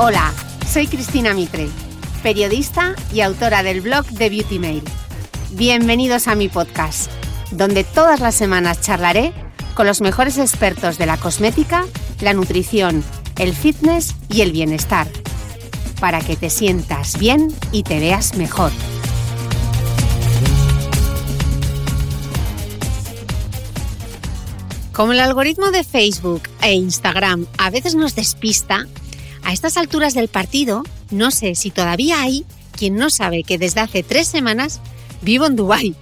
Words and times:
Hola, 0.00 0.32
soy 0.64 0.86
Cristina 0.86 1.34
Mitre, 1.34 1.68
periodista 2.22 2.94
y 3.12 3.20
autora 3.20 3.64
del 3.64 3.80
blog 3.80 4.06
de 4.06 4.30
Beauty 4.30 4.60
Mail. 4.60 4.84
Bienvenidos 5.50 6.28
a 6.28 6.36
mi 6.36 6.48
podcast, 6.48 7.10
donde 7.50 7.82
todas 7.82 8.20
las 8.20 8.36
semanas 8.36 8.80
charlaré 8.80 9.32
con 9.74 9.88
los 9.88 10.00
mejores 10.00 10.38
expertos 10.38 10.98
de 10.98 11.06
la 11.06 11.16
cosmética, 11.16 11.84
la 12.20 12.32
nutrición, 12.32 13.02
el 13.40 13.52
fitness 13.52 14.14
y 14.28 14.42
el 14.42 14.52
bienestar, 14.52 15.08
para 15.98 16.20
que 16.20 16.36
te 16.36 16.48
sientas 16.48 17.18
bien 17.18 17.52
y 17.72 17.82
te 17.82 17.98
veas 17.98 18.36
mejor. 18.36 18.70
Como 24.92 25.12
el 25.12 25.18
algoritmo 25.18 25.72
de 25.72 25.82
Facebook 25.82 26.42
e 26.62 26.74
Instagram 26.74 27.46
a 27.56 27.70
veces 27.70 27.96
nos 27.96 28.14
despista, 28.14 28.86
a 29.48 29.52
estas 29.54 29.78
alturas 29.78 30.12
del 30.12 30.28
partido, 30.28 30.82
no 31.10 31.30
sé 31.30 31.54
si 31.54 31.70
todavía 31.70 32.20
hay 32.20 32.44
quien 32.70 32.96
no 32.96 33.08
sabe 33.08 33.44
que 33.44 33.56
desde 33.56 33.80
hace 33.80 34.02
tres 34.02 34.28
semanas 34.28 34.78
vivo 35.22 35.46
en 35.46 35.56
Dubái. 35.56 35.94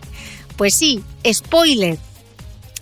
Pues 0.57 0.75
sí, 0.75 1.05
spoiler. 1.33 1.97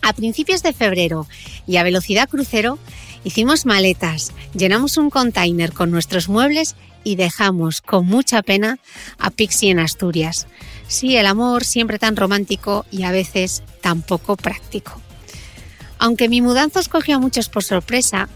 A 0.00 0.14
principios 0.14 0.62
de 0.62 0.72
febrero 0.72 1.26
y 1.66 1.76
a 1.76 1.82
velocidad 1.82 2.30
crucero 2.30 2.78
hicimos 3.24 3.66
maletas, 3.66 4.32
llenamos 4.54 4.96
un 4.96 5.10
container 5.10 5.74
con 5.74 5.90
nuestros 5.90 6.30
muebles 6.30 6.76
y 7.04 7.16
dejamos 7.16 7.82
con 7.82 8.06
mucha 8.06 8.40
pena 8.40 8.78
a 9.18 9.28
Pixie 9.28 9.70
en 9.70 9.80
Asturias. 9.80 10.46
Sí, 10.88 11.14
el 11.18 11.26
amor 11.26 11.64
siempre 11.64 11.98
tan 11.98 12.16
romántico 12.16 12.86
y 12.90 13.02
a 13.02 13.12
veces 13.12 13.62
tan 13.82 14.00
poco 14.00 14.38
práctico. 14.38 14.98
Aunque 15.98 16.30
mi 16.30 16.40
mudanza 16.40 16.80
os 16.80 16.88
cogió 16.88 17.16
a 17.16 17.20
muchos 17.20 17.50
por 17.50 17.64
sorpresa, 17.64 18.30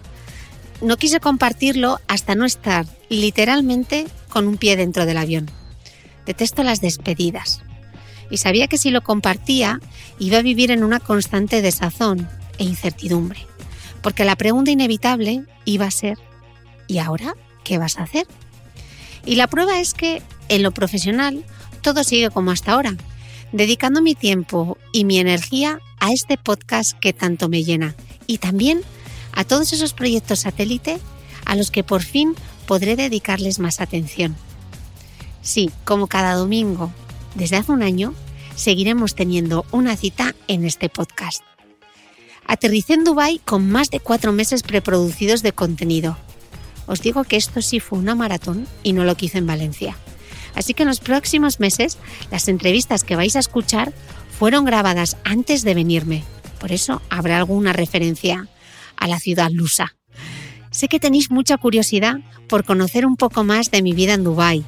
no 0.80 0.96
quise 0.96 1.20
compartirlo 1.20 2.00
hasta 2.06 2.34
no 2.34 2.44
estar 2.44 2.86
literalmente 3.08 4.06
con 4.28 4.46
un 4.46 4.56
pie 4.56 4.76
dentro 4.76 5.06
del 5.06 5.16
avión. 5.16 5.50
Detesto 6.26 6.62
las 6.62 6.80
despedidas. 6.80 7.62
Y 8.30 8.36
sabía 8.36 8.68
que 8.68 8.78
si 8.78 8.90
lo 8.90 9.02
compartía 9.02 9.80
iba 10.18 10.38
a 10.38 10.42
vivir 10.42 10.70
en 10.70 10.84
una 10.84 11.00
constante 11.00 11.62
desazón 11.62 12.28
e 12.58 12.64
incertidumbre. 12.64 13.46
Porque 14.02 14.24
la 14.24 14.36
pregunta 14.36 14.70
inevitable 14.70 15.44
iba 15.64 15.86
a 15.86 15.90
ser, 15.90 16.18
¿y 16.86 16.98
ahora 16.98 17.34
qué 17.64 17.78
vas 17.78 17.98
a 17.98 18.02
hacer? 18.02 18.26
Y 19.24 19.36
la 19.36 19.46
prueba 19.46 19.80
es 19.80 19.94
que 19.94 20.22
en 20.48 20.62
lo 20.62 20.72
profesional 20.72 21.44
todo 21.82 22.04
sigue 22.04 22.30
como 22.30 22.50
hasta 22.50 22.72
ahora, 22.72 22.96
dedicando 23.52 24.02
mi 24.02 24.14
tiempo 24.14 24.78
y 24.92 25.04
mi 25.04 25.18
energía 25.18 25.80
a 26.00 26.12
este 26.12 26.36
podcast 26.36 26.98
que 26.98 27.12
tanto 27.12 27.48
me 27.48 27.64
llena 27.64 27.94
y 28.26 28.38
también 28.38 28.82
a 29.38 29.44
todos 29.44 29.72
esos 29.72 29.92
proyectos 29.92 30.40
satélite 30.40 30.98
a 31.44 31.54
los 31.54 31.70
que 31.70 31.84
por 31.84 32.02
fin 32.02 32.34
podré 32.66 32.96
dedicarles 32.96 33.60
más 33.60 33.80
atención. 33.80 34.34
Sí, 35.42 35.70
como 35.84 36.08
cada 36.08 36.34
domingo, 36.34 36.90
desde 37.36 37.54
hace 37.54 37.70
un 37.70 37.84
año, 37.84 38.14
seguiremos 38.56 39.14
teniendo 39.14 39.64
una 39.70 39.94
cita 39.94 40.34
en 40.48 40.64
este 40.64 40.88
podcast. 40.88 41.44
Aterricé 42.48 42.94
en 42.94 43.04
Dubái 43.04 43.38
con 43.44 43.70
más 43.70 43.90
de 43.90 44.00
cuatro 44.00 44.32
meses 44.32 44.64
preproducidos 44.64 45.42
de 45.42 45.52
contenido. 45.52 46.16
Os 46.88 47.00
digo 47.00 47.22
que 47.22 47.36
esto 47.36 47.62
sí 47.62 47.78
fue 47.78 48.00
una 48.00 48.16
maratón 48.16 48.66
y 48.82 48.92
no 48.92 49.04
lo 49.04 49.14
quise 49.14 49.38
en 49.38 49.46
Valencia. 49.46 49.96
Así 50.56 50.74
que 50.74 50.82
en 50.82 50.88
los 50.88 50.98
próximos 50.98 51.60
meses 51.60 51.96
las 52.32 52.48
entrevistas 52.48 53.04
que 53.04 53.14
vais 53.14 53.36
a 53.36 53.40
escuchar 53.40 53.92
fueron 54.36 54.64
grabadas 54.64 55.16
antes 55.22 55.62
de 55.62 55.74
venirme. 55.74 56.24
Por 56.58 56.72
eso 56.72 57.02
habrá 57.08 57.38
alguna 57.38 57.72
referencia 57.72 58.48
a 58.98 59.06
la 59.08 59.18
ciudad 59.18 59.50
lusa. 59.50 59.94
Sé 60.70 60.88
que 60.88 61.00
tenéis 61.00 61.30
mucha 61.30 61.56
curiosidad 61.56 62.18
por 62.48 62.64
conocer 62.64 63.06
un 63.06 63.16
poco 63.16 63.44
más 63.44 63.70
de 63.70 63.82
mi 63.82 63.92
vida 63.92 64.14
en 64.14 64.24
Dubái, 64.24 64.64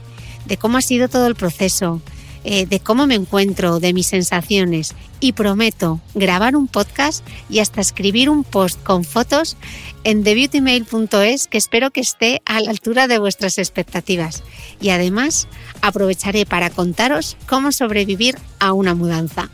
de 0.47 0.57
cómo 0.57 0.79
ha 0.79 0.83
sido 0.83 1.09
todo 1.09 1.27
el 1.27 1.35
proceso, 1.35 2.01
eh, 2.43 2.65
de 2.65 2.81
cómo 2.81 3.07
me 3.07 3.15
encuentro, 3.15 3.81
de 3.81 3.93
mis 3.93 4.07
sensaciones 4.07 4.95
y 5.21 5.33
prometo 5.33 6.01
grabar 6.15 6.57
un 6.57 6.69
podcast 6.69 7.25
y 7.51 7.59
hasta 7.59 7.83
escribir 7.83 8.31
un 8.31 8.45
post 8.45 8.83
con 8.83 9.05
fotos 9.05 9.59
en 10.05 10.25
thebeautymail.es 10.25 11.49
que 11.49 11.59
espero 11.59 11.91
que 11.91 12.01
esté 12.01 12.41
a 12.47 12.61
la 12.61 12.71
altura 12.71 13.07
de 13.09 13.19
vuestras 13.19 13.59
expectativas. 13.59 14.43
Y 14.81 14.89
además 14.89 15.49
aprovecharé 15.83 16.47
para 16.47 16.71
contaros 16.71 17.37
cómo 17.47 17.73
sobrevivir 17.73 18.39
a 18.59 18.73
una 18.73 18.95
mudanza. 18.95 19.51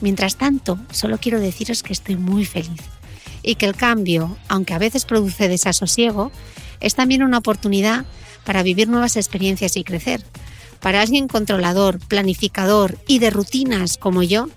Mientras 0.00 0.36
tanto, 0.36 0.78
solo 0.90 1.18
quiero 1.18 1.38
deciros 1.38 1.84
que 1.84 1.92
estoy 1.92 2.16
muy 2.16 2.44
feliz 2.44 2.99
y 3.42 3.54
que 3.54 3.66
el 3.66 3.76
cambio, 3.76 4.36
aunque 4.48 4.74
a 4.74 4.78
veces 4.78 5.04
produce 5.04 5.48
desasosiego, 5.48 6.30
es 6.80 6.94
también 6.94 7.22
una 7.22 7.38
oportunidad 7.38 8.04
para 8.44 8.62
vivir 8.62 8.88
nuevas 8.88 9.16
experiencias 9.16 9.76
y 9.76 9.84
crecer. 9.84 10.24
Para 10.80 11.02
alguien 11.02 11.28
controlador, 11.28 11.98
planificador 11.98 12.98
y 13.06 13.18
de 13.18 13.30
rutinas 13.30 13.98
como 13.98 14.22
yo, 14.22 14.48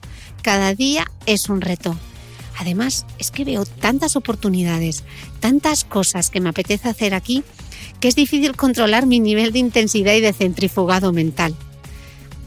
cada 0.42 0.74
día 0.74 1.12
es 1.26 1.50
un 1.50 1.62
reto. 1.62 1.98
Además, 2.60 3.06
es 3.18 3.32
que 3.32 3.46
veo 3.46 3.66
tantas 3.66 4.16
oportunidades, 4.16 5.04
tantas 5.40 5.84
cosas 5.84 6.30
que 6.30 6.40
me 6.40 6.50
apetece 6.50 6.88
hacer 6.88 7.14
aquí, 7.14 7.44
que 8.00 8.08
es 8.08 8.16
difícil 8.16 8.56
controlar 8.56 9.06
mi 9.06 9.20
nivel 9.20 9.52
de 9.52 9.60
intensidad 9.60 10.14
y 10.14 10.22
de 10.22 10.34
centrifugado 10.34 11.12
mental. 11.12 11.56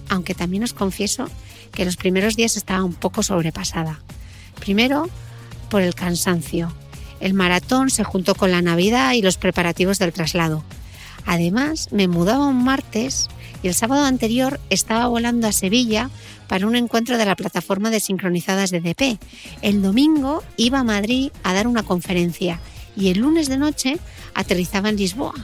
Aunque 0.09 0.35
también 0.35 0.63
os 0.63 0.75
confieso 0.75 1.29
que 1.73 1.85
los 1.85 1.97
primeros 1.97 2.37
días 2.37 2.57
estaba 2.57 2.85
un 2.85 2.95
poco 2.95 3.23
sobrepasada. 3.23 4.01
Primero, 4.61 5.09
por 5.67 5.83
el 5.83 5.95
cansancio. 5.95 6.73
El 7.21 7.35
maratón 7.35 7.91
se 7.91 8.05
juntó 8.05 8.35
con 8.35 8.51
la 8.51 8.63
Navidad 8.63 9.13
y 9.13 9.23
los 9.23 9.37
preparativos 9.37 9.99
del 9.99 10.13
traslado. 10.13 10.65
Además, 11.25 11.89
me 11.91 12.09
mudaba 12.09 12.47
un 12.47 12.63
martes 12.63 13.29
y 13.63 13.69
el 13.69 13.75
sábado 13.75 14.05
anterior 14.05 14.61
estaba 14.71 15.09
volando 15.09 15.49
a 15.49 15.53
Sevilla 15.53 16.11
para 16.47 16.67
un 16.67 16.77
encuentro 16.77 17.19
de 17.19 17.25
la 17.25 17.35
plataforma 17.35 17.91
de 17.91 18.01
sincronizadas 18.01 18.71
de 18.71 18.81
DP. 18.81 19.19
El 19.63 19.83
domingo 19.83 20.45
iba 20.57 20.81
a 20.81 20.85
Madrid 20.85 21.33
a 21.43 21.53
dar 21.53 21.67
una 21.67 21.83
conferencia 21.83 22.61
y 22.97 23.11
el 23.11 23.19
lunes 23.19 23.49
de 23.49 23.59
noche 23.59 23.99
aterrizaba 24.35 24.89
en 24.89 24.97
Lisboa. 24.97 25.35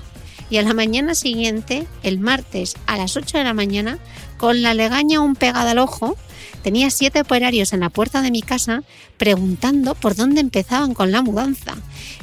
Y 0.51 0.59
a 0.59 0.63
la 0.63 0.75
mañana 0.75 1.15
siguiente, 1.15 1.87
el 2.03 2.21
martes 2.21 2.77
a 2.87 2.97
las 2.97 3.17
8 3.17 3.39
de 3.39 3.45
la 3.45 3.55
mañana, 3.55 3.99
con 4.37 4.61
la 4.63 4.75
legaña 4.75 5.19
aún 5.19 5.35
pegada 5.35 5.71
al 5.71 5.79
ojo, 5.79 6.17
tenía 6.63 6.91
siete 6.91 7.21
operarios 7.21 7.73
en 7.73 7.81
la 7.81 7.91
puerta 7.91 8.23
de 8.23 8.31
mi 8.31 8.43
casa 8.43 8.83
preguntando 9.17 9.95
por 9.95 10.15
dónde 10.15 10.41
empezaban 10.41 10.95
con 10.95 11.13
la 11.13 11.23
mudanza. 11.23 11.77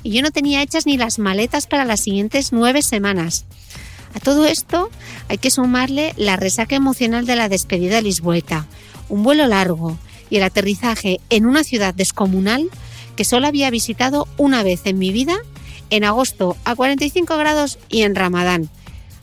Y 0.03 0.12
yo 0.12 0.21
no 0.21 0.31
tenía 0.31 0.62
hechas 0.62 0.86
ni 0.86 0.97
las 0.97 1.19
maletas 1.19 1.68
para 1.68 1.86
las 1.86 2.00
siguientes 2.00 2.51
nueve 2.51 2.81
semanas. 2.81 3.45
A 4.15 4.19
todo 4.19 4.45
esto 4.45 4.89
hay 5.27 5.38
que 5.38 5.51
sumarle 5.51 6.13
la 6.18 6.36
resaca 6.36 6.75
emocional 6.75 7.25
de 7.25 7.36
la 7.36 7.50
despedida 7.50 8.01
lisboeta, 8.01 8.65
un 9.07 9.24
vuelo 9.24 9.45
largo 9.47 9.97
y 10.30 10.38
el 10.38 10.44
aterrizaje 10.44 11.19
en 11.30 11.45
una 11.45 11.63
ciudad 11.63 11.94
descomunal 11.94 12.69
que 13.15 13.25
solo 13.25 13.47
había 13.47 13.69
visitado 13.69 14.27
una 14.38 14.63
vez 14.63 14.81
en 14.85 14.97
mi 14.97 15.12
vida 15.12 15.38
en 15.89 16.03
agosto 16.03 16.56
a 16.65 16.75
45 16.75 17.38
grados 17.38 17.80
y 17.89 18.03
en 18.03 18.15
Ramadán. 18.15 18.69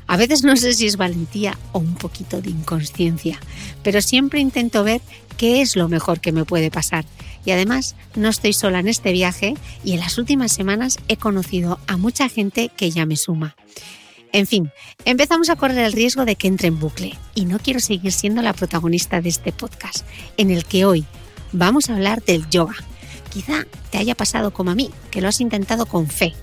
A 0.07 0.17
veces 0.17 0.45
no 0.45 0.57
sé 0.57 0.73
si 0.73 0.87
es 0.87 0.97
valentía 0.97 1.59
o 1.73 1.79
un 1.79 1.95
poquito 1.95 2.41
de 2.41 2.51
inconsciencia, 2.51 3.41
pero 3.83 4.01
siempre 4.01 4.41
intento 4.41 4.85
ver 4.85 5.01
qué 5.37 5.61
es 5.61 5.77
lo 5.77 5.89
mejor 5.89 6.21
que 6.21 6.33
me 6.33 6.45
puede 6.45 6.71
pasar. 6.71 7.05
Y 7.45 7.51
además 7.51 7.95
no 8.15 8.29
estoy 8.29 8.53
sola 8.53 8.81
en 8.81 8.89
este 8.89 9.13
viaje 9.13 9.55
y 9.85 9.93
en 9.93 10.01
las 10.01 10.19
últimas 10.19 10.53
semanas 10.53 10.99
he 11.09 11.17
conocido 11.17 11.79
a 11.87 11.97
mucha 11.97 12.29
gente 12.29 12.71
que 12.77 12.91
ya 12.91 13.07
me 13.07 13.17
suma. 13.17 13.57
En 14.33 14.47
fin, 14.47 14.71
empezamos 15.05 15.49
a 15.51 15.57
correr 15.57 15.79
el 15.79 15.93
riesgo 15.93 16.25
de 16.25 16.37
que 16.37 16.49
entre 16.49 16.69
en 16.69 16.79
bucle 16.79 17.17
y 17.35 17.45
no 17.45 17.59
quiero 17.59 17.81
seguir 17.81 18.13
siendo 18.13 18.43
la 18.43 18.53
protagonista 18.53 19.21
de 19.21 19.29
este 19.29 19.53
podcast, 19.53 20.05
en 20.37 20.51
el 20.51 20.65
que 20.65 20.85
hoy 20.85 21.05
vamos 21.53 21.89
a 21.89 21.95
hablar 21.95 22.23
del 22.23 22.49
yoga. 22.51 22.75
Quizá 23.33 23.65
te 23.91 23.99
haya 23.99 24.15
pasado 24.15 24.53
como 24.53 24.73
a 24.73 24.75
mí, 24.75 24.91
que 25.11 25.21
lo 25.21 25.29
has 25.29 25.41
intentado 25.41 25.87
con 25.87 26.09
fe, 26.09 26.35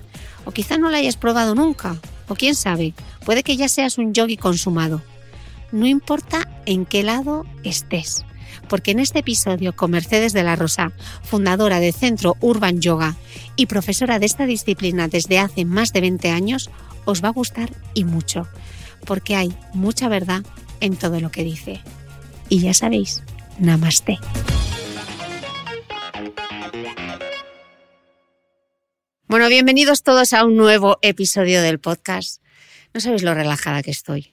o 0.44 0.52
quizá 0.52 0.76
no 0.78 0.90
lo 0.90 0.96
hayas 0.96 1.16
probado 1.16 1.54
nunca, 1.54 2.00
o 2.28 2.34
quién 2.34 2.54
sabe, 2.54 2.94
puede 3.24 3.42
que 3.42 3.56
ya 3.56 3.68
seas 3.68 3.98
un 3.98 4.12
yogi 4.12 4.36
consumado. 4.36 5.02
No 5.72 5.86
importa 5.86 6.48
en 6.66 6.86
qué 6.86 7.02
lado 7.02 7.44
estés, 7.64 8.24
porque 8.68 8.92
en 8.92 9.00
este 9.00 9.20
episodio 9.20 9.74
con 9.74 9.90
Mercedes 9.90 10.32
de 10.32 10.42
la 10.42 10.56
Rosa, 10.56 10.92
fundadora 11.22 11.80
de 11.80 11.92
Centro 11.92 12.36
Urban 12.40 12.80
Yoga 12.80 13.16
y 13.56 13.66
profesora 13.66 14.18
de 14.18 14.26
esta 14.26 14.46
disciplina 14.46 15.08
desde 15.08 15.38
hace 15.38 15.64
más 15.64 15.92
de 15.92 16.00
20 16.00 16.30
años, 16.30 16.70
os 17.04 17.22
va 17.22 17.28
a 17.28 17.32
gustar 17.32 17.70
y 17.94 18.04
mucho, 18.04 18.48
porque 19.04 19.36
hay 19.36 19.56
mucha 19.72 20.08
verdad 20.08 20.42
en 20.80 20.96
todo 20.96 21.20
lo 21.20 21.30
que 21.30 21.44
dice. 21.44 21.80
Y 22.48 22.60
ya 22.60 22.74
sabéis, 22.74 23.22
namaste. 23.58 24.18
Bueno, 29.34 29.48
bienvenidos 29.48 30.04
todos 30.04 30.32
a 30.32 30.44
un 30.44 30.54
nuevo 30.54 30.98
episodio 31.02 31.60
del 31.60 31.80
podcast. 31.80 32.40
No 32.92 33.00
sabéis 33.00 33.24
lo 33.24 33.34
relajada 33.34 33.82
que 33.82 33.90
estoy, 33.90 34.32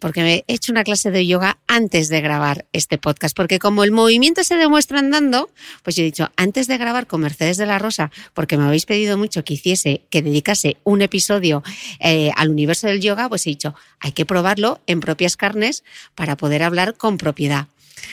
porque 0.00 0.20
me 0.20 0.44
he 0.46 0.54
hecho 0.54 0.70
una 0.70 0.84
clase 0.84 1.10
de 1.10 1.26
yoga 1.26 1.56
antes 1.66 2.10
de 2.10 2.20
grabar 2.20 2.66
este 2.74 2.98
podcast, 2.98 3.34
porque 3.34 3.58
como 3.58 3.84
el 3.84 3.90
movimiento 3.90 4.44
se 4.44 4.56
demuestra 4.56 4.98
andando, 4.98 5.48
pues 5.82 5.96
yo 5.96 6.02
he 6.02 6.04
dicho, 6.04 6.30
antes 6.36 6.66
de 6.66 6.76
grabar 6.76 7.06
con 7.06 7.22
Mercedes 7.22 7.56
de 7.56 7.64
la 7.64 7.78
Rosa, 7.78 8.10
porque 8.34 8.58
me 8.58 8.64
habéis 8.64 8.84
pedido 8.84 9.16
mucho 9.16 9.44
que 9.44 9.54
hiciese, 9.54 10.02
que 10.10 10.20
dedicase 10.20 10.76
un 10.84 11.00
episodio 11.00 11.62
eh, 11.98 12.30
al 12.36 12.50
universo 12.50 12.86
del 12.86 13.00
yoga, 13.00 13.30
pues 13.30 13.46
he 13.46 13.50
dicho, 13.50 13.74
hay 13.98 14.12
que 14.12 14.26
probarlo 14.26 14.78
en 14.86 15.00
propias 15.00 15.38
carnes 15.38 15.84
para 16.14 16.36
poder 16.36 16.64
hablar 16.64 16.98
con 16.98 17.16
propiedad. 17.16 17.68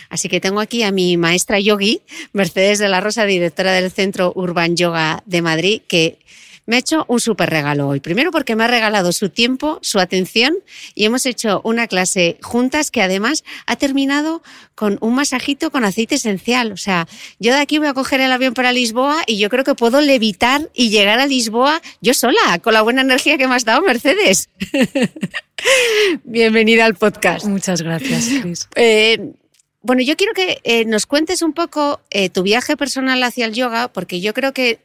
Así 0.09 0.29
que 0.29 0.39
tengo 0.39 0.59
aquí 0.59 0.83
a 0.83 0.91
mi 0.91 1.17
maestra 1.17 1.59
yogi, 1.59 2.01
Mercedes 2.33 2.79
de 2.79 2.89
la 2.89 3.01
Rosa, 3.01 3.25
directora 3.25 3.73
del 3.73 3.91
Centro 3.91 4.33
Urban 4.35 4.75
Yoga 4.75 5.23
de 5.25 5.41
Madrid, 5.41 5.81
que 5.87 6.19
me 6.65 6.75
ha 6.75 6.79
hecho 6.79 7.05
un 7.07 7.19
súper 7.19 7.49
regalo 7.49 7.87
hoy. 7.87 7.99
Primero 7.99 8.31
porque 8.31 8.55
me 8.55 8.63
ha 8.63 8.67
regalado 8.67 9.11
su 9.11 9.29
tiempo, 9.29 9.79
su 9.81 9.99
atención 9.99 10.55
y 10.95 11.05
hemos 11.05 11.25
hecho 11.25 11.61
una 11.63 11.87
clase 11.87 12.37
juntas 12.41 12.91
que 12.91 13.01
además 13.01 13.43
ha 13.67 13.75
terminado 13.75 14.41
con 14.73 14.97
un 15.01 15.15
masajito 15.15 15.71
con 15.71 15.85
aceite 15.85 16.15
esencial. 16.15 16.71
O 16.71 16.77
sea, 16.77 17.07
yo 17.39 17.53
de 17.53 17.59
aquí 17.59 17.77
voy 17.77 17.87
a 17.87 17.93
coger 17.93 18.21
el 18.21 18.31
avión 18.31 18.53
para 18.53 18.71
Lisboa 18.71 19.21
y 19.27 19.37
yo 19.37 19.49
creo 19.49 19.63
que 19.63 19.75
puedo 19.75 20.01
levitar 20.01 20.69
y 20.73 20.89
llegar 20.89 21.19
a 21.19 21.27
Lisboa 21.27 21.81
yo 22.01 22.13
sola, 22.13 22.59
con 22.61 22.73
la 22.73 22.81
buena 22.81 23.01
energía 23.01 23.37
que 23.37 23.47
me 23.47 23.55
has 23.55 23.65
dado, 23.65 23.81
Mercedes. 23.81 24.49
Bienvenida 26.23 26.85
al 26.85 26.95
podcast. 26.95 27.45
Muchas 27.45 27.81
gracias, 27.81 28.27
Cris. 28.41 28.67
Eh, 28.75 29.33
bueno, 29.85 30.01
yo 30.01 30.15
quiero 30.15 30.33
que 30.33 30.59
eh, 30.63 30.83
nos 30.85 31.05
cuentes 31.05 31.43
un 31.43 31.53
poco 31.53 32.01
eh, 32.09 32.29
tu 32.29 32.41
viaje 32.41 32.75
personal 32.75 33.21
hacia 33.21 33.45
el 33.45 33.53
yoga, 33.53 33.87
porque 33.87 34.19
yo 34.19 34.33
creo 34.33 34.51
que 34.51 34.79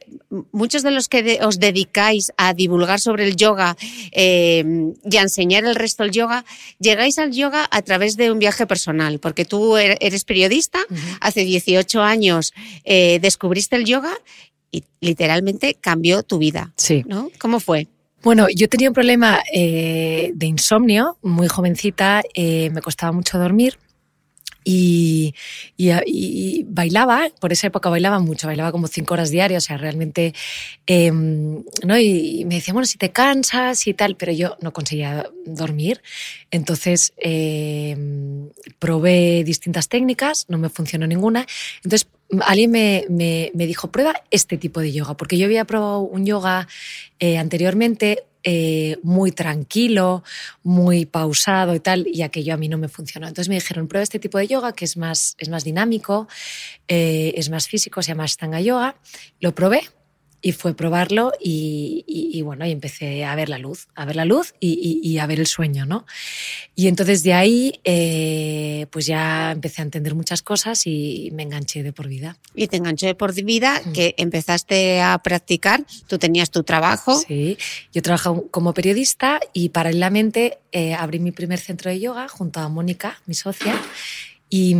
muchos 0.51 0.83
de 0.83 0.91
los 0.91 1.09
que 1.09 1.23
de, 1.23 1.39
os 1.41 1.59
dedicáis 1.59 2.31
a 2.37 2.53
divulgar 2.53 2.99
sobre 2.99 3.27
el 3.27 3.35
yoga 3.35 3.75
eh, 4.11 4.63
y 5.03 5.17
a 5.17 5.21
enseñar 5.23 5.65
el 5.65 5.73
resto 5.73 6.03
del 6.03 6.11
yoga, 6.11 6.45
llegáis 6.79 7.17
al 7.17 7.31
yoga 7.31 7.67
a 7.71 7.81
través 7.81 8.15
de 8.15 8.31
un 8.31 8.37
viaje 8.37 8.67
personal, 8.67 9.17
porque 9.17 9.43
tú 9.43 9.75
er, 9.75 9.97
eres 10.01 10.23
periodista, 10.23 10.77
uh 10.87 10.93
-huh. 10.93 11.17
hace 11.19 11.45
18 11.45 12.01
años 12.03 12.53
descubriste 12.85 13.75
el 13.77 13.85
yoga 13.85 14.13
y 14.71 14.83
literalmente 14.99 15.73
cambió 15.81 16.21
tu 16.21 16.37
vida. 16.37 16.73
Sí. 16.77 17.03
¿no? 17.07 17.31
¿Cómo 17.39 17.59
fue? 17.59 17.87
Bueno, 18.21 18.47
yo 18.55 18.69
tenía 18.69 18.89
un 18.89 18.93
problema 18.93 19.41
de 19.51 20.45
insomnio, 20.45 21.17
muy 21.23 21.47
jovencita, 21.47 22.21
me 22.35 22.81
costaba 22.81 23.11
mucho 23.11 23.39
dormir. 23.39 23.77
Y, 24.63 25.33
y, 25.77 26.63
bailaba, 26.67 27.29
por 27.39 27.51
esa 27.51 27.67
época 27.67 27.89
bailaba 27.89 28.19
mucho, 28.19 28.47
bailaba 28.47 28.71
como 28.71 28.87
cinco 28.87 29.15
horas 29.15 29.31
diarias, 29.31 29.63
o 29.63 29.67
sea, 29.67 29.77
realmente, 29.77 30.33
eh, 30.85 31.11
¿no? 31.11 31.97
Y, 31.97 32.45
me 32.45 32.55
decía, 32.55 32.73
bueno, 32.73 32.85
si 32.85 32.97
te 32.97 33.11
cansas 33.11 33.87
y 33.87 33.93
tal, 33.93 34.15
pero 34.15 34.31
yo 34.31 34.57
no 34.61 34.71
conseguía 34.73 35.29
dormir. 35.45 36.01
Entonces, 36.51 37.13
eh, 37.17 37.97
probé 38.79 39.43
distintas 39.43 39.89
técnicas, 39.89 40.45
no 40.47 40.57
me 40.57 40.69
funcionó 40.69 41.07
ninguna. 41.07 41.45
Entonces, 41.83 42.07
alguien 42.41 42.71
me, 42.71 43.05
me, 43.09 43.51
me, 43.53 43.65
dijo, 43.65 43.91
prueba 43.91 44.13
este 44.31 44.57
tipo 44.57 44.79
de 44.79 44.91
yoga, 44.91 45.15
porque 45.17 45.37
yo 45.37 45.45
había 45.45 45.65
probado 45.65 45.99
un 45.99 46.25
yoga 46.25 46.67
eh, 47.19 47.37
anteriormente, 47.37 48.23
eh, 48.43 48.97
muy 49.03 49.31
tranquilo, 49.31 50.23
muy 50.63 51.05
pausado 51.05 51.75
y 51.75 51.79
tal, 51.79 52.07
y 52.07 52.21
aquello 52.21 52.53
a 52.53 52.57
mí 52.57 52.67
no 52.67 52.77
me 52.77 52.87
funcionó. 52.87 53.27
Entonces 53.27 53.49
me 53.49 53.55
dijeron, 53.55 53.87
prueba 53.87 54.03
este 54.03 54.19
tipo 54.19 54.37
de 54.37 54.47
yoga 54.47 54.73
que 54.73 54.85
es 54.85 54.97
más, 54.97 55.35
es 55.37 55.49
más 55.49 55.63
dinámico, 55.63 56.27
eh, 56.87 57.33
es 57.35 57.49
más 57.49 57.67
físico, 57.67 58.01
se 58.01 58.09
llama 58.09 58.27
Stanga 58.27 58.61
Yoga. 58.61 58.95
Lo 59.39 59.53
probé 59.53 59.81
y 60.41 60.53
fue 60.53 60.73
probarlo 60.73 61.31
y, 61.39 62.03
y, 62.07 62.37
y, 62.37 62.41
bueno, 62.41 62.65
y 62.65 62.71
empecé 62.71 63.23
a 63.25 63.35
ver 63.35 63.49
la 63.49 63.59
luz, 63.59 63.87
a 63.95 64.05
ver 64.05 64.15
la 64.15 64.25
luz 64.25 64.55
y, 64.59 64.99
y 65.03 65.17
a 65.19 65.27
ver 65.27 65.39
el 65.39 65.47
sueño, 65.47 65.85
¿no? 65.85 66.05
Y 66.75 66.87
entonces 66.87 67.21
de 67.21 67.33
ahí, 67.33 67.79
eh, 67.83 68.87
pues 68.89 69.05
ya 69.05 69.51
empecé 69.51 69.81
a 69.81 69.85
entender 69.85 70.15
muchas 70.15 70.41
cosas 70.41 70.87
y 70.87 71.29
me 71.33 71.43
enganché 71.43 71.83
de 71.83 71.93
por 71.93 72.07
vida. 72.07 72.37
Y 72.55 72.67
te 72.67 72.77
enganché 72.77 73.07
de 73.07 73.15
por 73.15 73.33
vida, 73.33 73.81
mm. 73.85 73.91
que 73.91 74.15
empezaste 74.17 75.01
a 75.01 75.19
practicar, 75.19 75.85
tú 76.07 76.17
tenías 76.17 76.49
tu 76.49 76.63
trabajo. 76.63 77.15
Sí, 77.15 77.57
yo 77.93 78.01
trabajo 78.01 78.47
como 78.49 78.73
periodista 78.73 79.39
y 79.53 79.69
paralelamente 79.69 80.57
eh, 80.71 80.95
abrí 80.95 81.19
mi 81.19 81.31
primer 81.31 81.59
centro 81.59 81.91
de 81.91 81.99
yoga 81.99 82.27
junto 82.27 82.59
a 82.59 82.69
Mónica, 82.69 83.21
mi 83.27 83.35
socia, 83.35 83.79
y, 84.49 84.75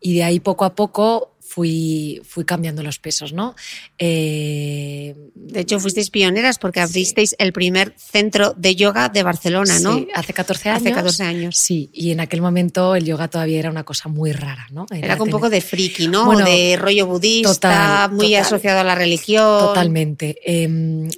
y 0.00 0.14
de 0.14 0.24
ahí 0.24 0.40
poco 0.40 0.64
a 0.64 0.74
poco 0.74 1.32
fui, 1.48 2.20
fui 2.28 2.44
cambiando 2.44 2.82
los 2.82 2.98
pesos, 2.98 3.32
¿no? 3.32 3.56
Eh, 3.98 5.14
de 5.34 5.60
hecho, 5.60 5.80
fuisteis 5.80 6.10
pioneras 6.10 6.58
porque 6.58 6.80
abristeis 6.80 7.30
sí. 7.30 7.36
el 7.38 7.54
primer 7.54 7.94
centro 7.96 8.52
de 8.54 8.76
yoga 8.76 9.08
de 9.08 9.22
Barcelona, 9.22 9.78
¿no? 9.78 9.96
Sí, 9.96 10.08
hace 10.14 10.34
14 10.34 10.68
años. 10.68 10.82
Hace 10.82 10.92
14 10.92 11.22
años. 11.24 11.56
Sí, 11.56 11.88
y 11.94 12.10
en 12.10 12.20
aquel 12.20 12.42
momento 12.42 12.94
el 12.94 13.06
yoga 13.06 13.28
todavía 13.28 13.58
era 13.58 13.70
una 13.70 13.84
cosa 13.84 14.10
muy 14.10 14.32
rara, 14.32 14.66
¿no? 14.72 14.84
Era, 14.90 15.14
era 15.14 15.22
un 15.22 15.30
poco 15.30 15.48
de 15.48 15.62
friki, 15.62 16.08
¿no? 16.08 16.26
Bueno, 16.26 16.44
de 16.44 16.76
rollo 16.76 17.06
budista, 17.06 17.54
total, 17.54 18.12
muy 18.12 18.26
total, 18.26 18.42
asociado 18.42 18.80
a 18.80 18.84
la 18.84 18.94
religión. 18.94 19.58
Totalmente. 19.58 20.36
Eh, 20.44 20.68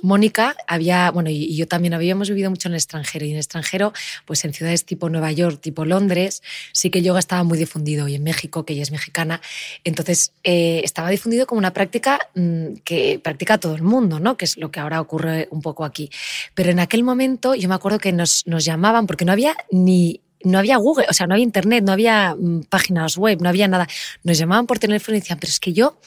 Mónica 0.02 0.54
había, 0.68 1.10
bueno, 1.10 1.28
y, 1.30 1.42
y 1.42 1.56
yo 1.56 1.66
también 1.66 1.92
habíamos 1.92 2.28
vivido 2.28 2.50
mucho 2.50 2.68
en 2.68 2.75
el 2.75 2.78
extranjero, 2.78 3.25
y 3.26 3.30
en 3.30 3.34
el 3.34 3.40
extranjero, 3.40 3.92
pues 4.26 4.44
en 4.44 4.54
ciudades 4.54 4.84
tipo 4.84 5.08
Nueva 5.08 5.32
York, 5.32 5.60
tipo 5.60 5.84
Londres, 5.84 6.40
sí 6.72 6.90
que 6.90 7.00
el 7.00 7.04
yoga 7.04 7.18
estaba 7.18 7.42
muy 7.42 7.58
difundido, 7.58 8.06
y 8.06 8.14
en 8.14 8.22
México, 8.22 8.64
que 8.64 8.75
ella 8.75 8.82
es 8.82 8.92
mexicana, 8.92 9.40
entonces 9.82 10.19
eh, 10.44 10.80
estaba 10.84 11.10
difundido 11.10 11.46
como 11.46 11.58
una 11.58 11.72
práctica 11.72 12.18
mmm, 12.34 12.74
que 12.84 13.20
practica 13.22 13.58
todo 13.58 13.74
el 13.74 13.82
mundo, 13.82 14.20
¿no? 14.20 14.36
que 14.36 14.44
es 14.44 14.56
lo 14.56 14.70
que 14.70 14.80
ahora 14.80 15.00
ocurre 15.00 15.48
un 15.50 15.62
poco 15.62 15.84
aquí. 15.84 16.10
Pero 16.54 16.70
en 16.70 16.80
aquel 16.80 17.02
momento 17.02 17.54
yo 17.54 17.68
me 17.68 17.74
acuerdo 17.74 17.98
que 17.98 18.12
nos, 18.12 18.44
llamaban 18.44 19.06
porque 19.06 19.24
no 19.24 19.32
había 19.32 19.56
ni 19.70 20.20
no 20.42 20.58
había 20.58 20.78
Google, 20.78 21.04
o 21.10 21.12
sea, 21.12 21.26
no 21.26 21.34
había 21.34 21.44
internet, 21.44 21.84
no 21.84 21.92
había 21.92 22.34
mmm, 22.34 22.62
páginas 22.62 23.18
web, 23.18 23.42
no 23.42 23.50
había 23.50 23.68
nada. 23.68 23.86
Nos 24.24 24.38
llamaban 24.38 24.66
por 24.66 24.78
teléfono 24.78 25.16
y 25.16 25.20
decían, 25.20 25.38
pero 25.38 25.50
es 25.50 25.60
que 25.60 25.74
yo, 25.74 25.98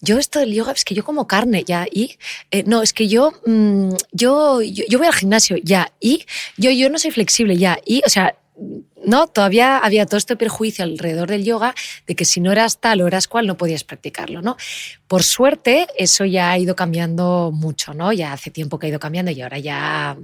yo 0.00 0.18
esto 0.18 0.38
del 0.38 0.54
yoga, 0.54 0.72
es 0.72 0.84
que 0.84 0.94
yo 0.94 1.04
como 1.04 1.26
carne, 1.26 1.64
ya, 1.64 1.84
y, 1.90 2.16
eh, 2.52 2.62
no, 2.66 2.82
es 2.82 2.92
que 2.92 3.08
yo, 3.08 3.32
mmm, 3.46 3.90
yo, 4.12 4.62
yo, 4.62 4.84
yo, 4.88 4.98
voy 4.98 5.08
al 5.08 5.14
gimnasio, 5.14 5.56
ya, 5.56 5.92
y 5.98 6.24
yo, 6.56 6.70
yo 6.70 6.88
no 6.88 7.00
soy 7.00 7.10
flexible, 7.10 7.56
ya, 7.56 7.76
y, 7.84 8.00
o 8.06 8.08
sea, 8.08 8.36
no, 9.04 9.26
todavía 9.26 9.78
había 9.78 10.06
todo 10.06 10.16
este 10.16 10.36
perjuicio 10.36 10.84
alrededor 10.84 11.28
del 11.28 11.44
yoga 11.44 11.74
de 12.06 12.14
que 12.14 12.24
si 12.24 12.40
no 12.40 12.52
eras 12.52 12.78
tal 12.78 13.00
o 13.00 13.06
eras 13.06 13.28
cual 13.28 13.46
no 13.46 13.56
podías 13.56 13.84
practicarlo, 13.84 14.42
¿no? 14.42 14.56
Por 15.08 15.22
suerte, 15.22 15.86
eso 15.98 16.24
ya 16.24 16.52
ha 16.52 16.58
ido 16.58 16.76
cambiando 16.76 17.50
mucho, 17.52 17.94
¿no? 17.94 18.12
Ya 18.12 18.32
hace 18.32 18.50
tiempo 18.50 18.78
que 18.78 18.86
ha 18.86 18.90
ido 18.90 19.00
cambiando 19.00 19.30
y 19.30 19.40
ahora 19.40 19.58
ya 19.58 20.16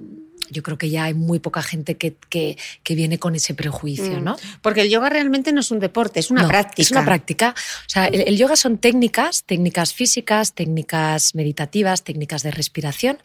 yo 0.50 0.62
creo 0.62 0.76
que 0.76 0.90
ya 0.90 1.04
hay 1.04 1.14
muy 1.14 1.38
poca 1.38 1.62
gente 1.62 1.96
que, 1.96 2.16
que, 2.28 2.56
viene 2.94 3.18
con 3.18 3.34
ese 3.34 3.54
prejuicio, 3.54 4.20
mm. 4.20 4.24
¿no? 4.24 4.36
Porque 4.62 4.82
el 4.82 4.90
yoga 4.90 5.08
realmente 5.08 5.52
no 5.52 5.60
es 5.60 5.70
un 5.70 5.78
deporte, 5.78 6.20
es 6.20 6.30
una 6.30 6.46
práctica. 6.46 6.82
Es 6.82 6.90
una 6.90 7.04
práctica. 7.04 7.54
O 7.56 7.88
sea, 7.88 8.06
el, 8.06 8.36
yoga 8.36 8.56
son 8.56 8.78
técnicas, 8.78 9.44
técnicas 9.44 9.94
físicas, 9.94 10.54
técnicas 10.54 11.34
meditativas, 11.34 12.02
técnicas 12.02 12.42
de 12.42 12.50
respiración, 12.50 13.18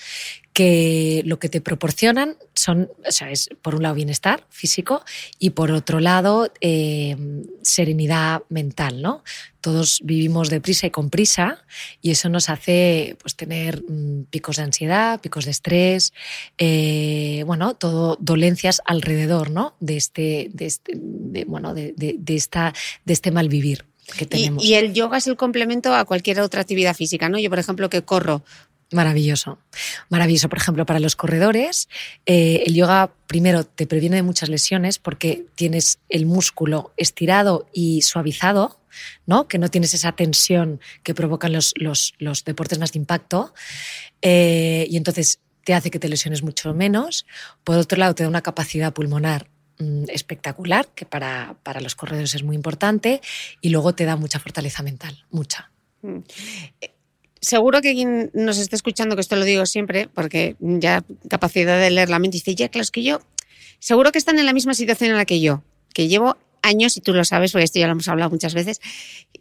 que 0.55 1.21
lo 1.25 1.37
que 1.37 1.49
te 1.49 1.59
proporcionan 1.59 2.37
son, 2.53 2.89
o 3.05 3.11
sea, 3.11 3.29
es 3.29 3.49
por 3.61 3.75
un 3.75 3.83
lado 3.83 3.93
bienestar 3.93 4.45
físico 4.49 5.03
y 5.37 5.49
por 5.49 5.69
otro 5.71 5.99
lado 5.99 6.49
eh, 6.61 7.17
serenidad 7.61 8.43
mental, 8.47 9.01
¿no? 9.01 9.21
Todos 9.59 9.99
vivimos 10.01 10.49
deprisa 10.49 10.87
y 10.87 10.91
con 10.91 11.09
prisa 11.09 11.65
y 12.01 12.11
eso 12.11 12.29
nos 12.29 12.47
hace 12.47 13.17
pues, 13.21 13.35
tener 13.35 13.83
mm, 13.83 14.27
picos 14.29 14.55
de 14.55 14.63
ansiedad, 14.63 15.19
picos 15.19 15.43
de 15.43 15.51
estrés, 15.51 16.13
eh, 16.57 17.43
bueno, 17.45 17.73
todo 17.73 18.17
dolencias 18.21 18.81
alrededor, 18.85 19.51
¿no? 19.51 19.75
De 19.81 19.97
este, 19.97 20.49
de 20.53 20.67
este, 20.67 20.97
bueno, 21.47 21.73
de, 21.73 22.15
esta, 22.27 22.73
de 23.03 23.11
este 23.11 23.29
mal 23.31 23.49
vivir. 23.49 23.83
Que 24.17 24.25
tenemos. 24.27 24.63
Y, 24.63 24.67
y, 24.69 24.73
el 24.75 24.93
yoga 24.93 25.17
es 25.17 25.25
el 25.25 25.35
complemento 25.35 25.93
a 25.95 26.05
cualquier 26.05 26.39
otra 26.39 26.61
actividad 26.61 26.95
física, 26.95 27.27
¿no? 27.27 27.39
Yo, 27.39 27.49
por 27.49 27.57
ejemplo, 27.57 27.89
que 27.89 28.03
corro, 28.03 28.43
Maravilloso, 28.91 29.57
maravilloso. 30.09 30.47
Por 30.47 30.59
ejemplo, 30.59 30.85
para 30.85 30.99
los 30.99 31.15
corredores, 31.15 31.89
eh, 32.27 32.63
el 32.67 32.75
yoga 32.75 33.11
primero 33.25 33.63
te 33.63 33.87
previene 33.87 34.17
de 34.17 34.23
muchas 34.23 34.47
lesiones 34.47 34.99
porque 34.99 35.45
tienes 35.55 35.99
el 36.07 36.27
músculo 36.27 36.93
estirado 36.95 37.67
y 37.73 38.03
suavizado, 38.03 38.79
¿no? 39.25 39.47
Que 39.47 39.57
no 39.57 39.69
tienes 39.69 39.95
esa 39.95 40.11
tensión 40.11 40.79
que 41.01 41.15
provocan 41.15 41.51
los, 41.51 41.73
los, 41.79 42.45
deportes 42.45 42.77
más 42.77 42.91
de 42.91 42.99
impacto. 42.99 43.55
Eh, 44.21 44.85
y 44.87 44.97
entonces 44.97 45.39
te 45.63 45.73
hace 45.73 45.89
que 45.89 45.97
te 45.97 46.07
lesiones 46.07 46.43
mucho 46.43 46.75
menos. 46.75 47.25
Por 47.63 47.77
otro 47.77 47.97
lado, 47.97 48.13
te 48.13 48.21
da 48.21 48.29
una 48.29 48.43
capacidad 48.43 48.93
pulmonar 48.93 49.49
mm, 49.79 50.05
espectacular, 50.09 50.87
que 50.93 51.07
para, 51.07 51.57
para 51.63 51.81
los 51.81 51.95
corredores 51.95 52.35
es 52.35 52.43
muy 52.43 52.55
importante. 52.55 53.19
Y 53.61 53.69
luego 53.69 53.95
te 53.95 54.05
da 54.05 54.15
mucha 54.15 54.39
fortaleza 54.39 54.83
mental, 54.83 55.25
mucha. 55.31 55.71
Mm 56.03 56.19
seguro 57.45 57.81
que 57.81 57.93
quien 57.93 58.31
nos 58.33 58.57
esté 58.57 58.75
escuchando, 58.75 59.15
que 59.15 59.21
esto 59.21 59.35
lo 59.35 59.45
digo 59.45 59.65
siempre, 59.67 60.09
porque 60.11 60.55
ya 60.59 61.03
capacidad 61.29 61.79
de 61.79 61.91
leer 61.91 62.09
la 62.09 62.17
mente, 62.17 62.37
dice, 62.37 62.55
ya, 62.55 62.69
claro, 62.69 62.81
es 62.81 62.91
que 62.91 63.03
yo, 63.03 63.21
seguro 63.77 64.11
que 64.11 64.17
están 64.17 64.39
en 64.39 64.47
la 64.47 64.53
misma 64.53 64.73
situación 64.73 65.11
en 65.11 65.17
la 65.17 65.25
que 65.25 65.39
yo, 65.39 65.63
que 65.93 66.07
llevo 66.07 66.37
años, 66.63 66.97
y 66.97 67.01
tú 67.01 67.13
lo 67.13 67.23
sabes, 67.23 67.51
porque 67.51 67.65
esto 67.65 67.79
ya 67.79 67.85
lo 67.85 67.91
hemos 67.91 68.07
hablado 68.07 68.31
muchas 68.31 68.55
veces, 68.55 68.81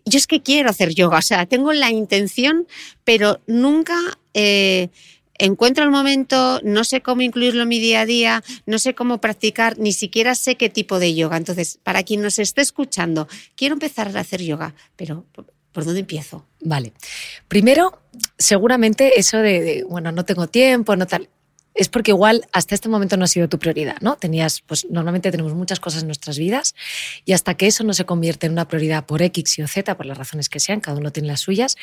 yo 0.04 0.18
es 0.18 0.26
que 0.26 0.42
quiero 0.42 0.68
hacer 0.68 0.94
yoga, 0.94 1.18
o 1.18 1.22
sea, 1.22 1.46
tengo 1.46 1.72
la 1.72 1.90
intención, 1.90 2.66
pero 3.04 3.40
nunca... 3.46 3.96
Eh, 4.34 4.88
encuentro 5.36 5.82
el 5.82 5.90
momento, 5.90 6.60
no 6.62 6.84
sé 6.84 7.00
cómo 7.00 7.22
incluirlo 7.22 7.62
en 7.62 7.68
mi 7.68 7.80
día 7.80 8.02
a 8.02 8.06
día, 8.06 8.44
no 8.66 8.78
sé 8.78 8.94
cómo 8.94 9.20
practicar, 9.20 9.76
ni 9.80 9.92
siquiera 9.92 10.36
sé 10.36 10.54
qué 10.54 10.68
tipo 10.68 11.00
de 11.00 11.12
yoga. 11.12 11.36
Entonces, 11.36 11.80
para 11.82 12.04
quien 12.04 12.22
nos 12.22 12.38
esté 12.38 12.62
escuchando, 12.62 13.26
quiero 13.56 13.72
empezar 13.72 14.16
a 14.16 14.20
hacer 14.20 14.42
yoga, 14.42 14.76
pero 14.94 15.26
¿Por 15.74 15.84
dónde 15.84 16.00
empiezo? 16.00 16.46
Vale. 16.60 16.92
Primero, 17.48 18.00
seguramente 18.38 19.18
eso 19.18 19.38
de, 19.38 19.84
bueno, 19.88 20.12
no 20.12 20.24
tengo 20.24 20.46
tiempo, 20.46 20.94
no 20.94 21.04
tal. 21.08 21.28
Es 21.74 21.88
porque 21.88 22.12
igual 22.12 22.46
hasta 22.52 22.76
este 22.76 22.88
momento 22.88 23.16
no 23.16 23.24
ha 23.24 23.26
sido 23.26 23.48
tu 23.48 23.58
prioridad, 23.58 23.96
¿no? 24.00 24.14
Tenías, 24.14 24.60
pues 24.60 24.86
normalmente 24.88 25.32
tenemos 25.32 25.52
muchas 25.52 25.80
cosas 25.80 26.02
en 26.02 26.06
nuestras 26.06 26.38
vidas 26.38 26.76
y 27.24 27.32
hasta 27.32 27.54
que 27.54 27.66
eso 27.66 27.82
no 27.82 27.92
se 27.92 28.06
convierte 28.06 28.46
en 28.46 28.52
una 28.52 28.68
prioridad 28.68 29.04
por 29.04 29.20
X 29.20 29.58
y 29.58 29.62
o 29.62 29.68
Z, 29.68 29.96
por 29.96 30.06
las 30.06 30.16
razones 30.16 30.48
que 30.48 30.60
sean, 30.60 30.78
cada 30.78 30.96
uno 30.96 31.10
tiene 31.10 31.26
las 31.26 31.40
suyas, 31.40 31.76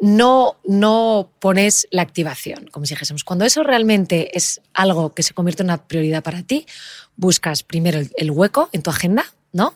no, 0.00 0.56
no 0.64 1.30
pones 1.38 1.86
la 1.92 2.02
activación, 2.02 2.66
como 2.72 2.86
si 2.86 2.94
dijésemos. 2.94 3.22
Cuando 3.22 3.44
eso 3.44 3.62
realmente 3.62 4.36
es 4.36 4.60
algo 4.74 5.14
que 5.14 5.22
se 5.22 5.32
convierte 5.32 5.62
en 5.62 5.68
una 5.68 5.86
prioridad 5.86 6.24
para 6.24 6.42
ti, 6.42 6.66
buscas 7.14 7.62
primero 7.62 8.00
el 8.16 8.30
hueco 8.32 8.68
en 8.72 8.82
tu 8.82 8.90
agenda, 8.90 9.26
¿no? 9.52 9.74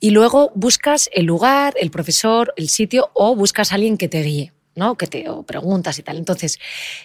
Y 0.00 0.10
luego 0.10 0.52
buscas 0.54 1.08
el 1.12 1.26
lugar, 1.26 1.74
el 1.80 1.90
profesor, 1.90 2.52
el 2.56 2.68
sitio 2.68 3.10
o 3.14 3.34
buscas 3.34 3.72
a 3.72 3.76
alguien 3.76 3.96
que 3.96 4.08
te 4.08 4.22
guíe, 4.22 4.52
¿no? 4.74 4.96
Que 4.96 5.06
te 5.06 5.28
o 5.28 5.42
preguntas 5.42 5.98
y 5.98 6.02
tal. 6.02 6.18
Entonces, 6.18 6.58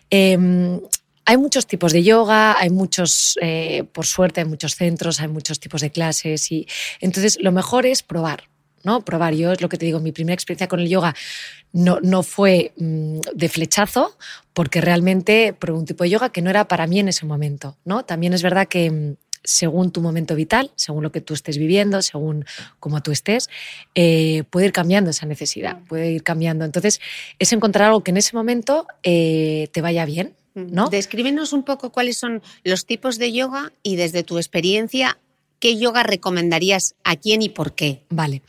em, 0.10 0.80
hay 1.26 1.38
muchos 1.38 1.68
tipos 1.68 1.94
de 1.94 2.04
yoga, 2.04 2.60
hay 2.60 2.70
muchos, 2.70 3.38
eh, 3.42 3.84
por 3.94 4.06
suerte, 4.06 4.42
hay 4.42 4.48
muchos 4.48 4.76
centros, 4.76 5.22
hay 5.22 5.28
muchos 5.28 5.60
tipos 5.60 5.82
de 5.82 5.92
clases 5.92 6.52
y 6.52 6.68
entonces 7.02 7.38
lo 7.40 7.52
mejor 7.52 7.86
es 7.86 8.02
probar, 8.02 8.46
¿no? 8.84 9.06
Probar. 9.06 9.36
Yo 9.36 9.52
es 9.52 9.62
lo 9.62 9.70
que 9.70 9.78
te 9.78 9.86
digo, 9.86 10.00
mi 10.00 10.12
primera 10.12 10.34
experiencia 10.34 10.68
con 10.68 10.80
el 10.80 10.90
yoga 10.90 11.16
no, 11.72 12.00
no 12.02 12.24
fue 12.24 12.74
mm, 12.78 13.20
de 13.36 13.50
flechazo 13.50 14.18
porque 14.54 14.82
realmente 14.82 15.54
probé 15.54 15.78
un 15.78 15.86
tipo 15.86 16.04
de 16.04 16.10
yoga 16.10 16.32
que 16.32 16.42
no 16.42 16.50
era 16.50 16.68
para 16.68 16.88
mí 16.88 17.00
en 17.00 17.10
ese 17.10 17.28
momento, 17.28 17.78
¿no? 17.86 18.04
También 18.04 18.34
es 18.34 18.42
verdad 18.42 18.68
que 18.68 18.90
mm, 18.90 19.16
según 19.44 19.92
tu 19.92 20.02
momento 20.02 20.36
vital, 20.36 20.72
según 20.76 21.04
lo 21.04 21.12
que 21.12 21.22
tú 21.22 21.34
estés 21.34 21.58
viviendo, 21.58 22.02
según 22.02 22.46
cómo 22.80 23.02
tú 23.02 23.12
estés, 23.12 23.50
eh, 23.96 24.44
puede 24.50 24.68
ir 24.68 24.72
cambiando 24.72 25.12
esa 25.12 25.26
necesidad, 25.26 25.80
puede 25.88 26.12
ir 26.12 26.24
cambiando. 26.24 26.66
Entonces, 26.66 27.00
es 27.40 27.54
encontrar 27.54 27.88
algo 27.88 28.04
que 28.04 28.12
en 28.12 28.18
ese 28.18 28.36
momento 28.36 28.88
eh, 29.04 29.70
te 29.72 29.82
vaya 29.82 30.06
bien. 30.06 30.36
¿no? 30.56 30.90
Descríbenos 30.90 31.54
un 31.54 31.64
poco 31.64 31.92
cuáles 31.92 32.18
son 32.18 32.42
los 32.64 32.86
tipos 32.86 33.18
de 33.18 33.32
yoga 33.32 33.72
y 33.82 33.96
desde 33.96 34.24
tu 34.24 34.38
experiencia, 34.38 35.18
¿qué 35.60 35.78
yoga 35.78 36.04
recomendarías 36.04 36.96
a 37.06 37.16
quién 37.16 37.42
y 37.42 37.50
por 37.50 37.76
qué? 37.76 38.04
Vale. 38.10 38.42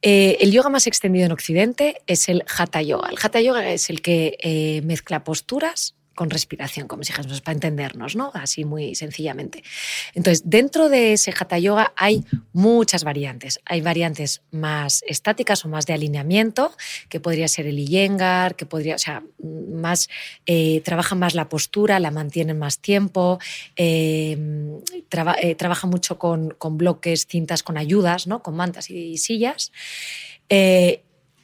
Eh, 0.00 0.38
el 0.40 0.50
yoga 0.50 0.70
más 0.70 0.88
extendido 0.88 1.26
en 1.26 1.32
Occidente 1.32 2.02
es 2.08 2.28
el 2.28 2.42
Hatha 2.48 2.82
Yoga. 2.82 3.10
El 3.10 3.18
Hatha 3.22 3.40
Yoga 3.40 3.70
es 3.70 3.90
el 3.90 4.02
que 4.02 4.82
mezcla 4.84 5.22
posturas, 5.22 5.94
con 6.14 6.30
respiración, 6.30 6.88
como 6.88 7.04
si 7.04 7.12
dijésemos, 7.12 7.40
para 7.40 7.54
entendernos, 7.54 8.16
¿no? 8.16 8.30
Así 8.34 8.64
muy 8.64 8.94
sencillamente. 8.94 9.62
Entonces, 10.14 10.42
dentro 10.46 10.88
de 10.88 11.14
ese 11.14 11.32
Hatha 11.38 11.58
Yoga 11.58 11.92
hay 11.96 12.24
muchas 12.52 13.04
variantes. 13.04 13.60
Hay 13.64 13.80
variantes 13.80 14.42
más 14.50 15.02
estáticas 15.06 15.64
o 15.64 15.68
más 15.68 15.86
de 15.86 15.94
alineamiento, 15.94 16.72
que 17.08 17.20
podría 17.20 17.48
ser 17.48 17.66
el 17.66 17.78
Iyengar, 17.78 18.56
que 18.56 18.66
podría, 18.66 18.96
o 18.96 18.98
sea, 18.98 19.22
más, 19.42 20.08
eh, 20.46 20.82
trabajan 20.84 21.18
más 21.18 21.34
la 21.34 21.48
postura, 21.48 22.00
la 22.00 22.10
mantienen 22.10 22.58
más 22.58 22.78
tiempo, 22.78 23.38
eh, 23.76 24.36
eh, 25.42 25.54
trabaja 25.54 25.86
mucho 25.86 26.18
con, 26.18 26.50
con, 26.58 26.76
bloques, 26.78 27.26
cintas 27.26 27.62
con 27.62 27.76
ayudas, 27.76 28.26
¿no? 28.26 28.42
Con 28.42 28.56
mantas 28.56 28.90
y, 28.90 29.18
sillas. 29.18 29.72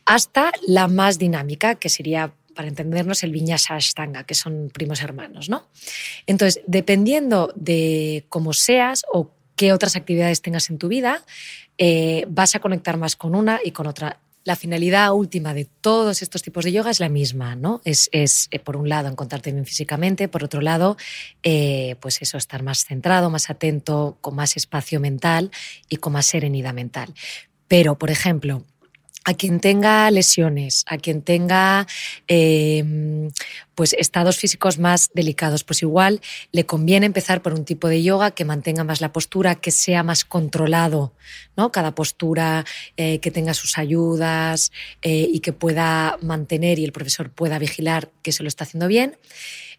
hasta 0.04 0.52
la 0.66 0.88
más 0.88 1.18
dinámica, 1.18 1.74
que 1.74 1.88
sería 1.88 2.32
para 2.58 2.66
entendernos, 2.66 3.22
el 3.22 3.30
Viñasa 3.30 3.76
Ashtanga, 3.76 4.24
que 4.24 4.34
son 4.34 4.68
primos 4.74 5.00
hermanos, 5.00 5.48
¿no? 5.48 5.68
Entonces, 6.26 6.60
dependiendo 6.66 7.52
de 7.54 8.26
cómo 8.28 8.52
seas 8.52 9.04
o 9.12 9.30
qué 9.54 9.72
otras 9.72 9.94
actividades 9.94 10.42
tengas 10.42 10.68
en 10.68 10.76
tu 10.76 10.88
vida, 10.88 11.22
eh, 11.78 12.26
vas 12.28 12.56
a 12.56 12.58
conectar 12.58 12.96
más 12.96 13.14
con 13.14 13.36
una 13.36 13.60
y 13.64 13.70
con 13.70 13.86
otra. 13.86 14.18
La 14.42 14.56
finalidad 14.56 15.12
última 15.12 15.54
de 15.54 15.66
todos 15.66 16.20
estos 16.20 16.42
tipos 16.42 16.64
de 16.64 16.72
yoga 16.72 16.90
es 16.90 16.98
la 16.98 17.08
misma, 17.08 17.54
¿no? 17.54 17.80
Es, 17.84 18.08
eh, 18.10 18.58
por 18.58 18.76
un 18.76 18.88
lado, 18.88 19.08
encontrarte 19.08 19.52
bien 19.52 19.64
físicamente, 19.64 20.26
por 20.26 20.42
otro 20.42 20.60
lado, 20.60 20.96
eh, 21.44 21.94
pues 22.00 22.20
eso, 22.22 22.38
estar 22.38 22.64
más 22.64 22.84
centrado, 22.84 23.30
más 23.30 23.50
atento, 23.50 24.18
con 24.20 24.34
más 24.34 24.56
espacio 24.56 24.98
mental 24.98 25.52
y 25.88 25.98
con 25.98 26.12
más 26.12 26.26
serenidad 26.26 26.74
mental. 26.74 27.14
Pero, 27.68 27.96
por 27.98 28.10
ejemplo, 28.10 28.64
a 29.28 29.34
quien 29.34 29.60
tenga 29.60 30.10
lesiones, 30.10 30.84
a 30.86 30.96
quien 30.96 31.20
tenga 31.20 31.86
em, 32.28 33.30
pues 33.74 33.92
estados 33.92 34.38
físicos 34.38 34.78
más 34.78 35.10
delicados, 35.12 35.64
pues 35.64 35.82
igual 35.82 36.22
le 36.50 36.64
conviene 36.64 37.04
empezar 37.04 37.42
por 37.42 37.52
un 37.52 37.66
tipo 37.66 37.88
de 37.88 38.02
yoga 38.02 38.30
que 38.30 38.46
mantenga 38.46 38.84
más 38.84 39.02
la 39.02 39.12
postura, 39.12 39.56
que 39.56 39.70
sea 39.70 40.02
más 40.02 40.24
controlado, 40.24 41.12
¿no? 41.58 41.70
Cada 41.72 41.94
postura 41.94 42.64
eh, 42.96 43.18
que 43.18 43.30
tenga 43.30 43.52
sus 43.52 43.76
ayudas 43.76 44.72
eh, 45.02 45.28
y 45.30 45.40
que 45.40 45.52
pueda 45.52 46.16
mantener 46.22 46.78
y 46.78 46.86
el 46.86 46.92
profesor 46.92 47.30
pueda 47.30 47.58
vigilar 47.58 48.10
que 48.22 48.32
se 48.32 48.42
lo 48.42 48.48
está 48.48 48.64
haciendo 48.64 48.88
bien 48.88 49.18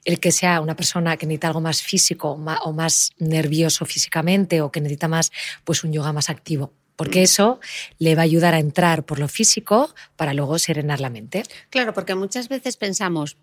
el 0.05 0.19
que 0.19 0.31
sea 0.31 0.61
una 0.61 0.77
persona 0.77 1.17
que 1.17 1.25
necesita 1.25 1.47
algo 1.47 1.59
más 1.59 1.81
físico 1.81 2.29
o 2.31 2.71
más 2.71 3.11
nervioso 3.17 3.83
físicamente 3.85 4.61
o 4.61 4.71
que 4.71 4.79
necesita 4.79 5.09
más 5.09 5.31
pues 5.65 5.83
un 5.83 5.91
yoga 5.91 6.13
más 6.13 6.29
activo 6.29 6.71
porque 6.99 7.23
eso 7.23 7.61
le 7.97 8.13
va 8.13 8.23
a 8.23 8.25
ayudar 8.25 8.53
a 8.53 8.59
entrar 8.59 9.05
por 9.05 9.19
lo 9.19 9.29
físico 9.29 9.95
para 10.17 10.33
luego 10.33 10.59
serenar 10.59 10.99
la 10.99 11.09
mente. 11.09 11.43
Claro, 11.69 11.93
porque 11.93 12.13
muchas 12.13 12.49
veces 12.49 12.75
pensamos, 12.75 13.37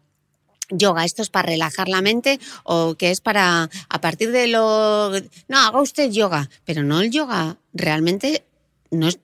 yoga, 0.68 1.06
esto 1.06 1.22
es 1.22 1.30
para 1.30 1.48
relajar 1.48 1.88
la 1.88 2.02
mente 2.02 2.38
o 2.64 2.96
que 2.96 3.10
es 3.10 3.22
para, 3.22 3.70
a 3.88 4.00
partir 4.02 4.30
de 4.30 4.48
lo... 4.48 5.10
No, 5.48 5.58
haga 5.58 5.80
usted 5.80 6.10
yoga, 6.10 6.50
pero 6.66 6.82
no 6.82 7.00
el 7.00 7.10
yoga 7.10 7.56
realmente 7.72 8.44
no 8.90 9.08
es... 9.08 9.20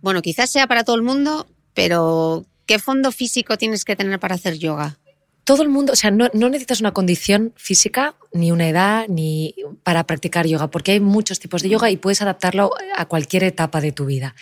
Bueno, 0.00 0.22
quizás 0.22 0.48
sea 0.48 0.68
para 0.68 0.84
todo 0.84 0.94
el 0.94 1.02
mundo, 1.02 1.48
pero 1.74 2.46
¿qué 2.66 2.78
fondo 2.78 3.10
físico 3.10 3.58
tienes 3.58 3.84
que 3.84 3.96
tener 3.96 4.20
para 4.20 4.36
hacer 4.36 4.58
yoga? 4.58 5.00
Todo 5.44 5.62
el 5.62 5.68
mundo, 5.68 5.92
o 5.92 5.96
sea, 5.96 6.10
no, 6.10 6.28
necesitas 6.32 6.80
una 6.80 6.92
condición 6.92 7.52
física, 7.56 8.14
ni 8.32 8.52
una 8.52 8.68
edad, 8.68 9.06
ni 9.08 9.54
para 9.82 10.04
practicar 10.04 10.46
yoga, 10.46 10.70
porque 10.70 10.92
hay 10.92 11.00
muchos 11.00 11.40
tipos 11.40 11.62
de 11.62 11.68
yoga 11.68 11.90
y 11.90 11.96
puedes 11.96 12.22
adaptarlo 12.22 12.72
a 12.96 13.06
cualquier 13.06 13.44
etapa 13.44 13.80
de 13.80 13.92
tu 13.92 14.06
vida. 14.06 14.34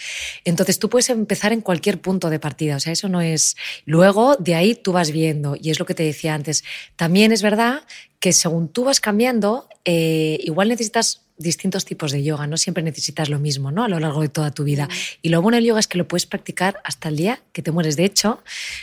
Entonces 0.45 0.79
tú 0.79 0.89
puedes 0.89 1.09
empezar 1.11 1.53
en 1.53 1.61
cualquier 1.61 2.01
punto 2.01 2.31
de 2.31 2.39
partida, 2.39 2.77
o 2.77 2.81
sea, 2.81 2.93
eso 2.93 3.09
no 3.09 3.21
es... 3.21 3.57
Luego 3.85 4.37
de 4.37 4.55
ahí 4.55 4.75
tú 4.75 4.93
vas 4.93 5.11
viendo, 5.11 5.57
y 5.61 5.71
es 5.71 5.79
lo 5.79 5.87
que 5.87 5.95
te 5.95 6.03
decía 6.03 6.35
antes. 6.35 6.65
También 6.97 7.33
es 7.33 7.43
verdad 7.43 7.83
que 8.21 8.33
según 8.33 8.69
tú 8.69 8.85
vas 8.85 9.01
cambiando, 9.01 9.69
eh, 9.85 10.39
igual 10.43 10.69
necesitas 10.69 11.28
distintos 11.39 11.85
tipos 11.85 12.13
de 12.13 12.23
yoga, 12.23 12.47
no 12.47 12.57
siempre 12.57 12.83
necesitas 12.83 13.29
lo 13.29 13.39
mismo 13.39 13.71
¿no? 13.71 13.85
a 13.85 13.89
lo 13.89 13.99
largo 14.01 14.23
de 14.23 14.29
toda 14.29 14.51
tu 14.51 14.65
vida. 14.65 14.89
Y 15.23 15.31
lo 15.31 15.41
bueno 15.41 15.57
del 15.57 15.65
yoga 15.65 15.81
es 15.81 15.87
que 15.87 15.99
lo 15.99 16.07
puedes 16.07 16.27
practicar 16.27 16.81
hasta 16.85 17.09
el 17.09 17.17
día 17.17 17.41
que 17.53 17.63
te 17.63 17.71
mueres. 17.71 17.97
De 17.97 18.05
hecho, 18.05 18.43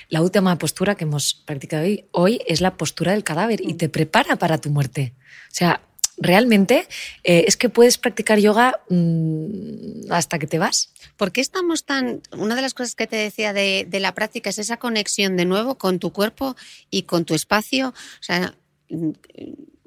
la 0.10 0.22
última 0.22 0.58
postura 0.58 0.96
que 0.96 1.04
hemos 1.04 1.34
practicado 1.34 1.84
hoy, 1.84 2.06
hoy 2.12 2.42
es 2.48 2.62
la 2.62 2.76
postura 2.78 3.12
del 3.12 3.24
cadáver 3.24 3.62
y 3.62 3.74
te 3.76 3.90
prepara 3.90 4.38
para 4.38 4.58
tu 4.58 4.70
muerte. 4.70 5.14
O 5.52 5.56
sea, 5.56 5.82
realmente 6.18 6.88
eh, 7.24 7.46
es 7.48 7.58
que 7.58 7.70
puedes 7.70 7.98
practicar 7.98 8.40
yoga 8.40 8.80
mmm, 8.90 10.12
hasta 10.12 10.40
que 10.40 10.48
te 10.48 10.60
vas. 10.60 10.92
¿Por 11.18 11.32
qué 11.32 11.42
estamos 11.42 11.86
tan.? 11.86 12.22
Una 12.32 12.56
de 12.56 12.62
las 12.62 12.74
cosas 12.74 12.96
que 12.96 13.08
te 13.08 13.16
decía 13.16 13.54
de, 13.54 13.86
de, 13.88 14.00
la 14.00 14.14
práctica 14.14 14.50
es 14.50 14.60
esa 14.60 14.78
conexión 14.78 15.38
de 15.38 15.46
nuevo 15.46 15.76
con 15.76 16.00
tu 16.00 16.12
cuerpo 16.12 16.56
y 16.90 17.04
con 17.04 17.26
tu 17.26 17.36
espacio. 17.36 17.90
O 17.90 18.24
sea, 18.24 18.56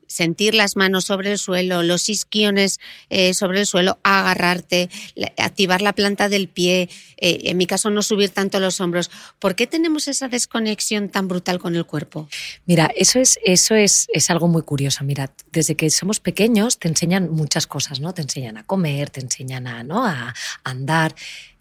sentir 0.08 0.54
las 0.54 0.74
manos 0.74 1.04
sobre 1.04 1.30
el 1.30 1.38
suelo, 1.38 1.84
los 1.84 2.08
isquiones 2.08 2.80
eh, 3.10 3.34
sobre 3.34 3.60
el 3.60 3.66
suelo, 3.66 3.98
agarrarte, 4.02 4.90
activar 5.36 5.82
la 5.82 5.92
planta 5.92 6.28
del 6.28 6.48
pie, 6.48 6.88
eh, 7.18 7.42
en 7.44 7.56
mi 7.56 7.66
caso 7.66 7.90
no 7.90 8.02
subir 8.02 8.30
tanto 8.30 8.58
los 8.58 8.80
hombros. 8.80 9.10
¿Por 9.38 9.54
qué 9.54 9.68
tenemos 9.68 10.08
esa 10.08 10.28
desconexión 10.28 11.08
tan 11.10 11.28
brutal 11.28 11.60
con 11.60 11.76
el 11.76 11.84
cuerpo? 11.84 12.28
Mira, 12.66 12.90
eso 12.96 13.20
es, 13.20 13.38
eso 13.44 13.76
es, 13.76 14.08
es 14.12 14.30
algo 14.30 14.48
muy 14.48 14.62
curioso. 14.62 15.04
Mira, 15.04 15.30
desde 15.52 15.76
que 15.76 15.90
somos 15.90 16.18
pequeños 16.18 16.78
te 16.78 16.88
enseñan 16.88 17.30
muchas 17.30 17.66
cosas, 17.66 18.00
¿no? 18.00 18.14
Te 18.14 18.22
enseñan 18.22 18.56
a 18.56 18.64
comer, 18.64 19.10
te 19.10 19.20
enseñan 19.20 19.66
a, 19.66 19.84
¿no? 19.84 20.04
a 20.04 20.34
andar. 20.64 21.14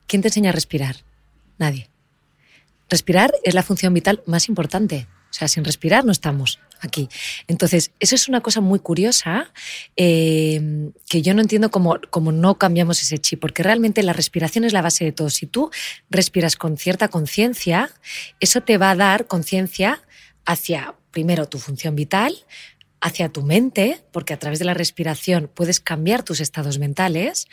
¿Quién 0.07 0.21
te 0.21 0.29
enseña 0.29 0.49
a 0.49 0.53
respirar? 0.53 1.03
Nadie. 1.57 1.89
Respirar 2.89 3.33
es 3.43 3.53
la 3.53 3.63
función 3.63 3.93
vital 3.93 4.23
más 4.25 4.47
importante. 4.47 5.07
O 5.29 5.33
sea, 5.33 5.47
sin 5.47 5.65
respirar 5.65 6.05
no 6.05 6.11
estamos 6.11 6.59
aquí. 6.81 7.09
Entonces, 7.47 7.91
eso 7.99 8.15
es 8.15 8.27
una 8.27 8.41
cosa 8.41 8.61
muy 8.61 8.79
curiosa 8.79 9.51
eh, 9.95 10.91
que 11.09 11.21
yo 11.21 11.33
no 11.33 11.41
entiendo 11.41 11.71
cómo, 11.71 11.99
cómo, 12.09 12.31
no 12.31 12.57
cambiamos 12.57 13.01
ese 13.01 13.17
chip, 13.17 13.39
porque 13.39 13.63
realmente 13.63 14.03
la 14.03 14.13
respiración 14.13 14.63
es 14.63 14.73
la 14.73 14.81
base 14.81 15.05
de 15.05 15.11
todo. 15.11 15.29
Si 15.29 15.45
tú 15.47 15.71
respiras 16.09 16.55
con 16.55 16.77
cierta 16.77 17.07
conciencia, 17.07 17.89
eso 18.39 18.61
te 18.61 18.77
va 18.77 18.91
a 18.91 18.95
dar 18.95 19.27
conciencia 19.27 20.01
hacia, 20.45 20.95
primero, 21.11 21.47
tu 21.47 21.59
función 21.59 21.95
vital, 21.95 22.33
hacia 23.01 23.29
tu 23.29 23.43
mente, 23.43 24.03
porque 24.11 24.33
a 24.33 24.39
través 24.39 24.59
de 24.59 24.65
la 24.65 24.73
respiración 24.73 25.49
puedes 25.53 25.79
cambiar 25.79 26.23
tus 26.23 26.39
estados 26.39 26.79
mentales, 26.79 27.47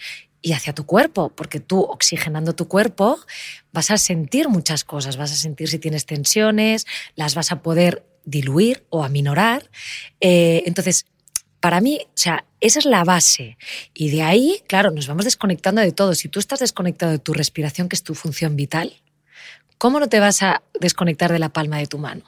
y 0.44 0.52
hacia 0.52 0.74
tu 0.74 0.84
cuerpo, 0.84 1.30
porque 1.34 1.58
tú 1.58 1.80
oxigenando 1.80 2.54
tu 2.54 2.68
cuerpo 2.68 3.18
vas 3.72 3.90
a 3.90 3.96
sentir 3.96 4.50
muchas 4.50 4.84
cosas, 4.84 5.16
vas 5.16 5.32
a 5.32 5.36
sentir 5.36 5.68
si 5.70 5.78
tienes 5.78 6.04
tensiones, 6.04 6.86
las 7.16 7.34
vas 7.34 7.50
a 7.50 7.62
poder 7.62 8.04
diluir 8.26 8.84
o 8.90 9.04
aminorar. 9.04 9.70
Eh, 10.20 10.62
entonces, 10.66 11.06
para 11.60 11.80
mí, 11.80 12.00
o 12.08 12.12
sea, 12.14 12.44
esa 12.60 12.78
es 12.78 12.84
la 12.84 13.04
base. 13.04 13.56
Y 13.94 14.10
de 14.10 14.22
ahí, 14.22 14.62
claro, 14.68 14.90
nos 14.90 15.06
vamos 15.06 15.24
desconectando 15.24 15.80
de 15.80 15.92
todo. 15.92 16.14
Si 16.14 16.28
tú 16.28 16.40
estás 16.40 16.60
desconectado 16.60 17.12
de 17.12 17.18
tu 17.18 17.32
respiración, 17.32 17.88
que 17.88 17.96
es 17.96 18.02
tu 18.02 18.14
función 18.14 18.54
vital, 18.54 18.92
¿cómo 19.78 19.98
no 19.98 20.10
te 20.10 20.20
vas 20.20 20.42
a 20.42 20.62
desconectar 20.78 21.32
de 21.32 21.38
la 21.38 21.54
palma 21.54 21.78
de 21.78 21.86
tu 21.86 21.96
mano? 21.96 22.24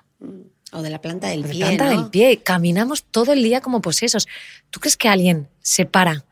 O 0.73 0.83
de 0.83 0.91
la 0.91 1.01
planta 1.01 1.29
del 1.29 1.43
de 1.43 1.49
pie. 1.51 1.61
La 1.61 1.67
planta 1.67 1.85
¿no? 1.85 2.03
del 2.03 2.11
pie. 2.11 2.43
Caminamos 2.43 3.05
todo 3.05 3.33
el 3.33 3.43
día 3.43 3.61
como 3.61 3.81
posesos. 3.81 4.27
¿Tú 4.71 4.81
crees 4.81 4.97
que 4.97 5.09
alguien 5.09 5.49
se 5.63 5.87
para 5.87 6.25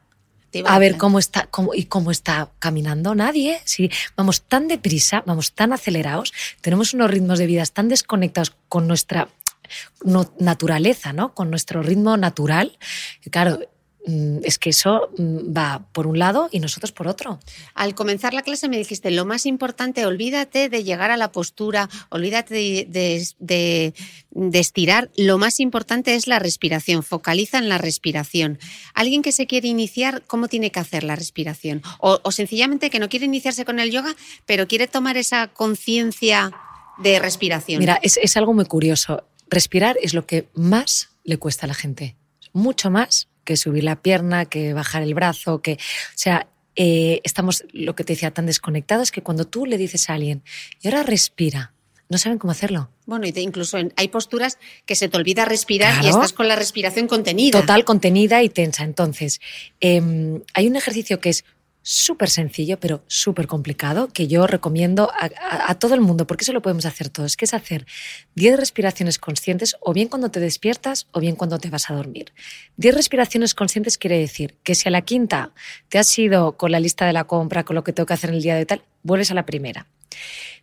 a 0.64 0.78
ver 0.78 0.96
cómo 0.96 1.18
está 1.18 1.46
cómo, 1.46 1.74
y 1.74 1.86
cómo 1.86 2.10
está 2.10 2.50
caminando 2.58 3.14
nadie. 3.14 3.60
Si 3.64 3.90
vamos 4.16 4.42
tan 4.42 4.68
deprisa, 4.68 5.22
vamos 5.26 5.52
tan 5.52 5.72
acelerados, 5.72 6.32
tenemos 6.60 6.94
unos 6.94 7.10
ritmos 7.10 7.38
de 7.38 7.46
vida 7.46 7.64
tan 7.66 7.88
desconectados 7.88 8.54
con 8.68 8.86
nuestra 8.86 9.28
naturaleza, 10.38 11.12
¿no? 11.12 11.34
Con 11.34 11.50
nuestro 11.50 11.82
ritmo 11.82 12.16
natural. 12.16 12.78
Y 13.24 13.30
claro, 13.30 13.58
es 14.06 14.58
que 14.58 14.70
eso 14.70 15.10
mm, 15.16 15.56
va 15.56 15.86
por 15.92 16.06
un 16.06 16.18
lado 16.18 16.48
y 16.52 16.60
nosotros 16.60 16.92
por 16.92 17.08
otro. 17.08 17.40
Al 17.74 17.94
comenzar 17.94 18.34
la 18.34 18.42
clase 18.42 18.68
me 18.68 18.76
dijiste, 18.76 19.10
lo 19.10 19.24
más 19.24 19.46
importante, 19.46 20.04
olvídate 20.04 20.68
de 20.68 20.84
llegar 20.84 21.10
a 21.10 21.16
la 21.16 21.32
postura, 21.32 21.88
olvídate 22.10 22.54
de, 22.54 22.86
de, 22.88 23.26
de, 23.38 23.94
de, 24.30 24.58
estirar, 24.58 25.10
lo 25.16 25.38
más 25.38 25.60
importante 25.60 26.14
es 26.14 26.26
la 26.26 26.38
respiración, 26.38 27.02
focaliza 27.02 27.58
en 27.58 27.68
la 27.68 27.78
respiración. 27.78 28.58
Alguien 28.92 29.22
que 29.22 29.32
se 29.32 29.46
quiere 29.46 29.68
iniciar, 29.68 30.22
¿cómo 30.26 30.48
tiene 30.48 30.70
que 30.70 30.80
hacer 30.80 31.02
la 31.04 31.16
respiración? 31.16 31.82
O, 31.98 32.20
o 32.22 32.32
sencillamente 32.32 32.90
que 32.90 32.98
no 32.98 33.08
quiere 33.08 33.26
iniciarse 33.26 33.64
con 33.64 33.80
el 33.80 33.90
yoga, 33.90 34.14
pero 34.44 34.68
quiere 34.68 34.86
tomar 34.86 35.16
esa 35.16 35.48
conciencia 35.48 36.52
de 36.98 37.18
respiración. 37.18 37.80
Mira, 37.80 37.98
es, 38.02 38.18
es 38.22 38.36
algo 38.36 38.52
muy 38.52 38.66
curioso 38.66 39.24
respirar 39.48 39.96
es 40.02 40.14
lo 40.14 40.26
que 40.26 40.48
más 40.54 41.10
le 41.22 41.38
cuesta 41.38 41.66
a 41.66 41.68
la 41.68 41.74
gente. 41.74 42.16
Mucho 42.52 42.90
más 42.90 43.28
que 43.44 43.56
subir 43.56 43.84
la 43.84 43.96
pierna, 43.96 44.46
que 44.46 44.72
bajar 44.72 45.02
el 45.02 45.14
brazo, 45.14 45.62
que. 45.62 45.74
O 45.74 46.16
sea, 46.16 46.48
eh, 46.76 47.20
estamos, 47.22 47.64
lo 47.72 47.94
que 47.94 48.04
te 48.04 48.14
decía, 48.14 48.32
tan 48.32 48.46
desconectados 48.46 49.12
que 49.12 49.22
cuando 49.22 49.46
tú 49.46 49.66
le 49.66 49.78
dices 49.78 50.10
a 50.10 50.14
alguien, 50.14 50.42
y 50.82 50.88
ahora 50.88 51.04
respira, 51.04 51.72
no 52.08 52.18
saben 52.18 52.38
cómo 52.38 52.50
hacerlo. 52.50 52.90
Bueno, 53.06 53.26
y 53.26 53.32
te, 53.32 53.40
incluso 53.40 53.78
en, 53.78 53.92
hay 53.96 54.08
posturas 54.08 54.58
que 54.86 54.94
se 54.94 55.08
te 55.08 55.16
olvida 55.16 55.44
respirar 55.44 55.92
claro. 55.92 56.06
y 56.06 56.10
estás 56.10 56.32
con 56.32 56.48
la 56.48 56.56
respiración 56.56 57.06
contenida. 57.06 57.60
Total, 57.60 57.84
contenida 57.84 58.42
y 58.42 58.48
tensa. 58.48 58.84
Entonces, 58.84 59.40
eh, 59.80 60.40
hay 60.54 60.66
un 60.66 60.76
ejercicio 60.76 61.20
que 61.20 61.30
es 61.30 61.44
súper 61.84 62.30
sencillo, 62.30 62.80
pero 62.80 63.04
súper 63.06 63.46
complicado, 63.46 64.08
que 64.08 64.26
yo 64.26 64.46
recomiendo 64.46 65.12
a, 65.12 65.74
todo 65.74 65.94
el 65.94 66.00
mundo, 66.00 66.26
porque 66.26 66.42
eso 66.42 66.54
lo 66.54 66.62
podemos 66.62 66.86
hacer 66.86 67.10
todos, 67.10 67.36
que 67.36 67.44
es 67.44 67.52
hacer 67.52 67.86
10 68.36 68.58
respiraciones 68.58 69.18
conscientes, 69.18 69.76
o 69.80 69.92
bien 69.92 70.08
cuando 70.08 70.30
te 70.30 70.40
despiertas, 70.40 71.06
o 71.12 71.20
bien 71.20 71.36
cuando 71.36 71.58
te 71.58 71.68
vas 71.68 71.90
a 71.90 71.94
dormir. 71.94 72.32
10 72.78 72.94
respiraciones 72.94 73.54
conscientes 73.54 73.98
quiere 73.98 74.18
decir 74.18 74.56
que 74.62 74.74
si 74.74 74.88
a 74.88 74.90
la 74.90 75.02
quinta 75.02 75.52
te 75.90 75.98
has 75.98 76.18
ido 76.18 76.56
con 76.56 76.72
la 76.72 76.80
lista 76.80 77.04
de 77.04 77.12
la 77.12 77.24
compra, 77.24 77.64
con 77.64 77.76
lo 77.76 77.84
que 77.84 77.92
tengo 77.92 78.06
que 78.06 78.14
hacer 78.14 78.30
en 78.30 78.36
el 78.36 78.42
día 78.42 78.56
de 78.56 78.64
tal, 78.64 78.82
vuelves 79.02 79.30
a 79.30 79.34
la 79.34 79.44
primera. 79.44 79.86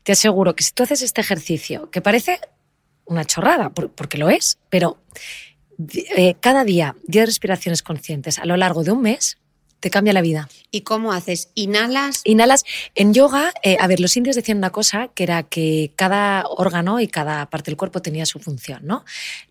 Te 0.02 0.14
aseguro 0.14 0.56
que 0.56 0.64
si 0.64 0.72
tú 0.72 0.82
haces 0.82 1.04
este 1.04 1.22
ejercicio, 1.22 1.92
que 1.92 2.02
parece 2.02 2.40
una 3.06 3.26
chorrada, 3.26 3.70
porque 3.70 4.18
lo 4.18 4.32
es, 4.32 4.58
pero 4.72 4.98
eh, 6.16 6.34
cada 6.40 6.64
día 6.64 6.96
10 7.04 7.28
respiraciones 7.28 7.84
conscientes 7.84 8.40
a 8.40 8.46
lo 8.46 8.58
largo 8.58 8.84
de 8.84 8.92
un 8.92 9.04
mes, 9.04 9.38
te 9.82 9.89
cambia 9.89 10.13
la 10.13 10.22
vida. 10.22 10.48
¿Y 10.70 10.82
cómo 10.82 11.12
haces? 11.12 11.50
¿Inhalas? 11.56 12.22
Inhalas. 12.24 12.63
En 12.96 13.13
yoga, 13.13 13.52
eh, 13.63 13.78
a 13.80 13.88
ver, 13.88 14.00
los 14.00 14.15
indios 14.15 14.36
decían 14.36 14.60
una 14.60 14.70
cosa 14.70 15.10
que 15.13 15.24
era 15.24 15.44
que 15.44 15.91
cada 15.96 16.46
órgano 16.48 17.00
y 17.00 17.08
cada 17.08 17.50
parte 17.50 17.72
del 17.72 17.78
cuerpo 17.78 18.02
tenía 18.02 18.28
su 18.28 18.39
función, 18.39 18.86
¿no? 18.86 19.04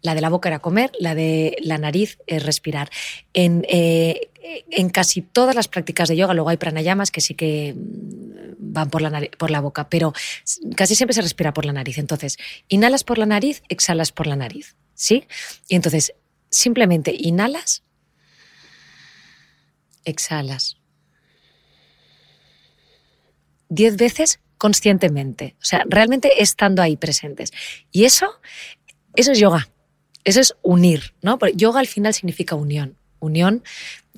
La 0.02 0.14
de 0.14 0.20
la 0.20 0.30
boca 0.30 0.48
era 0.48 0.60
comer, 0.60 0.92
la 0.98 1.16
de 1.16 1.56
la 1.60 1.78
nariz 1.78 2.18
es 2.28 2.44
respirar. 2.44 2.90
En, 3.34 3.66
eh, 3.68 4.30
en 4.70 4.88
casi 4.88 5.20
todas 5.20 5.56
las 5.56 5.66
prácticas 5.66 6.08
de 6.08 6.16
yoga, 6.16 6.32
luego 6.32 6.48
hay 6.48 6.56
pranayamas 6.56 7.10
que 7.10 7.20
sí 7.20 7.34
que 7.34 7.74
van 7.76 8.88
por 8.88 9.02
la, 9.02 9.10
nariz, 9.10 9.30
por 9.36 9.50
la 9.50 9.60
boca, 9.60 9.88
pero 9.88 10.12
casi 10.76 10.94
siempre 10.94 11.14
se 11.14 11.22
respira 11.22 11.52
por 11.52 11.64
la 11.64 11.72
nariz. 11.72 11.98
Entonces, 11.98 12.38
inhalas 12.68 13.02
por 13.02 13.18
la 13.18 13.26
nariz, 13.26 13.62
exhalas 13.68 14.12
por 14.12 14.28
la 14.28 14.36
nariz, 14.36 14.76
¿sí? 14.94 15.24
Y 15.68 15.74
entonces, 15.74 16.14
simplemente 16.50 17.12
inhalas 17.18 17.82
exhalas. 20.04 20.76
Diez 23.68 23.96
veces 23.96 24.40
conscientemente, 24.58 25.56
o 25.60 25.64
sea, 25.64 25.84
realmente 25.88 26.42
estando 26.42 26.82
ahí 26.82 26.96
presentes. 26.96 27.52
Y 27.92 28.04
eso, 28.04 28.28
eso 29.14 29.32
es 29.32 29.38
yoga, 29.38 29.68
eso 30.24 30.40
es 30.40 30.54
unir, 30.62 31.14
¿no? 31.22 31.38
Yoga 31.54 31.80
al 31.80 31.86
final 31.86 32.12
significa 32.12 32.56
unión, 32.56 32.96
unión, 33.20 33.62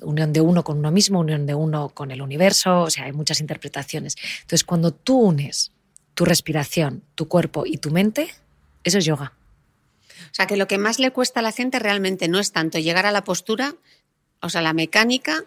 unión 0.01 0.33
de 0.33 0.41
uno 0.41 0.63
con 0.63 0.79
uno 0.79 0.91
mismo, 0.91 1.19
unión 1.19 1.45
de 1.45 1.55
uno 1.55 1.89
con 1.89 2.11
el 2.11 2.21
universo, 2.21 2.81
o 2.81 2.89
sea, 2.89 3.05
hay 3.05 3.13
muchas 3.13 3.39
interpretaciones. 3.39 4.15
Entonces, 4.41 4.63
cuando 4.63 4.91
tú 4.91 5.19
unes 5.19 5.71
tu 6.13 6.25
respiración, 6.25 7.03
tu 7.15 7.27
cuerpo 7.27 7.65
y 7.65 7.77
tu 7.77 7.91
mente, 7.91 8.33
eso 8.83 8.97
es 8.97 9.05
yoga. 9.05 9.33
O 10.25 10.35
sea, 10.35 10.47
que 10.47 10.57
lo 10.57 10.67
que 10.67 10.77
más 10.77 10.99
le 10.99 11.11
cuesta 11.11 11.39
a 11.39 11.43
la 11.43 11.51
gente 11.51 11.79
realmente 11.79 12.27
no 12.27 12.39
es 12.39 12.51
tanto 12.51 12.79
llegar 12.79 13.05
a 13.05 13.11
la 13.11 13.23
postura, 13.23 13.75
o 14.41 14.49
sea, 14.49 14.61
la 14.61 14.73
mecánica, 14.73 15.45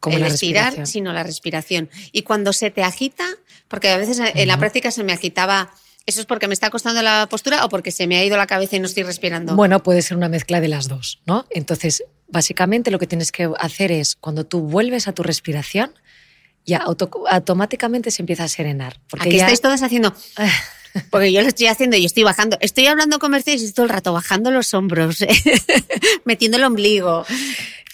como 0.00 0.16
el 0.16 0.22
respirar, 0.22 0.86
sino 0.86 1.12
la 1.12 1.22
respiración. 1.22 1.88
Y 2.10 2.22
cuando 2.22 2.52
se 2.52 2.70
te 2.70 2.82
agita, 2.82 3.26
porque 3.68 3.90
a 3.90 3.98
veces 3.98 4.18
uh 4.18 4.24
-huh. 4.24 4.32
en 4.34 4.48
la 4.48 4.58
práctica 4.58 4.90
se 4.90 5.04
me 5.04 5.12
agitaba, 5.12 5.70
¿eso 6.06 6.20
es 6.20 6.26
porque 6.26 6.48
me 6.48 6.54
está 6.54 6.70
costando 6.70 7.02
la 7.02 7.28
postura 7.30 7.64
o 7.64 7.68
porque 7.68 7.92
se 7.92 8.06
me 8.06 8.16
ha 8.16 8.24
ido 8.24 8.36
la 8.36 8.46
cabeza 8.46 8.76
y 8.76 8.80
no 8.80 8.86
estoy 8.86 9.04
respirando? 9.04 9.54
Bueno, 9.54 9.82
puede 9.82 10.02
ser 10.02 10.16
una 10.16 10.28
mezcla 10.28 10.60
de 10.60 10.68
las 10.68 10.88
dos, 10.88 11.20
¿no? 11.26 11.46
Entonces, 11.50 12.02
básicamente 12.28 12.90
lo 12.90 12.98
que 12.98 13.06
tienes 13.06 13.30
que 13.30 13.48
hacer 13.58 13.92
es, 13.92 14.16
cuando 14.16 14.44
tú 14.44 14.60
vuelves 14.62 15.06
a 15.06 15.12
tu 15.12 15.22
respiración, 15.22 15.92
ya 16.64 16.78
auto 16.78 17.10
automáticamente 17.28 18.10
se 18.10 18.22
empieza 18.22 18.44
a 18.44 18.48
serenar. 18.48 19.00
Porque 19.08 19.28
Aquí 19.28 19.36
ya... 19.36 19.44
estáis 19.44 19.60
todas 19.60 19.82
haciendo... 19.82 20.14
Porque 21.10 21.32
yo 21.32 21.42
lo 21.42 21.48
estoy 21.48 21.66
haciendo 21.66 21.96
y 21.96 22.04
estoy 22.04 22.22
bajando. 22.22 22.56
Estoy 22.60 22.86
hablando 22.86 23.18
con 23.18 23.30
Mercedes 23.30 23.62
y 23.62 23.72
todo 23.72 23.84
el 23.84 23.90
rato 23.90 24.12
bajando 24.12 24.50
los 24.50 24.74
hombros, 24.74 25.18
metiendo 26.24 26.56
el 26.56 26.64
ombligo. 26.64 27.24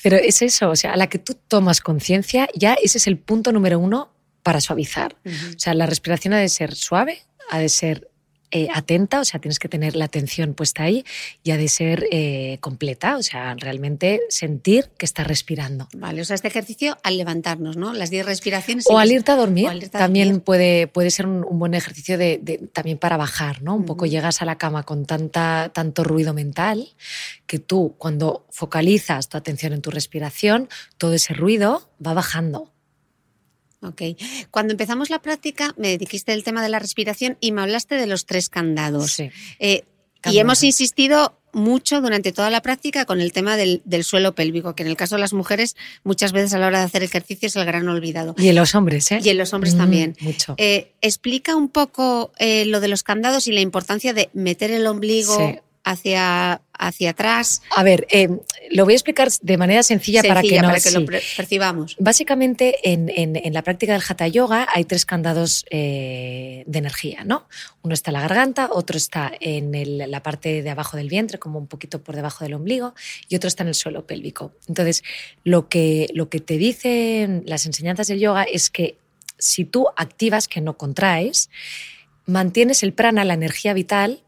Pero 0.03 0.17
es 0.17 0.43
eso, 0.43 0.71
o 0.71 0.77
sea, 0.77 0.93
a 0.93 0.97
la 0.97 1.09
que 1.09 1.19
tú 1.19 1.37
tomas 1.49 1.81
conciencia, 1.81 2.49
ya 2.55 2.75
ese 2.75 2.99
es 2.99 3.07
el 3.07 3.19
punto 3.19 3.53
número 3.53 3.79
uno 3.79 4.13
para 4.43 4.61
suavizar. 4.61 5.17
O 5.25 5.59
sea, 5.59 5.75
la 5.75 5.87
respiración 5.87 6.35
ha 6.35 6.39
de 6.39 6.49
ser 6.49 6.75
suave, 6.75 7.23
ha 7.51 7.59
de 7.59 7.69
ser 7.69 8.09
eh, 8.51 8.69
atenta, 8.73 9.21
o 9.21 9.25
sea, 9.25 9.41
tienes 9.41 9.59
que 9.59 9.69
tener 9.69 9.97
la 9.97 10.05
atención 10.07 10.55
puesta 10.55 10.85
ahí 10.85 11.05
y 11.43 11.51
ha 11.51 11.57
de 11.57 11.69
ser 11.69 12.07
eh, 12.11 12.59
completa, 12.61 13.17
o 13.17 13.23
sea, 13.23 13.55
realmente 13.59 14.21
sentir 14.29 14.91
que 14.99 15.07
estás 15.07 15.27
respirando. 15.27 15.89
Vale, 15.97 16.21
o 16.21 16.25
sea, 16.25 16.35
este 16.35 16.49
ejercicio 16.49 16.97
al 17.03 17.19
levantarnos, 17.19 17.77
¿no? 17.77 17.93
Las 17.93 18.11
10 18.11 18.27
respiraciones. 18.27 18.87
O 18.89 18.99
al 18.99 19.11
irte 19.11 19.33
a 19.33 19.37
dormir, 19.37 19.91
también 19.91 20.41
Puede, 20.41 20.87
puede 20.87 21.11
ser 21.11 21.27
un, 21.27 21.59
buen 21.59 21.75
ejercicio 21.75 22.19
de, 22.19 22.69
también 22.73 22.99
para 22.99 23.17
bajar, 23.17 23.63
¿no? 23.63 23.75
Un 23.75 23.85
poco 23.85 24.07
llegas 24.07 24.43
a 24.43 24.45
la 24.45 24.59
cama 24.59 24.83
con 24.85 25.07
tanta, 25.07 25.71
tanto 25.73 26.05
ruido 26.05 26.35
mental 26.35 26.89
que 27.47 27.59
tú, 27.59 27.95
cuando 27.99 28.47
focalizas 28.51 29.29
tu 29.29 29.37
atención 29.37 29.73
en 29.73 29.83
tu 29.83 29.91
respiración, 29.91 30.69
todo 30.99 31.15
ese 31.15 31.35
ruido 31.35 31.91
va 32.05 32.15
bajando. 32.15 32.73
Ok. 33.83 34.03
Cuando 34.51 34.73
empezamos 34.73 35.11
la 35.11 35.21
práctica, 35.21 35.75
me 35.77 35.99
dijiste 35.99 36.33
el 36.33 36.45
tema 36.45 36.63
de 36.63 36.69
la 36.69 36.79
respiración 36.79 37.37
y 37.41 37.53
me 37.53 37.63
hablaste 37.63 37.97
de 37.97 38.07
los 38.07 38.27
tres 38.27 38.49
candados. 38.49 39.13
Sí. 39.13 39.31
Eh, 39.59 39.85
y 40.25 40.39
hemos 40.39 40.63
insistido 40.65 41.39
mucho 41.53 42.03
durante 42.03 42.33
toda 42.33 42.51
la 42.51 42.61
práctica 42.61 43.07
con 43.07 43.21
el 43.21 43.33
tema 43.33 43.57
del, 43.57 43.83
suelo 44.05 44.35
pélvico, 44.35 44.75
que 44.75 44.83
en 44.83 44.89
el 44.89 44.97
caso 44.97 45.15
de 45.15 45.23
las 45.23 45.33
mujeres 45.33 45.75
muchas 46.05 46.33
veces 46.33 46.53
a 46.53 46.59
la 46.59 46.67
hora 46.67 46.81
de 46.81 46.85
hacer 46.85 47.03
ejercicio 47.03 47.47
es 47.47 47.57
el 47.57 47.65
gran 47.65 47.89
olvidado. 47.89 48.35
Y 48.37 48.49
en 48.49 48.57
los 48.57 48.75
hombres, 48.75 49.11
¿eh? 49.11 49.21
Y 49.23 49.31
en 49.31 49.39
los 49.39 49.55
hombres 49.55 49.75
mm, 49.75 49.79
también. 49.79 50.17
Mucho. 50.21 50.55
Eh, 50.59 50.93
explica 51.01 51.57
un 51.57 51.69
poco 51.69 52.33
eh, 52.39 52.67
lo 52.67 52.81
de 52.81 52.89
los 52.89 53.03
candados 53.03 53.47
y 53.47 53.53
la 53.53 53.61
importancia 53.61 54.13
de 54.13 54.29
meter 54.35 54.71
el 54.71 54.87
ombligo 54.87 55.39
hacia, 55.87 56.61
hacia 56.73 57.11
atrás. 57.11 57.63
A 57.75 57.85
ver, 57.85 58.09
eh, 58.11 58.29
lo 58.71 58.85
voy 58.85 58.95
a 58.95 58.97
explicar 58.97 59.29
de 59.41 59.57
manera 59.57 59.85
sencilla, 59.85 60.21
para 60.21 60.43
que, 60.43 60.61
para 60.61 60.81
que 60.81 60.91
lo 60.91 61.07
percibamos. 61.07 61.97
Básicamente, 62.01 62.93
en, 62.93 63.09
en, 63.09 63.55
la 63.55 63.63
práctica 63.63 63.93
del 63.93 64.03
Hatha 64.07 64.27
Yoga 64.27 64.67
hay 64.75 64.85
tres 64.85 65.07
candados 65.07 65.65
eh, 65.71 66.65
de 66.67 66.79
energía, 66.79 67.23
¿no? 67.25 67.47
Uno 67.83 67.95
está 67.95 68.11
en 68.11 68.15
la 68.15 68.21
garganta, 68.23 68.69
otro 68.73 68.97
está 68.97 69.33
en 69.41 70.11
la 70.11 70.23
parte 70.25 70.61
de 70.63 70.71
abajo 70.71 70.97
del 70.97 71.09
vientre, 71.09 71.39
como 71.39 71.61
un 71.61 71.69
poquito 71.69 72.03
por 72.03 72.17
debajo 72.17 72.43
del 72.43 72.55
ombligo, 72.55 72.95
y 73.29 73.37
otro 73.37 73.47
está 73.47 73.63
en 73.63 73.69
el 73.69 73.75
suelo 73.77 74.07
pélvico. 74.07 74.53
Entonces, 74.67 75.05
lo 75.45 75.69
que, 75.69 76.09
lo 76.15 76.29
que 76.29 76.41
te 76.41 76.59
dicen 76.59 77.45
las 77.47 77.65
enseñanzas 77.65 78.09
del 78.09 78.19
yoga 78.19 78.43
es 78.43 78.71
que 78.71 78.99
si 79.39 79.65
tú 79.65 79.87
activas, 79.97 80.49
que 80.49 80.61
no 80.61 80.77
contraes, 80.77 81.49
mantienes 82.25 82.83
el 82.83 82.93
prana, 82.93 83.25
la 83.25 83.35
energía 83.35 83.73
vital, 83.73 84.25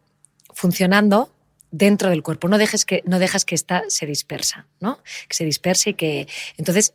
funcionando 0.52 1.32
dentro 1.70 2.10
del 2.10 2.22
cuerpo. 2.22 2.48
No 2.48 2.58
dejes 2.58 2.84
que, 2.84 3.02
no 3.06 3.18
dejas 3.18 3.44
que 3.44 3.54
esta 3.54 3.84
se 3.88 4.06
dispersa, 4.06 4.66
¿no? 4.80 5.02
Que 5.28 5.34
se 5.34 5.44
disperse 5.44 5.90
y 5.90 5.94
que. 5.94 6.28
Entonces 6.56 6.94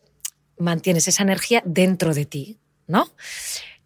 mantienes 0.57 1.07
esa 1.07 1.23
energía 1.23 1.61
dentro 1.65 2.13
de 2.13 2.25
ti, 2.25 2.57
¿no? 2.87 3.11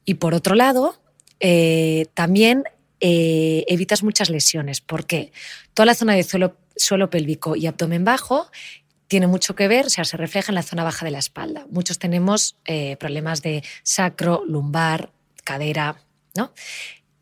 Y 0.05 0.15
por 0.15 0.33
otro 0.33 0.55
lado, 0.55 1.01
eh, 1.39 2.07
también 2.13 2.63
eh, 2.99 3.65
evitas 3.67 4.03
muchas 4.03 4.29
lesiones. 4.29 4.81
porque 4.81 5.31
Toda 5.73 5.85
la 5.85 5.95
zona 5.95 6.13
de 6.13 6.23
suelo, 6.23 6.57
suelo 6.75 7.09
pélvico 7.09 7.55
y 7.55 7.67
abdomen 7.67 8.03
bajo 8.03 8.49
tiene 9.07 9.27
mucho 9.27 9.55
que 9.55 9.67
ver, 9.67 9.85
o 9.85 9.89
sea, 9.89 10.03
se 10.03 10.17
refleja 10.17 10.51
en 10.51 10.55
la 10.55 10.63
zona 10.63 10.83
baja 10.83 11.05
de 11.05 11.11
la 11.11 11.19
espalda. 11.19 11.65
Muchos 11.69 11.97
tenemos 11.97 12.57
eh, 12.65 12.97
problemas 12.97 13.41
de 13.41 13.63
sacro, 13.83 14.43
lumbar, 14.45 15.11
cadera, 15.43 15.95
¿no? 16.35 16.51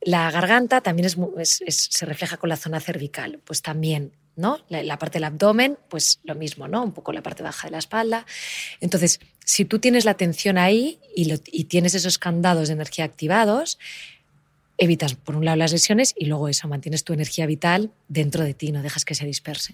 La 0.06 0.30
garganta 0.30 0.82
también 0.82 1.08
es, 1.38 1.60
se 1.68 2.06
refleja 2.06 2.38
con 2.38 2.48
la 2.48 2.58
zona 2.58 2.80
cervical, 2.80 3.40
pues 3.44 3.64
también, 3.64 4.12
¿no? 4.36 4.60
La, 4.70 5.00
parte 5.00 5.16
del 5.16 5.24
abdomen, 5.24 5.80
pues 5.90 6.20
lo 6.24 6.36
mismo, 6.36 6.68
¿no? 6.68 6.84
Un 6.84 6.92
poco 6.92 7.12
la 7.12 7.24
parte 7.24 7.42
baja 7.42 7.68
de 7.68 7.72
la 7.72 7.80
espalda. 7.80 8.26
Entonces, 8.82 9.20
si 9.44 9.66
tú 9.66 9.80
tienes 9.80 10.06
la 10.06 10.12
atención 10.12 10.60
ahí 10.60 11.00
y, 11.16 11.34
y 11.52 11.64
tienes 11.64 11.96
esos 11.96 12.20
candados 12.20 12.68
de 12.68 12.76
energía 12.76 13.04
activados, 13.04 13.80
evitas, 14.78 15.16
por 15.16 15.36
un 15.36 15.44
lado, 15.44 15.58
las 15.58 15.72
lesiones 15.72 16.14
y 16.16 16.26
luego 16.26 16.50
eso, 16.50 16.68
mantienes 16.68 17.04
tu 17.04 17.14
energía 17.14 17.48
vital 17.48 17.92
dentro 18.08 18.44
de 18.44 18.54
ti, 18.54 18.72
no 18.72 18.84
dejas 18.84 19.06
que 19.06 19.16
se 19.16 19.26
disperse 19.26 19.74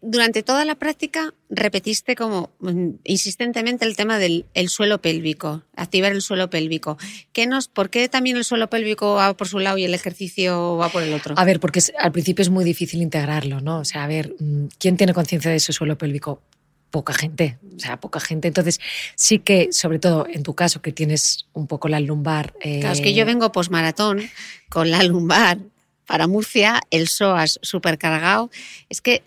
durante 0.00 0.42
toda 0.42 0.64
la 0.64 0.76
práctica 0.76 1.34
repetiste 1.50 2.14
como 2.14 2.50
mm, 2.60 2.90
insistentemente 3.04 3.84
el 3.84 3.96
tema 3.96 4.18
del 4.18 4.44
suelo 4.68 5.00
pélvico, 5.00 5.62
activar 5.74 6.12
el 6.12 6.22
suelo 6.22 6.50
pélvico. 6.50 6.98
¿Qué 7.32 7.46
nos, 7.46 7.68
¿Por 7.68 7.90
qué 7.90 8.08
también 8.08 8.36
el 8.36 8.44
suelo 8.44 8.70
pélvico 8.70 9.14
va 9.14 9.36
por 9.36 9.48
su 9.48 9.58
lado 9.58 9.78
y 9.78 9.84
el 9.84 9.94
ejercicio 9.94 10.76
va 10.76 10.88
por 10.88 11.02
el 11.02 11.12
otro? 11.14 11.34
A 11.36 11.44
ver, 11.44 11.60
porque 11.60 11.80
al 11.98 12.12
principio 12.12 12.42
es 12.42 12.50
muy 12.50 12.64
difícil 12.64 13.02
integrarlo, 13.02 13.60
¿no? 13.60 13.80
O 13.80 13.84
sea, 13.84 14.04
a 14.04 14.06
ver, 14.06 14.34
mm, 14.38 14.66
¿quién 14.78 14.96
tiene 14.96 15.14
conciencia 15.14 15.50
de 15.50 15.56
ese 15.56 15.72
suelo 15.72 15.98
pélvico? 15.98 16.42
Poca 16.90 17.12
gente, 17.12 17.58
o 17.76 17.80
sea, 17.80 18.00
poca 18.00 18.18
gente. 18.18 18.48
Entonces, 18.48 18.80
sí 19.14 19.40
que, 19.40 19.68
sobre 19.72 19.98
todo 19.98 20.26
en 20.26 20.42
tu 20.42 20.54
caso, 20.54 20.80
que 20.80 20.92
tienes 20.92 21.46
un 21.52 21.66
poco 21.66 21.88
la 21.88 22.00
lumbar. 22.00 22.54
Claro, 22.60 22.92
es 22.92 23.02
que 23.02 23.12
yo 23.12 23.22
eh, 23.22 23.26
vengo 23.26 23.52
posmaratón 23.52 24.22
con 24.70 24.90
la 24.90 25.02
lumbar 25.02 25.58
para 26.06 26.26
Murcia, 26.26 26.80
el 26.90 27.06
psoas 27.06 27.60
supercargado. 27.62 28.50
Es 28.88 29.02
que 29.02 29.22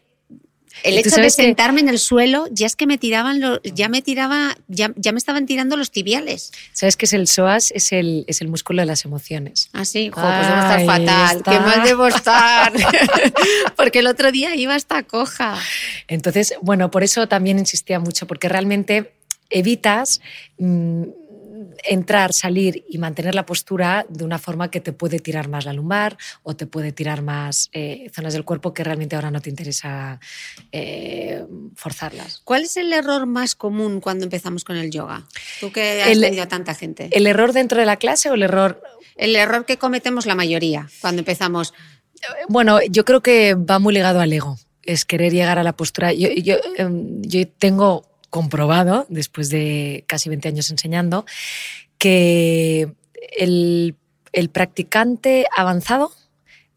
el 0.84 0.97
hecho 0.97 1.21
de 1.21 1.29
sentarme 1.29 1.81
en 1.81 1.89
el 1.89 1.99
suelo, 1.99 2.47
ya 2.51 2.65
es 2.65 2.75
que 2.75 2.88
me 2.88 2.97
tiraban, 2.97 3.41
ya 3.63 3.89
me 3.89 4.01
tiraba, 4.01 4.57
ya, 4.67 4.93
ya, 4.95 5.12
me 5.12 5.17
estaban 5.17 5.45
tirando 5.45 5.77
los 5.77 5.91
tibiales. 5.91 6.51
¿Sabes 6.73 6.97
que 6.97 7.05
es 7.05 7.13
el 7.13 7.27
psoas? 7.27 7.71
Es 7.71 7.91
el, 7.91 8.25
es 8.27 8.41
el 8.41 8.47
músculo 8.47 8.81
de 8.81 8.86
las 8.86 9.05
emociones. 9.05 9.69
Ah, 9.73 9.86
sí, 9.86 10.12
pues 10.13 10.25
debo 10.25 10.39
estar 10.39 10.86
fatal. 10.86 11.43
Qué 11.43 11.60
mal 11.60 11.84
debo 11.84 12.07
estar. 12.07 12.73
porque 13.75 13.99
el 13.99 14.07
otro 14.07 14.31
día 14.31 14.55
iba 14.55 14.75
hasta 14.75 15.03
coja. 15.03 15.57
Entonces, 16.07 16.53
bueno, 16.62 16.91
por 16.91 17.03
eso 17.03 17.27
también 17.27 17.60
insistía 17.60 17.99
mucho, 17.99 18.27
porque 18.27 18.49
realmente 18.49 19.13
evitas 19.51 20.21
mm, 20.57 21.03
entrar, 21.84 22.34
salir 22.34 22.86
y 22.88 22.97
mantener 22.97 23.36
la 23.36 23.45
postura 23.45 24.06
de 24.10 24.24
una 24.24 24.39
forma 24.39 24.71
que 24.71 24.82
te 24.82 24.93
puede 24.93 25.19
tirar 25.19 25.47
más 25.47 25.65
la 25.65 25.74
lumbar 25.74 26.17
o 26.43 26.56
te 26.56 26.65
puede 26.67 26.91
tirar 26.91 27.21
más 27.21 27.69
eh, 27.74 28.10
zonas 28.13 28.34
del 28.34 28.45
cuerpo 28.45 28.74
que 28.74 28.84
realmente 28.84 29.15
ahora 29.15 29.32
no 29.32 29.41
te 29.41 29.50
interesa 29.50 30.19
eh, 30.71 31.45
forzarlas. 31.76 32.41
¿Cuál 32.43 32.63
es 32.63 32.78
el 32.78 32.91
error 32.93 33.26
más 33.26 33.56
común 33.56 34.02
cuando 34.02 34.26
empezamos 34.26 34.63
con 34.63 34.78
el 34.78 34.91
yoga? 34.91 35.28
Tú 35.60 35.71
que 35.71 36.04
has 36.04 36.19
tenido 36.19 36.43
a 36.43 36.47
tanta 36.47 36.74
gente. 36.76 37.10
¿El 37.12 37.28
error 37.28 37.54
dentro 37.54 37.80
de 37.80 37.86
la 37.86 37.97
clase 37.97 38.30
o 38.30 38.34
el 38.34 38.43
error...? 38.43 38.82
El 39.17 39.36
error 39.36 39.65
que 39.65 39.78
cometemos 39.78 40.26
la 40.26 40.36
mayoría 40.36 40.89
cuando 41.02 41.19
empezamos. 41.19 41.74
Bueno, 42.47 42.80
yo 42.89 43.06
creo 43.06 43.21
que 43.21 43.56
va 43.56 43.78
muy 43.78 43.93
ligado 43.93 44.19
al 44.19 44.32
ego. 44.34 44.58
Es 44.84 45.06
querer 45.06 45.32
llegar 45.32 45.60
a 45.60 45.63
la 45.63 45.74
postura. 45.74 46.13
Yo, 46.13 46.30
yo, 46.30 46.56
em, 46.78 47.21
yo 47.21 47.47
tengo 47.47 48.11
comprobado, 48.32 49.06
después 49.10 49.50
de 49.50 50.04
casi 50.08 50.30
20 50.30 50.48
años 50.48 50.72
enseñando, 50.72 51.26
que 52.00 52.91
el, 53.38 53.96
el 54.32 54.50
practicante 54.50 55.46
avanzado 55.56 56.12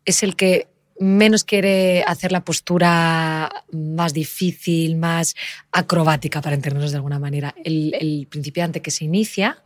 es 0.04 0.22
el 0.22 0.36
que 0.36 0.68
menos 0.98 1.44
quiere 1.44 2.04
hacer 2.04 2.30
la 2.30 2.44
postura 2.44 3.64
más 3.72 4.12
difícil, 4.12 4.96
más 4.96 5.34
acrobática, 5.72 6.40
para 6.40 6.54
entendernos 6.54 6.92
de 6.92 6.96
alguna 6.96 7.18
manera. 7.18 7.54
El, 7.64 8.26
principiante 8.30 8.80
que 8.80 8.90
se 8.90 9.04
inicia 9.04 9.62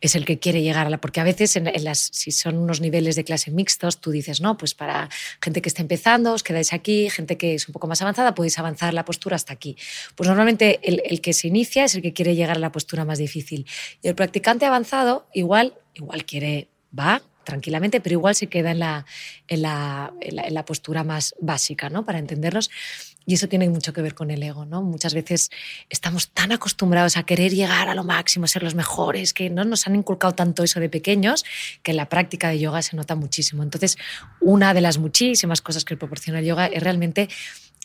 es 0.00 0.14
el 0.14 0.24
que 0.24 0.38
quiere 0.38 0.62
llegar 0.62 0.86
a 0.86 0.90
la... 0.90 0.98
Porque 0.98 1.20
a 1.20 1.24
veces, 1.24 1.56
en, 1.56 1.70
las, 1.82 2.10
si 2.12 2.30
son 2.30 2.56
unos 2.58 2.80
niveles 2.80 3.16
de 3.16 3.24
clase 3.24 3.50
mixtos, 3.50 4.00
tú 4.00 4.10
dices, 4.10 4.40
no, 4.40 4.56
pues 4.56 4.74
para 4.74 5.08
gente 5.40 5.62
que 5.62 5.68
está 5.68 5.82
empezando, 5.82 6.32
os 6.32 6.42
quedáis 6.42 6.72
aquí, 6.72 7.08
gente 7.10 7.36
que 7.36 7.54
es 7.54 7.68
un 7.68 7.72
poco 7.72 7.86
más 7.86 8.02
avanzada, 8.02 8.34
podéis 8.34 8.58
avanzar 8.58 8.92
la 8.94 9.04
postura 9.04 9.36
hasta 9.36 9.52
aquí. 9.52 9.76
Pues 10.14 10.28
normalmente 10.28 10.80
el, 10.82 11.02
el 11.04 11.20
que 11.20 11.32
se 11.32 11.48
inicia 11.48 11.84
es 11.84 11.94
el 11.94 12.02
que 12.02 12.12
quiere 12.12 12.34
llegar 12.34 12.56
a 12.56 12.60
la 12.60 12.72
postura 12.72 13.04
más 13.04 13.18
difícil. 13.18 13.66
Y 14.02 14.08
el 14.08 14.14
practicante 14.14 14.66
avanzado 14.66 15.26
igual, 15.32 15.74
igual 15.94 16.24
quiere, 16.24 16.68
va, 16.96 17.22
tranquilamente, 17.46 18.00
pero 18.02 18.14
igual 18.14 18.34
se 18.34 18.48
queda 18.48 18.72
en 18.72 18.80
la, 18.80 19.06
en 19.48 19.62
la, 19.62 20.12
en 20.20 20.52
la, 20.52 20.64
postura 20.66 21.04
más 21.04 21.34
básica, 21.40 21.88
¿no? 21.88 22.04
Para 22.04 22.18
entendernos. 22.18 22.70
Y 23.24 23.34
eso 23.34 23.48
tiene 23.48 23.68
mucho 23.70 23.92
que 23.92 24.02
ver 24.02 24.14
con 24.14 24.30
el 24.30 24.42
ego, 24.42 24.66
¿no? 24.66 24.82
Muchas 24.82 25.14
veces 25.14 25.50
estamos 25.88 26.30
tan 26.30 26.52
acostumbrados 26.52 27.16
a 27.16 27.22
querer 27.22 27.54
llegar 27.54 27.88
a 27.88 27.94
lo 27.94 28.04
máximo, 28.04 28.46
ser 28.46 28.62
los 28.62 28.74
mejores, 28.74 29.32
que 29.32 29.48
no 29.48 29.64
nos 29.64 29.86
han 29.86 29.94
inculcado 29.94 30.34
tanto 30.34 30.64
eso 30.64 30.80
de 30.80 30.88
pequeños, 30.88 31.44
que 31.82 31.92
en 31.92 31.96
la 31.96 32.08
práctica 32.08 32.48
de 32.48 32.58
yoga 32.58 32.82
se 32.82 32.96
nota 32.96 33.14
muchísimo. 33.14 33.62
Entonces, 33.62 33.96
una 34.40 34.74
de 34.74 34.80
las 34.80 34.98
muchísimas 34.98 35.62
cosas 35.62 35.84
que 35.84 35.96
proporciona 35.96 36.40
el 36.40 36.44
yoga 36.44 36.66
es 36.66 36.82
realmente 36.82 37.28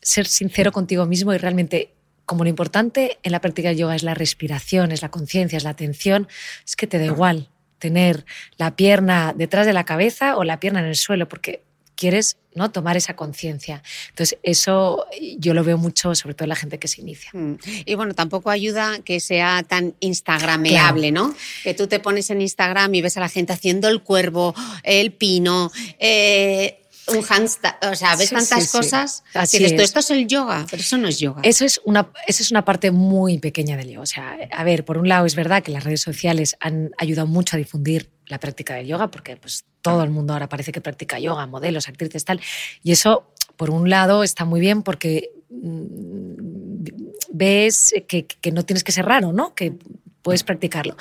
ser 0.01 0.25
sincero 0.25 0.71
contigo 0.71 1.05
mismo 1.05 1.33
y 1.33 1.37
realmente 1.37 1.93
como 2.25 2.43
lo 2.43 2.49
importante 2.49 3.19
en 3.23 3.31
la 3.31 3.41
práctica 3.41 3.69
de 3.69 3.75
yoga 3.75 3.95
es 3.95 4.03
la 4.03 4.15
respiración, 4.15 4.91
es 4.91 5.01
la 5.01 5.09
conciencia, 5.09 5.57
es 5.57 5.63
la 5.63 5.71
atención, 5.71 6.27
es 6.65 6.75
que 6.75 6.87
te 6.87 6.97
da 6.97 7.05
igual 7.05 7.49
tener 7.81 8.25
la 8.57 8.75
pierna 8.75 9.33
detrás 9.35 9.65
de 9.65 9.73
la 9.73 9.83
cabeza 9.83 10.37
o 10.37 10.43
la 10.45 10.59
pierna 10.59 10.79
en 10.79 10.85
el 10.85 10.95
suelo, 10.95 11.27
porque 11.27 11.63
quieres 11.95 12.37
¿no? 12.55 12.71
tomar 12.71 12.95
esa 12.97 13.15
conciencia. 13.15 13.83
Entonces, 14.09 14.37
eso 14.43 15.05
yo 15.37 15.53
lo 15.53 15.63
veo 15.63 15.77
mucho, 15.77 16.15
sobre 16.15 16.35
todo 16.35 16.45
en 16.45 16.49
la 16.49 16.55
gente 16.55 16.79
que 16.79 16.87
se 16.87 17.01
inicia. 17.01 17.31
Mm. 17.33 17.55
Y 17.85 17.95
bueno, 17.95 18.13
tampoco 18.13 18.49
ayuda 18.49 18.99
que 19.03 19.19
sea 19.19 19.63
tan 19.63 19.95
instagrameable, 19.99 21.11
¿no? 21.11 21.33
Que 21.63 21.73
tú 21.73 21.87
te 21.87 21.99
pones 21.99 22.29
en 22.29 22.41
Instagram 22.41 22.93
y 22.95 23.01
ves 23.01 23.17
a 23.17 23.19
la 23.19 23.29
gente 23.29 23.53
haciendo 23.53 23.87
el 23.87 24.01
cuervo, 24.01 24.53
el 24.83 25.11
pino, 25.11 25.71
eh, 25.99 26.80
un 27.11 27.25
handstand, 27.27 27.75
o 27.91 27.95
sea, 27.95 28.15
ves 28.15 28.29
tantas 28.29 28.71
cosas. 28.71 29.23
Así 29.33 29.59
dices, 29.59 29.79
esto 29.79 29.99
es 29.99 30.11
el 30.11 30.27
yoga, 30.27 30.65
pero 30.69 30.81
eso 30.81 30.97
no 30.97 31.07
es 31.07 31.19
yoga. 31.19 31.41
Eso 31.43 31.65
es, 31.65 31.81
una, 31.85 32.11
eso 32.27 32.43
es 32.43 32.51
una 32.51 32.65
parte 32.65 32.91
muy 32.91 33.39
pequeña 33.39 33.77
del 33.77 33.89
yoga. 33.89 34.03
O 34.03 34.05
sea, 34.05 34.37
a 34.51 34.63
ver, 34.63 34.85
por 34.85 34.97
un 34.97 35.07
lado 35.07 35.25
es 35.25 35.35
verdad 35.35 35.63
que 35.63 35.71
las 35.71 35.83
redes 35.83 36.01
sociales 36.01 36.55
han 36.59 36.91
ayudado 36.97 37.27
mucho 37.27 37.55
a 37.55 37.59
difundir 37.59 38.09
la 38.27 38.39
práctica 38.39 38.75
del 38.75 38.87
yoga, 38.87 39.11
porque 39.11 39.35
pues 39.37 39.65
todo 39.81 40.03
el 40.03 40.09
mundo 40.09 40.33
ahora 40.33 40.49
parece 40.49 40.71
que 40.71 40.81
practica 40.81 41.19
yoga, 41.19 41.45
modelos, 41.47 41.87
actrices, 41.87 42.25
tal. 42.25 42.39
Y 42.83 42.91
eso, 42.91 43.31
por 43.57 43.69
un 43.69 43.89
lado, 43.89 44.23
está 44.23 44.45
muy 44.45 44.59
bien 44.59 44.83
porque 44.83 45.31
mm, 45.49 46.85
ves 47.31 47.93
que, 48.07 48.25
que, 48.25 48.51
no 48.51 48.63
tienes 48.63 48.83
que 48.83 48.91
ser 48.91 49.05
raro, 49.05 49.33
¿no? 49.33 49.53
Que 49.53 49.73
puedes 50.21 50.43
practicarlo. 50.43 50.95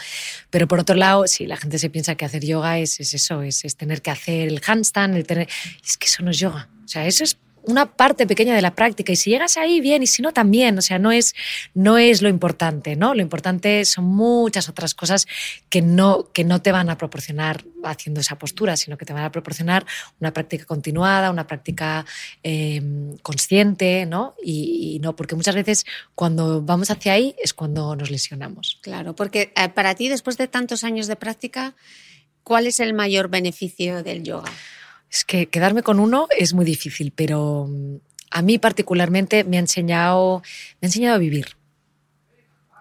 Pero 0.51 0.69
por 0.69 0.81
otro 0.81 0.97
lado, 0.97 1.27
si 1.27 1.47
la 1.47 1.57
gente 1.57 1.79
se 1.79 1.91
piensa 1.91 2.15
que 2.15 2.25
hacer 2.25 2.45
yoga 2.45 2.79
es, 2.79 3.01
es 3.01 3.15
eso, 3.15 3.43
es, 3.43 3.65
es, 3.65 3.77
tener 3.77 4.03
que 4.03 4.11
hacer 4.11 4.49
el 4.49 4.61
handstand, 4.67 5.17
el 5.17 5.27
tener... 5.27 5.49
Es 5.85 5.97
que 5.97 6.07
eso 6.07 6.23
no 6.23 6.31
es 6.31 6.39
yoga. 6.39 6.69
O 6.85 6.89
sea, 6.89 7.07
eso 7.07 7.25
es 7.25 7.37
una 7.65 7.87
parte 7.95 8.27
pequeña 8.27 8.55
de 8.55 8.63
la 8.63 8.75
práctica 8.75 9.13
y 9.13 9.17
si 9.17 9.31
llegas 9.31 9.57
ahí 9.57 9.81
bien 9.81 10.03
y 10.03 10.07
si 10.07 10.23
no 10.23 10.33
también, 10.33 10.79
o 10.79 10.83
sea, 10.83 10.99
no 10.99 11.13
es, 11.13 11.35
no 11.75 11.99
es 11.99 12.23
lo 12.23 12.29
importante, 12.29 12.97
¿no? 12.97 13.15
Lo 13.15 13.23
importante 13.23 13.85
son 13.85 14.05
muchas 14.05 14.69
otras 14.69 14.95
cosas 14.95 15.27
que 15.69 15.83
no, 15.83 16.31
que 16.33 16.45
no 16.45 16.63
te 16.63 16.73
van 16.73 16.91
a 16.91 16.99
proporcionar 16.99 17.65
haciendo 17.85 18.21
esa 18.21 18.39
postura, 18.39 18.77
sino 18.77 18.97
que 18.97 19.05
te 19.05 19.13
van 19.13 19.25
a 19.25 19.33
proporcionar 19.33 19.87
una 20.21 20.33
práctica 20.33 20.65
continuada, 20.65 21.31
una 21.31 21.47
práctica 21.47 22.05
em, 22.43 23.17
consciente, 23.19 24.07
¿no? 24.07 24.35
Y, 24.43 24.99
no, 25.03 25.17
porque 25.17 25.35
muchas 25.35 25.55
veces 25.55 25.87
cuando 26.15 26.63
vamos 26.63 26.91
hacia 26.91 27.13
ahí 27.13 27.35
es 27.43 27.55
cuando 27.55 27.95
nos 27.97 28.11
lesionamos. 28.11 28.79
Claro, 28.83 29.15
porque 29.15 29.53
eh, 29.57 29.69
para 29.69 29.95
ti, 29.95 30.09
después 30.09 30.37
de 30.37 30.49
tantos 30.49 30.85
años 30.85 31.07
de 31.07 31.17
práctica, 31.17 31.75
¿cuál 32.43 32.67
es 32.67 32.81
el 32.81 32.95
mayor 32.95 33.29
beneficio 33.29 34.03
del 34.03 34.23
yoga? 34.23 34.51
Es 35.11 35.25
que 35.25 35.47
quedarme 35.47 35.83
con 35.83 35.99
uno 35.99 36.29
es 36.37 36.55
muy 36.55 36.65
difícil, 36.65 37.13
pero 37.15 37.67
mm, 37.69 37.97
a 38.31 38.43
mí 38.43 38.59
particularmente 38.59 39.45
me 39.45 39.57
ha 39.57 39.61
enseñado, 39.61 40.43
me 40.81 40.87
ha 40.87 40.89
enseñado 40.89 41.17
a 41.17 41.19
vivir. 41.19 41.57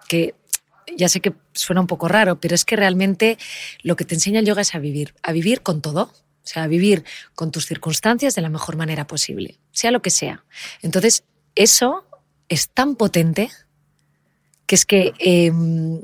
Que 0.08 0.34
ya 0.96 1.08
sé 1.08 1.20
que 1.20 1.32
suena 1.52 1.80
un 1.80 1.86
poco 1.86 2.08
raro, 2.08 2.40
pero 2.40 2.54
es 2.54 2.64
que 2.64 2.76
realmente 2.76 3.38
lo 3.82 3.96
que 3.96 4.04
te 4.04 4.14
enseña 4.14 4.40
el 4.40 4.46
yoga 4.46 4.62
es 4.62 4.74
a 4.74 4.78
vivir, 4.78 5.14
a 5.22 5.32
vivir 5.32 5.62
con 5.62 5.80
todo, 5.82 6.02
o 6.02 6.46
sea, 6.46 6.64
a 6.64 6.68
vivir 6.68 7.04
con 7.34 7.50
tus 7.50 7.66
circunstancias 7.66 8.34
de 8.34 8.42
la 8.42 8.48
mejor 8.48 8.76
manera 8.76 9.06
posible, 9.06 9.58
sea 9.72 9.90
lo 9.90 10.02
que 10.02 10.10
sea. 10.10 10.44
Entonces, 10.82 11.24
eso 11.54 12.04
es 12.48 12.68
tan 12.68 12.96
potente 12.96 13.50
que 14.66 14.74
es 14.74 14.86
que 14.86 15.12
em, 15.18 16.00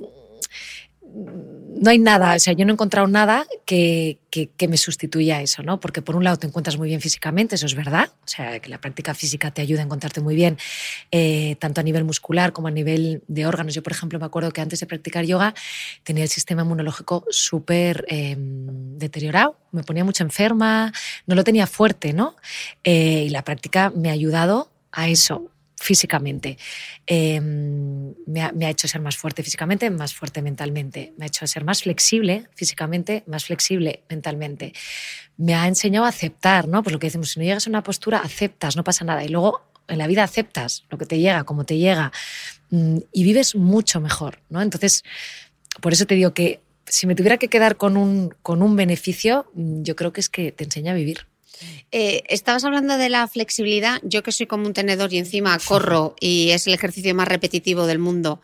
no 1.81 1.91
hay 1.91 1.99
nada, 1.99 2.35
o 2.35 2.39
sea, 2.39 2.53
yo 2.53 2.65
no 2.65 2.73
he 2.73 2.75
encontrado 2.75 3.07
nada 3.07 3.47
que, 3.65 4.19
que, 4.31 4.69
me 4.69 4.77
sustituya 4.77 5.39
a 5.39 5.43
eso, 5.43 5.63
¿no? 5.63 5.81
Porque 5.81 6.03
por 6.03 6.17
un 6.17 6.25
lado 6.25 6.37
te 6.39 6.47
encuentras 6.47 6.77
muy 6.77 6.89
bien 6.89 7.01
físicamente, 7.01 7.55
eso 7.55 7.67
es 7.67 7.75
verdad, 7.75 8.11
o 8.25 8.29
sea, 8.29 8.59
que 8.61 8.69
la 8.69 8.79
práctica 8.81 9.15
física 9.15 9.51
te 9.51 9.63
ayuda 9.63 9.81
a 9.81 9.85
encontrarte 9.85 10.21
muy 10.21 10.35
bien, 10.35 10.59
eh, 11.11 11.57
tanto 11.59 11.81
a 11.81 11.85
nivel 11.85 12.05
muscular 12.05 12.53
como 12.53 12.69
a 12.69 12.71
nivel 12.71 13.23
de 13.29 13.47
órganos. 13.47 13.75
Yo, 13.75 13.83
por 13.83 13.93
ejemplo, 13.93 14.19
me 14.19 14.27
acuerdo 14.27 14.51
que 14.51 14.61
antes 14.61 14.81
de 14.81 14.87
practicar 14.87 15.25
yoga 15.25 15.55
tenía 16.03 16.25
el 16.25 16.31
sistema 16.31 16.63
inmunológico 16.63 17.25
súper 17.31 18.05
em, 18.09 18.99
deteriorado, 18.99 19.57
me 19.73 19.83
ponía 19.83 20.05
mucho 20.05 20.23
enferma, 20.23 20.93
no 21.27 21.35
lo 21.35 21.45
tenía 21.45 21.67
fuerte, 21.67 22.13
¿no? 22.13 22.37
Eh, 22.85 23.25
y 23.27 23.31
la 23.31 23.43
práctica 23.43 23.91
me 23.95 24.11
ha 24.11 24.13
ayudado 24.13 24.71
a 24.93 25.09
eso, 25.09 25.51
físicamente. 25.77 26.59
Em, 27.07 28.15
me, 28.27 28.43
ha, 28.43 28.71
hecho 28.71 28.89
ser 28.89 29.01
más 29.01 29.17
fuerte 29.17 29.43
físicamente, 29.43 29.91
más 29.91 30.15
fuerte 30.15 30.43
mentalmente. 30.43 31.13
Me 31.17 31.27
ha 31.27 31.29
hecho 31.29 31.47
ser 31.47 31.65
más 31.65 31.83
flexible 31.83 32.49
físicamente, 32.55 33.23
más 33.27 33.45
flexible 33.45 34.03
mentalmente. 34.09 34.73
Me 35.37 35.55
ha 35.55 35.69
enseñado 35.69 36.07
a 36.07 36.09
aceptar, 36.09 36.67
¿no? 36.67 36.83
Pues 36.83 36.93
lo 36.93 36.99
que 36.99 37.09
decimos, 37.09 37.31
si 37.31 37.41
no 37.41 37.45
llegas 37.45 37.67
a 37.67 37.71
una 37.71 37.83
postura, 37.83 38.19
aceptas, 38.19 38.77
no 38.77 38.85
pasa 38.85 39.05
nada. 39.05 39.25
Y 39.25 39.29
luego 39.29 39.63
en 39.89 39.99
la 39.99 40.07
vida 40.07 40.25
aceptas 40.25 40.85
lo 40.91 40.99
que 40.99 41.07
te 41.07 41.19
llega, 41.19 41.45
como 41.45 41.65
te 41.65 41.77
llega, 41.77 42.13
mm, 42.71 42.99
y 43.13 43.25
vives 43.25 43.55
mucho 43.55 44.01
mejor, 44.01 44.41
¿no? 44.49 44.63
Entonces, 44.63 45.05
por 45.81 45.93
eso 45.93 46.07
te 46.07 46.15
digo 46.15 46.33
que 46.35 46.61
si 46.87 47.07
me 47.07 47.15
tuviera 47.15 47.37
que 47.37 47.49
quedar 47.49 47.77
con 47.77 47.97
un, 47.97 48.35
con 48.43 48.63
un 48.63 48.77
beneficio, 48.77 49.51
mm, 49.55 49.83
yo 49.83 49.97
creo 49.97 50.13
que 50.13 50.21
es 50.21 50.29
que 50.29 50.53
te 50.53 50.65
enseña 50.65 50.93
a 50.93 50.95
vivir. 50.95 51.27
Eh, 51.93 52.23
estabas 52.29 52.65
hablando 52.65 52.99
de 52.99 53.09
la 53.09 53.27
flexibilidad. 53.29 54.01
Yo 54.03 54.23
que 54.23 54.33
soy 54.33 54.47
como 54.47 54.67
un 54.67 54.73
tenedor 54.73 55.13
y 55.13 55.19
encima 55.19 55.59
corro 55.59 56.15
y 56.21 56.51
es 56.51 56.67
el 56.67 56.75
ejercicio 56.75 57.15
más 57.15 57.29
repetitivo 57.29 57.87
del 57.87 57.99
mundo 57.99 58.41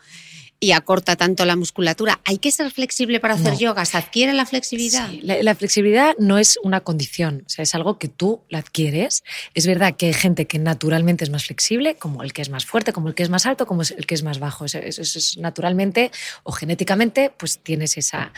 y 0.63 0.71
acorta 0.71 1.17
tanto 1.17 1.43
la 1.45 1.57
musculatura. 1.57 2.21
¿Hay 2.23 2.37
que 2.37 2.49
ser 2.49 2.71
flexible 2.71 3.19
para 3.19 3.33
hacer 3.33 3.57
yoga? 3.57 3.83
¿Se 3.83 3.97
adquiere 3.97 4.31
la 4.31 4.45
flexibilidad? 4.45 5.09
la, 5.21 5.55
flexibilidad 5.55 6.15
no 6.19 6.37
es 6.37 6.57
una 6.63 6.79
condición, 6.79 7.43
o 7.45 7.49
sea, 7.49 7.63
es 7.63 7.75
algo 7.75 7.99
que 7.99 8.07
tú 8.07 8.43
la 8.47 8.59
adquieres. 8.59 9.25
Es 9.55 9.67
verdad 9.67 9.97
que 9.97 10.05
hay 10.05 10.13
gente 10.13 10.45
que 10.45 10.59
naturalmente 10.59 11.25
es 11.25 11.31
más 11.31 11.47
flexible, 11.47 11.95
como 11.95 12.23
el 12.23 12.31
que 12.31 12.41
es 12.41 12.49
más 12.49 12.65
fuerte, 12.65 12.93
como 12.93 13.09
el 13.09 13.13
que 13.13 13.23
es 13.23 13.29
más 13.29 13.45
alto, 13.45 13.65
como 13.65 13.81
el 13.81 14.05
que 14.05 14.15
es 14.15 14.23
más 14.23 14.39
bajo. 14.39 14.63
Eso, 14.63 14.79
es 14.79 15.37
naturalmente 15.37 16.11
o 16.43 16.53
genéticamente, 16.53 17.29
pues 17.29 17.59
tienes 17.59 17.97
esa, 17.97 18.31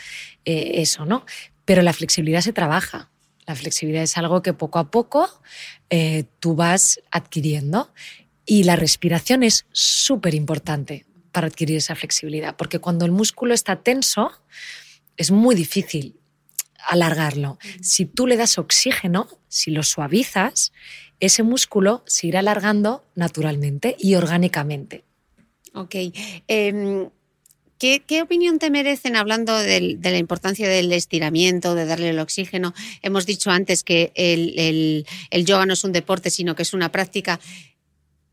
eh, 0.46 0.72
eso, 0.82 1.06
¿no? 1.06 1.28
Pero 1.64 1.84
la 1.84 1.94
flexibilidad 1.94 2.42
se 2.42 2.54
trabaja. 2.54 3.12
La 3.46 3.56
flexibilidad 3.56 4.04
es 4.04 4.18
algo 4.18 4.42
que 4.42 4.54
poco 4.54 4.80
a 4.80 4.90
poco 4.90 5.30
eh, 5.90 6.26
tú 6.40 6.56
vas 6.56 7.00
adquiriendo 7.12 7.94
y 8.46 8.64
la 8.64 8.76
respiración 8.76 9.44
es 9.44 9.66
súper 9.72 10.34
importante 10.36 11.06
para 11.32 11.48
adquirir 11.48 11.78
esa 11.78 11.96
flexibilidad, 11.96 12.56
porque 12.56 12.80
cuando 12.80 13.06
el 13.06 13.12
músculo 13.12 13.54
está 13.54 13.76
tenso 13.78 14.32
es 15.18 15.32
muy 15.32 15.56
difícil 15.56 16.20
alargarlo. 16.88 17.58
Si 17.82 18.06
tú 18.06 18.28
le 18.28 18.38
das 18.38 18.58
oxígeno, 18.58 19.28
si 19.48 19.72
lo 19.72 19.84
suavizas, 19.84 20.72
ese 21.20 21.44
músculo 21.44 22.04
se 22.06 22.28
irá 22.28 22.40
alargando 22.40 23.06
naturalmente 23.16 23.96
y 24.00 24.16
orgánicamente. 24.16 25.04
Ok. 25.74 25.96
Em, 26.48 27.10
¿Qué, 28.08 28.22
opinión 28.24 28.58
te 28.58 28.72
merecen 28.72 29.16
hablando 29.16 29.56
de 29.56 30.00
la 30.02 30.18
importancia 30.18 30.68
del 30.68 30.92
estiramiento, 30.92 31.76
de 31.76 31.86
darle 31.86 32.10
el 32.10 32.20
oxígeno? 32.20 32.74
Hemos 33.04 33.28
dicho 33.28 33.52
antes 33.52 33.84
que 33.84 34.12
el, 34.16 35.06
yoga 35.46 35.68
no 35.68 35.74
es 35.74 35.84
un 35.84 35.92
deporte, 35.92 36.32
sino 36.32 36.56
que 36.56 36.64
es 36.64 36.74
una 36.74 36.92
práctica. 36.92 37.40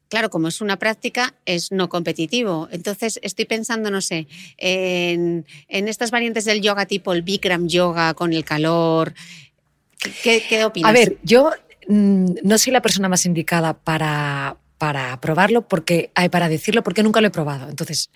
Claro, 0.08 0.30
como 0.30 0.48
es 0.48 0.62
una 0.62 0.78
práctica, 0.78 1.34
es 1.44 1.70
no 1.70 1.90
competitivo. 1.90 2.68
Entonces, 2.72 3.20
estoy 3.22 3.44
pensando, 3.44 3.90
no 3.90 4.00
sé, 4.00 4.26
en, 4.56 5.44
estas 5.68 6.10
variantes 6.10 6.46
del 6.46 6.62
yoga 6.62 6.86
tipo 6.86 7.12
el 7.12 7.20
Bikram 7.20 7.68
yoga 7.68 8.14
con 8.14 8.32
el 8.32 8.44
calor. 8.44 9.12
¿Qué, 10.22 10.64
opinas? 10.64 10.88
A 10.88 10.92
ver, 10.92 11.18
yo 11.24 11.50
mm, 11.88 12.36
no 12.42 12.56
soy 12.56 12.72
la 12.72 12.80
persona 12.80 13.10
más 13.10 13.26
indicada 13.26 13.74
para, 13.74 14.56
para 14.82 15.20
probarlo, 15.20 15.68
porque, 15.68 16.10
hay 16.16 16.28
para 16.28 16.48
decirlo, 16.48 16.82
porque 16.82 17.04
nunca 17.04 17.20
lo 17.20 17.28
he 17.28 17.30
probado. 17.30 17.68
Entonces, 17.68 18.10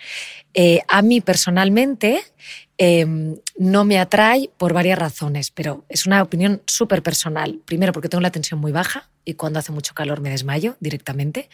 eh, 0.52 0.80
a 0.88 1.00
mí 1.00 1.20
personalmente 1.20 2.24
em, 2.76 3.36
no 3.56 3.84
me 3.84 4.00
atrae 4.00 4.50
por 4.56 4.72
varias 4.72 4.98
razones, 4.98 5.52
pero 5.52 5.84
es 5.88 6.06
una 6.06 6.20
opinión 6.20 6.60
súper 6.66 7.04
personal. 7.04 7.60
Primero, 7.64 7.92
porque 7.92 8.08
tengo 8.08 8.20
la 8.20 8.32
tensión 8.32 8.58
muy 8.58 8.72
baja 8.72 9.08
y 9.24 9.34
cuando 9.34 9.60
hace 9.60 9.70
mucho 9.70 9.94
calor 9.94 10.20
me 10.20 10.28
desmayo 10.28 10.76
directamente. 10.80 11.48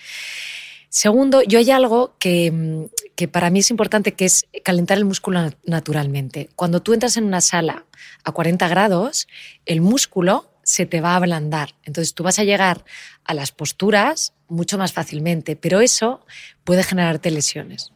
Segundo, 0.89 1.43
yo 1.43 1.59
hay 1.59 1.71
algo 1.71 2.17
que, 2.19 2.47
em, 2.47 2.89
que, 3.15 3.29
para 3.29 3.51
mí 3.51 3.59
es 3.59 3.71
importante, 3.71 4.13
que 4.13 4.25
es 4.25 4.47
calentar 4.65 4.97
el 4.97 5.05
músculo 5.05 5.41
naturalmente. 5.67 6.49
Cuando 6.57 6.81
tú 6.81 6.95
entras 6.95 7.19
en 7.19 7.25
una 7.25 7.43
sala 7.43 7.85
a 8.25 8.33
40 8.33 8.67
grados, 8.67 9.29
el 9.67 9.83
músculo 9.83 10.49
se 10.63 10.87
te 10.87 11.03
va 11.03 11.13
a 11.13 11.17
ablandar. 11.17 11.75
Entonces 11.85 12.15
tú 12.15 12.23
vas 12.23 12.39
a 12.39 12.45
llegar 12.45 12.85
a 13.25 13.35
las 13.35 13.53
posturas 13.53 14.33
mucho 14.53 14.79
más 14.79 14.93
fácilmente, 14.93 15.57
pero 15.57 15.81
eso 15.81 16.25
puede 16.65 16.83
generarte 16.83 17.31
lesiones. 17.31 17.93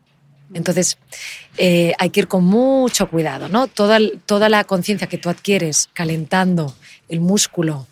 Entonces, 0.55 0.99
eh, 1.59 1.93
hay 1.99 2.11
que 2.11 2.21
ir 2.21 2.29
con 2.29 2.45
mucho 2.45 3.09
cuidado, 3.09 3.49
¿no? 3.49 3.67
Toda, 3.67 3.99
toda 4.27 4.49
la 4.49 4.65
conciencia 4.65 5.09
que 5.09 5.19
tú 5.19 5.29
adquieres 5.29 5.89
calentando 5.93 6.75
el 7.09 7.21
músculo 7.21 7.87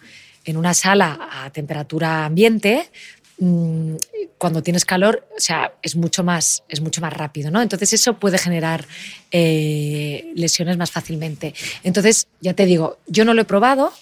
en 0.45 0.57
una 0.57 0.75
sala 0.75 1.29
a 1.33 1.51
temperatura 1.51 2.25
ambiente, 2.27 2.91
mm, 3.39 3.95
cuando 4.39 4.63
tienes 4.63 4.85
calor, 4.85 5.27
o 5.37 5.41
sea, 5.41 5.75
es 5.83 5.97
mucho 5.97 6.23
más, 6.23 6.63
es 6.69 6.81
mucho 6.81 7.01
más 7.01 7.13
rápido, 7.13 7.51
¿no? 7.51 7.61
Entonces 7.61 7.93
eso 7.93 8.15
puede 8.15 8.39
generar 8.39 8.87
eh, 9.31 10.33
lesiones 10.35 10.77
más 10.77 10.91
fácilmente. 10.91 11.55
Entonces, 11.83 12.29
ya 12.41 12.55
te 12.55 12.67
digo, 12.67 12.99
yo 13.07 13.25
no 13.25 13.35
lo 13.35 13.43
he 13.43 13.47
probado, 13.47 13.93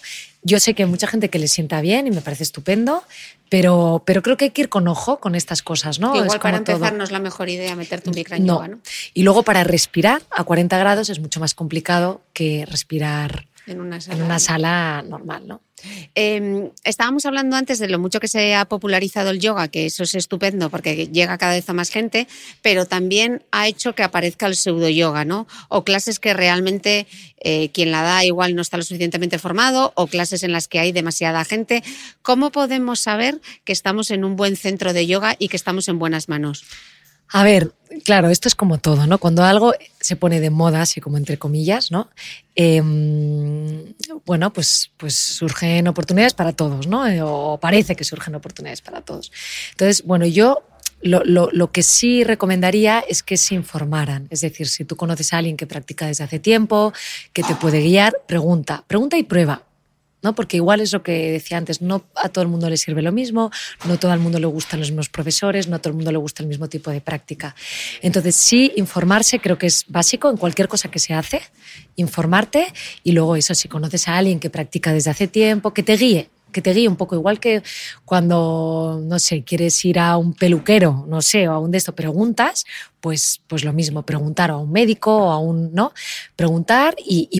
yo 0.43 0.59
sé 0.59 0.73
que 0.73 0.83
hay 0.83 0.89
mucha 0.89 1.07
gente 1.07 1.29
que 1.29 1.39
le 1.39 1.47
sienta 1.47 1.81
bien 1.81 2.07
y 2.07 2.11
me 2.11 2.21
parece 2.21 2.43
estupendo, 2.43 3.03
pero, 3.49 4.03
pero 4.05 4.21
creo 4.21 4.37
que 4.37 4.45
hay 4.45 4.51
que 4.51 4.61
ir 4.63 4.69
con 4.69 4.87
ojo 4.87 5.19
con 5.19 5.35
estas 5.35 5.61
cosas, 5.61 5.99
¿no? 5.99 6.15
igual 6.15 6.39
para 6.39 6.57
empezar 6.57 6.93
no 6.93 7.03
es 7.03 7.11
la 7.11 7.19
mejor 7.19 7.49
idea 7.49 7.75
meterte 7.75 8.09
un 8.09 8.15
Bikram 8.15 8.45
yoga, 8.45 8.67
¿no? 8.67 8.79
Y 9.13 9.23
luego 9.23 9.43
para 9.43 9.63
respirar 9.63 10.21
a 10.29 10.43
40 10.43 10.77
grados 10.77 11.09
es 11.09 11.19
mucho 11.19 11.39
más 11.39 11.53
complicado 11.53 12.21
que 12.33 12.65
respirar 12.65 13.45
En 13.65 13.79
una 13.79 14.01
sala, 14.01 14.17
en 14.17 14.23
una 14.23 14.39
sala 14.39 15.03
normal, 15.07 15.47
¿no? 15.47 15.61
Eh, 16.15 16.71
estábamos 16.83 17.25
hablando 17.25 17.55
antes 17.55 17.79
de 17.79 17.89
lo 17.89 17.99
mucho 17.99 18.19
que 18.19 18.27
se 18.27 18.55
ha 18.55 18.65
popularizado 18.65 19.29
el 19.29 19.39
yoga, 19.39 19.67
que 19.67 19.85
eso 19.85 20.03
es 20.03 20.15
estupendo 20.15 20.69
porque 20.69 21.07
llega 21.07 21.37
cada 21.37 21.53
vez 21.53 21.69
a 21.69 21.73
más 21.73 21.89
gente, 21.89 22.27
pero 22.61 22.85
también 22.85 23.43
ha 23.51 23.67
hecho 23.67 23.93
que 23.95 24.03
aparezca 24.03 24.47
el 24.47 24.55
pseudo 24.55 24.89
yoga, 24.89 25.25
¿no? 25.25 25.47
O 25.69 25.83
clases 25.83 26.19
que 26.19 26.33
realmente 26.33 27.07
eh, 27.39 27.69
quien 27.73 27.91
la 27.91 28.01
da 28.01 28.23
igual 28.23 28.55
no 28.55 28.61
está 28.61 28.77
lo 28.77 28.83
suficientemente 28.83 29.39
formado, 29.39 29.93
o 29.95 30.07
clases 30.07 30.43
en 30.43 30.51
las 30.51 30.67
que 30.67 30.79
hay 30.79 30.91
demasiada 30.91 31.43
gente. 31.45 31.83
¿Cómo 32.21 32.51
podemos 32.51 32.99
saber 32.99 33.41
que 33.63 33.73
estamos 33.73 34.11
en 34.11 34.23
un 34.23 34.35
buen 34.35 34.55
centro 34.55 34.93
de 34.93 35.07
yoga 35.07 35.35
y 35.39 35.49
que 35.49 35.57
estamos 35.57 35.87
en 35.87 35.99
buenas 35.99 36.29
manos? 36.29 36.63
A 37.33 37.43
ver, 37.43 37.73
claro, 38.05 38.29
esto 38.29 38.47
es 38.47 38.53
como 38.53 38.77
todo, 38.77 39.07
¿no? 39.07 39.17
Cuando 39.17 39.43
algo 39.43 39.73
se 39.99 40.15
pone 40.15 40.39
de 40.39 40.51
moda, 40.51 40.83
así 40.83 41.01
como 41.01 41.17
entre 41.17 41.39
comillas, 41.39 41.89
¿no? 41.89 42.09
Em, 42.55 43.95
bueno, 44.23 44.53
pues, 44.53 44.91
pues 44.97 45.15
surgen 45.15 45.87
oportunidades 45.87 46.35
para 46.35 46.53
todos, 46.53 46.85
¿no? 46.85 47.07
Eh, 47.07 47.23
o 47.23 47.57
parece 47.59 47.95
que 47.95 48.03
surgen 48.03 48.35
oportunidades 48.35 48.81
para 48.81 49.01
todos. 49.01 49.31
Entonces, 49.71 50.03
bueno, 50.03 50.27
yo 50.27 50.61
lo, 51.01 51.23
lo, 51.25 51.49
lo, 51.51 51.71
que 51.71 51.81
sí 51.81 52.23
recomendaría 52.23 52.99
es 52.99 53.23
que 53.23 53.35
se 53.35 53.55
informaran. 53.55 54.27
Es 54.29 54.41
decir, 54.41 54.67
si 54.67 54.85
tú 54.85 54.95
conoces 54.95 55.33
a 55.33 55.39
alguien 55.39 55.57
que 55.57 55.65
practica 55.65 56.05
desde 56.05 56.23
hace 56.23 56.37
tiempo, 56.37 56.93
que 57.33 57.41
te 57.41 57.55
puede 57.55 57.81
guiar, 57.81 58.13
pregunta, 58.27 58.83
pregunta 58.87 59.17
y 59.17 59.23
prueba. 59.23 59.63
¿No? 60.23 60.33
Porque 60.33 60.57
igual 60.57 60.81
es 60.81 60.93
lo 60.93 61.03
que 61.03 61.31
decía 61.31 61.57
antes, 61.57 61.81
no 61.81 62.03
a 62.15 62.29
todo 62.29 62.41
el 62.41 62.47
mundo 62.47 62.69
le 62.69 62.77
sirve 62.77 63.01
lo 63.01 63.11
mismo, 63.11 63.51
no 63.85 63.99
todo 63.99 64.13
el 64.13 64.19
mundo 64.19 64.39
le 64.39 64.47
gustan 64.47 64.79
los 64.79 64.89
mismos 64.89 65.09
profesores, 65.09 65.67
no 65.67 65.75
a 65.75 65.79
todo 65.79 65.89
el 65.89 65.95
mundo 65.95 66.11
le 66.11 66.17
gusta 66.17 66.41
el 66.41 66.49
mismo 66.49 66.67
tipo 66.69 66.89
de 66.89 67.01
práctica. 67.01 67.55
Entonces, 68.01 68.35
sí, 68.35 68.71
informarse 68.77 69.39
creo 69.39 69.57
que 69.57 69.67
es 69.67 69.85
básico 69.87 70.29
en 70.29 70.37
cualquier 70.37 70.67
cosa 70.67 70.89
que 70.89 70.99
se 70.99 71.13
hace, 71.13 71.41
informarte 71.97 72.73
y 73.03 73.11
luego 73.11 73.35
eso, 73.35 73.53
si 73.53 73.67
conoces 73.67 74.07
a 74.07 74.17
alguien 74.17 74.39
que 74.39 74.49
practica 74.49 74.93
desde 74.93 75.11
hace 75.11 75.27
tiempo, 75.27 75.73
que 75.73 75.83
te 75.83 75.97
guíe, 75.97 76.29
que 76.53 76.61
te 76.61 76.71
guíe 76.71 76.87
un 76.87 76.95
poco, 76.95 77.15
igual 77.15 77.39
que 77.39 77.61
cuando, 78.05 79.01
no 79.03 79.19
sé, 79.19 79.43
quieres 79.43 79.83
ir 79.83 79.99
a 79.99 80.15
un 80.15 80.33
peluquero, 80.33 81.05
no 81.09 81.21
sé, 81.21 81.49
o 81.49 81.51
a 81.51 81.59
un 81.59 81.71
de 81.71 81.79
estos, 81.79 81.95
preguntas, 81.95 82.63
pues, 83.01 83.41
pues 83.47 83.65
lo 83.65 83.73
mismo, 83.73 84.03
preguntar 84.03 84.51
a 84.51 84.57
un 84.57 84.71
médico 84.71 85.15
o 85.15 85.31
a 85.31 85.39
un, 85.39 85.73
¿no? 85.73 85.91
Preguntar 86.35 86.95
y 87.05 87.39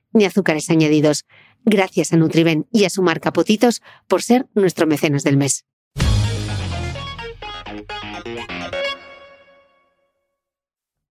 ni 0.13 0.25
azúcares 0.25 0.69
añadidos. 0.69 1.25
Gracias 1.63 2.13
a 2.13 2.17
Nutriben 2.17 2.67
y 2.71 2.85
a 2.85 2.89
su 2.89 3.03
marca 3.03 3.33
Potitos 3.33 3.81
por 4.07 4.23
ser 4.23 4.47
nuestro 4.53 4.87
mecenas 4.87 5.23
del 5.23 5.37
mes. 5.37 5.65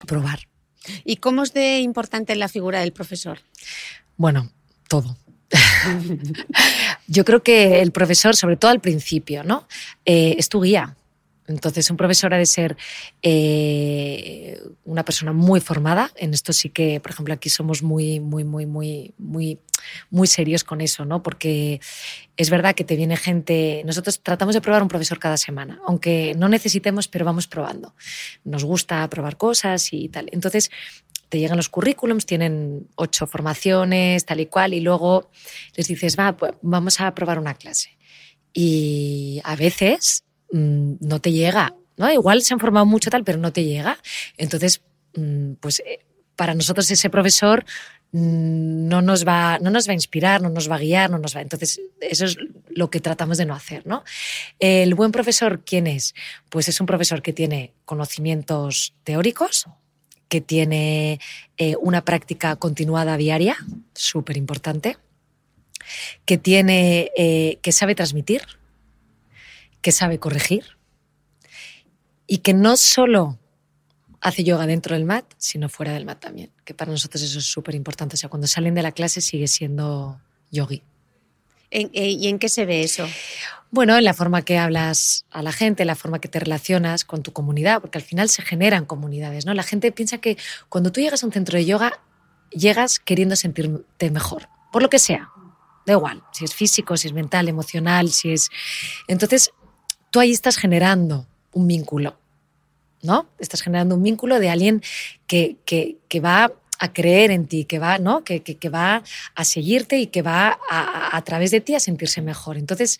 probar. 0.05 0.39
¿Y 1.03 1.17
cómo 1.17 1.43
es 1.43 1.53
de 1.53 1.79
importante 1.79 2.35
la 2.35 2.47
figura 2.47 2.79
del 2.79 2.93
profesor? 2.93 3.39
Bueno, 4.17 4.51
todo. 4.87 5.17
Yo 7.07 7.25
creo 7.25 7.43
que 7.43 7.81
el 7.81 7.91
profesor, 7.91 8.35
sobre 8.35 8.55
todo 8.55 8.71
al 8.71 8.81
principio, 8.81 9.43
¿no? 9.43 9.67
Eh, 10.05 10.35
es 10.37 10.49
tu 10.49 10.61
guía. 10.61 10.95
Entonces, 11.47 11.89
un 11.91 11.97
profesor 11.97 12.33
ha 12.33 12.37
de 12.37 12.45
ser 12.45 12.75
eh, 13.21 14.59
una 14.83 15.05
persona 15.05 15.31
muy 15.31 15.59
formada. 15.59 16.11
En 16.15 16.33
esto 16.33 16.53
sí 16.53 16.69
que, 16.69 16.99
por 16.99 17.11
ejemplo, 17.11 17.33
aquí 17.33 17.49
somos 17.49 17.83
muy, 17.83 18.19
muy, 18.19 18.43
muy, 18.43 18.65
muy, 18.65 19.13
muy, 19.17 19.59
muy 20.09 20.27
serios 20.27 20.63
con 20.63 20.81
eso, 20.81 21.05
¿no? 21.05 21.21
Porque 21.21 21.79
es 22.35 22.49
verdad 22.49 22.73
que 22.73 22.83
te 22.83 22.95
viene 22.95 23.15
gente. 23.15 23.83
Nosotros 23.85 24.21
tratamos 24.21 24.55
de 24.55 24.61
probar 24.61 24.81
un 24.81 24.87
profesor 24.87 25.19
cada 25.19 25.37
semana, 25.37 25.79
aunque 25.85 26.33
no 26.35 26.49
necesitemos, 26.49 27.07
pero 27.07 27.25
vamos 27.25 27.47
probando. 27.47 27.93
Nos 28.43 28.63
gusta 28.63 29.07
probar 29.09 29.37
cosas 29.37 29.93
y 29.93 30.09
tal. 30.09 30.27
Entonces, 30.31 30.71
te 31.29 31.39
llegan 31.39 31.57
los 31.57 31.69
currículums, 31.69 32.25
tienen 32.25 32.87
ocho 32.95 33.27
formaciones, 33.27 34.25
tal 34.25 34.39
y 34.39 34.47
cual, 34.47 34.73
y 34.73 34.79
luego 34.79 35.29
les 35.75 35.87
dices, 35.87 36.17
va, 36.17 36.35
pues 36.35 36.53
vamos 36.61 36.99
a 37.01 37.13
probar 37.13 37.39
una 37.39 37.53
clase. 37.53 37.97
Y 38.53 39.41
a 39.43 39.55
veces 39.55 40.24
mmm, 40.51 40.93
no 40.99 41.19
te 41.19 41.31
llega, 41.31 41.75
¿no? 41.97 42.11
Igual 42.11 42.41
se 42.41 42.53
han 42.53 42.59
formado 42.59 42.85
mucho 42.85 43.09
tal, 43.09 43.23
pero 43.23 43.37
no 43.37 43.51
te 43.51 43.63
llega. 43.63 43.97
Entonces, 44.37 44.81
mmm, 45.15 45.53
pues 45.59 45.79
eh, 45.81 45.99
para 46.35 46.53
nosotros 46.53 46.89
ese 46.91 47.09
profesor 47.09 47.65
mmm, 48.11 48.87
no 48.87 49.01
nos, 49.01 49.25
va, 49.25 49.59
no 49.59 49.69
nos 49.69 49.87
va 49.87 49.91
a 49.91 49.95
inspirar, 49.95 50.41
no 50.41 50.49
nos 50.49 50.69
va 50.69 50.75
a 50.75 50.79
guiar, 50.79 51.09
no 51.09 51.17
nos 51.17 51.35
va. 51.35 51.41
Entonces, 51.41 51.81
eso 52.01 52.25
es 52.25 52.37
lo 52.69 52.89
que 52.89 52.99
tratamos 52.99 53.37
de 53.37 53.45
no 53.45 53.55
hacer, 53.55 53.85
¿no? 53.85 54.03
El 54.59 54.95
buen 54.95 55.11
profesor, 55.11 55.63
¿quién 55.65 55.87
es? 55.87 56.13
Pues 56.49 56.67
es 56.67 56.79
un 56.79 56.87
profesor 56.87 57.21
que 57.21 57.33
tiene 57.33 57.73
conocimientos 57.85 58.93
teóricos, 59.03 59.65
que 60.27 60.41
tiene 60.41 61.19
eh, 61.57 61.75
una 61.79 62.03
práctica 62.03 62.55
continuada 62.55 63.15
diaria, 63.17 63.55
súper 63.93 64.37
importante, 64.37 64.97
que 66.25 66.39
eh, 66.45 67.59
que 67.61 67.71
sabe 67.71 67.95
transmitir, 67.95 68.41
que 69.85 69.91
sabe 69.91 70.17
corregir 70.17 70.79
y 72.25 72.39
que 72.39 72.55
no 72.55 72.75
solo 72.75 73.37
hace 74.19 74.43
yoga 74.43 74.65
dentro 74.65 74.95
del 74.95 75.05
mat, 75.05 75.25
sino 75.37 75.69
fuera 75.69 75.93
del 75.93 76.05
mat 76.05 76.19
también, 76.19 76.51
que 76.63 76.73
para 76.73 76.91
nosotros 76.91 77.21
eso 77.21 77.37
es 77.37 77.45
súper 77.45 77.75
importante. 77.75 78.15
O 78.15 78.17
sea, 78.17 78.27
cuando 78.27 78.47
salen 78.47 78.73
de 78.73 78.81
la 78.81 78.93
clase 78.93 79.21
sigue 79.21 79.47
siendo 79.47 80.19
yogi. 80.49 80.81
¿En, 81.69 81.91
eh, 81.93 82.09
¿Y 82.09 82.29
en 82.29 82.39
qué 82.39 82.49
se 82.49 82.65
ve 82.65 82.81
eso? 82.81 83.07
Bueno, 83.69 83.95
en 83.95 84.05
la 84.05 84.15
forma 84.15 84.41
que 84.41 84.57
hablas 84.57 85.27
a 85.29 85.43
la 85.43 85.51
gente, 85.51 85.83
en 85.83 85.87
la 85.87 85.95
forma 85.95 86.17
que 86.17 86.29
te 86.29 86.39
relacionas 86.39 87.05
con 87.05 87.21
tu 87.21 87.31
comunidad, 87.31 87.79
porque 87.79 87.99
al 87.99 88.03
final 88.03 88.27
se 88.29 88.41
generan 88.41 88.85
comunidades, 88.85 89.45
¿no? 89.45 89.53
La 89.53 89.61
gente 89.61 89.91
piensa 89.91 90.17
que 90.17 90.35
cuando 90.67 90.91
tú 90.91 90.99
llegas 90.99 91.21
a 91.21 91.27
un 91.27 91.31
centro 91.31 91.59
de 91.59 91.65
yoga 91.65 92.01
llegas 92.49 92.97
queriendo 92.97 93.35
sentirte 93.35 94.09
mejor, 94.09 94.49
por 94.71 94.81
lo 94.81 94.89
que 94.89 94.97
sea. 94.97 95.29
Da 95.85 95.93
igual, 95.93 96.23
si 96.31 96.45
es 96.45 96.55
físico, 96.55 96.97
si 96.97 97.07
es 97.07 97.13
mental, 97.13 97.47
emocional, 97.47 98.09
si 98.09 98.31
es... 98.31 98.49
Entonces, 99.07 99.51
tú 100.15 100.21
ahí 100.21 100.31
estás 100.31 100.55
generando 100.55 101.27
un 101.51 101.67
vínculo, 101.67 102.15
¿no? 103.01 103.27
Estás 103.37 103.61
generando 103.61 103.95
un 103.95 104.01
vínculo 104.01 104.39
de 104.39 104.47
alguien 104.47 104.81
que, 105.27 105.57
que, 105.65 105.97
que 106.07 106.21
va 106.21 106.53
a 106.79 106.93
creer 106.93 107.31
en 107.31 107.47
ti, 107.47 107.65
que 107.65 107.79
va, 107.79 107.97
¿no? 107.97 108.23
que, 108.23 108.41
que, 108.41 108.69
va 108.69 109.03
a 109.35 109.43
seguirte 109.43 109.97
y 109.97 110.07
que 110.07 110.21
va 110.21 110.57
a, 110.69 111.17
a, 111.17 111.21
través 111.25 111.51
de 111.51 111.59
ti 111.59 111.75
a 111.75 111.81
sentirse 111.81 112.21
mejor. 112.21 112.55
Entonces, 112.55 112.97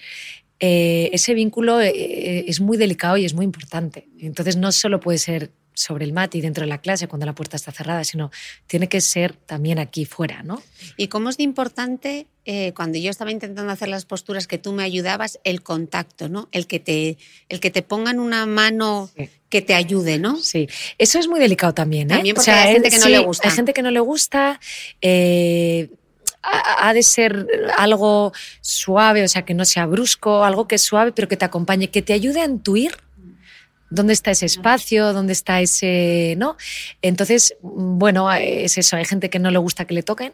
eh, 0.59 1.09
ese 1.13 1.33
vínculo 1.33 1.79
eh, 1.79 2.43
es 2.49 2.59
muy 2.59 2.75
delicado 2.75 3.15
y 3.15 3.23
es 3.23 3.33
muy 3.33 3.45
importante. 3.45 4.09
Entonces, 4.19 4.57
no 4.57 4.73
solo 4.73 4.99
puede 4.99 5.17
ser 5.17 5.51
sobre 5.75 6.05
el 6.05 6.13
mat 6.13 6.33
y 6.33 6.41
dentro 6.41 6.63
de 6.63 6.67
la 6.67 6.79
clase 6.79 7.07
cuando 7.07 7.25
la 7.25 7.35
puerta 7.35 7.57
está 7.57 7.71
cerrada, 7.71 8.03
sino 8.03 8.31
tiene 8.65 8.89
que 8.89 9.01
ser 9.01 9.33
también 9.33 9.77
aquí 9.77 10.05
fuera, 10.05 10.41
¿no? 10.41 10.61
¿Y 10.97 11.07
cómo 11.07 11.29
es 11.29 11.37
de 11.37 11.43
importante 11.43 12.27
eh, 12.45 12.73
cuando 12.75 12.97
yo 12.97 13.11
estaba 13.11 13.31
intentando 13.31 13.71
hacer 13.71 13.89
las 13.89 14.05
posturas 14.05 14.47
que 14.47 14.57
tú 14.57 14.71
me 14.71 14.83
ayudabas, 14.83 15.39
el 15.43 15.61
contacto, 15.61 16.29
¿no? 16.29 16.47
El 16.51 16.67
que 16.67 16.79
te, 16.79 17.17
el 17.49 17.59
que 17.59 17.71
te 17.71 17.81
pongan 17.81 18.19
una 18.19 18.45
mano 18.45 19.09
sí. 19.15 19.29
que 19.49 19.61
te 19.61 19.73
ayude, 19.73 20.17
¿no? 20.17 20.37
Sí, 20.37 20.67
eso 20.97 21.19
es 21.19 21.27
muy 21.27 21.39
delicado 21.39 21.73
también, 21.73 22.09
¿eh? 22.11 22.15
También 22.15 22.35
porque 22.35 22.51
o 22.51 22.53
sea, 22.53 22.63
hay 22.63 22.73
gente 22.73 22.89
que 22.89 22.97
no 22.97 23.05
sí, 23.05 23.11
le 23.11 23.19
gusta. 23.19 23.47
Hay 23.47 23.55
gente 23.55 23.73
que 23.73 23.81
no 23.81 23.91
le 23.91 23.99
gusta. 23.99 24.59
Eh, 25.01 25.89
ha 26.47 26.93
de 26.93 27.03
ser 27.03 27.47
algo 27.77 28.31
suave, 28.61 29.23
o 29.23 29.27
sea, 29.27 29.43
que 29.43 29.53
no 29.53 29.65
sea 29.65 29.85
brusco, 29.85 30.43
algo 30.43 30.67
que 30.67 30.75
es 30.75 30.81
suave, 30.81 31.11
pero 31.11 31.27
que 31.27 31.37
te 31.37 31.45
acompañe, 31.45 31.89
que 31.89 32.01
te 32.01 32.13
ayude 32.13 32.41
a 32.41 32.45
intuir 32.45 32.95
dónde 33.89 34.13
está 34.13 34.31
ese 34.31 34.45
espacio, 34.45 35.13
dónde 35.13 35.33
está 35.33 35.61
ese, 35.61 36.35
¿no? 36.37 36.57
Entonces, 37.01 37.55
bueno, 37.61 38.31
es 38.31 38.77
eso, 38.77 38.95
hay 38.95 39.05
gente 39.05 39.29
que 39.29 39.39
no 39.39 39.51
le 39.51 39.57
gusta 39.57 39.85
que 39.85 39.93
le 39.93 40.03
toquen, 40.03 40.33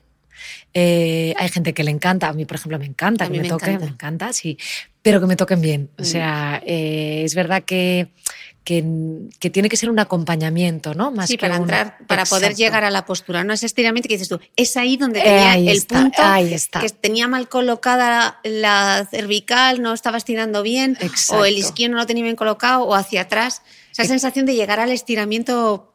eh, 0.73 1.33
hay 1.37 1.49
gente 1.49 1.73
que 1.73 1.83
le 1.83 1.91
encanta, 1.91 2.29
a 2.29 2.33
mí 2.33 2.45
por 2.45 2.55
ejemplo 2.55 2.79
me 2.79 2.85
encanta 2.85 3.25
que 3.25 3.31
me, 3.31 3.41
me 3.41 3.49
toquen, 3.49 3.69
encanta. 3.69 3.85
me 3.85 3.91
encanta, 3.91 4.33
sí, 4.33 4.57
pero 5.01 5.19
que 5.19 5.27
me 5.27 5.35
toquen 5.35 5.61
bien. 5.61 5.89
O 5.97 6.03
sea, 6.03 6.61
eh, 6.65 7.23
es 7.25 7.35
verdad 7.35 7.63
que, 7.63 8.09
que, 8.63 8.83
que, 9.39 9.49
tiene 9.49 9.69
que 9.69 9.77
ser 9.77 9.89
un 9.89 9.99
acompañamiento, 9.99 10.93
¿no? 10.93 11.11
Más 11.11 11.29
sí, 11.29 11.37
que 11.37 11.41
para 11.41 11.55
un... 11.55 11.61
entrar, 11.61 11.97
para 12.07 12.23
Exacto. 12.23 12.41
poder 12.41 12.55
llegar 12.55 12.83
a 12.83 12.91
la 12.91 13.05
postura, 13.05 13.43
no 13.43 13.53
ese 13.53 13.65
estiramiento 13.65 14.07
que 14.07 14.15
dices 14.15 14.29
tú, 14.29 14.39
es 14.55 14.77
ahí 14.77 14.97
donde 14.97 15.21
tenía 15.21 15.47
eh, 15.47 15.49
ahí 15.49 15.69
el 15.69 15.77
está, 15.77 16.01
punto 16.01 16.21
ahí 16.21 16.53
está. 16.53 16.79
que 16.79 16.89
tenía 16.89 17.27
mal 17.27 17.49
colocada 17.49 18.39
la 18.43 19.07
cervical, 19.09 19.81
no 19.81 19.93
estaba 19.93 20.17
estirando 20.17 20.61
bien, 20.61 20.97
Exacto. 21.01 21.41
o 21.41 21.45
el 21.45 21.57
isquio 21.57 21.89
no 21.89 21.97
lo 21.97 22.05
tenía 22.05 22.23
bien 22.23 22.35
colocado, 22.35 22.83
o 22.83 22.93
hacia 22.93 23.21
atrás. 23.21 23.63
Esa 23.91 24.05
sensación 24.05 24.45
de 24.45 24.55
llegar 24.55 24.79
al 24.79 24.91
estiramiento 24.91 25.90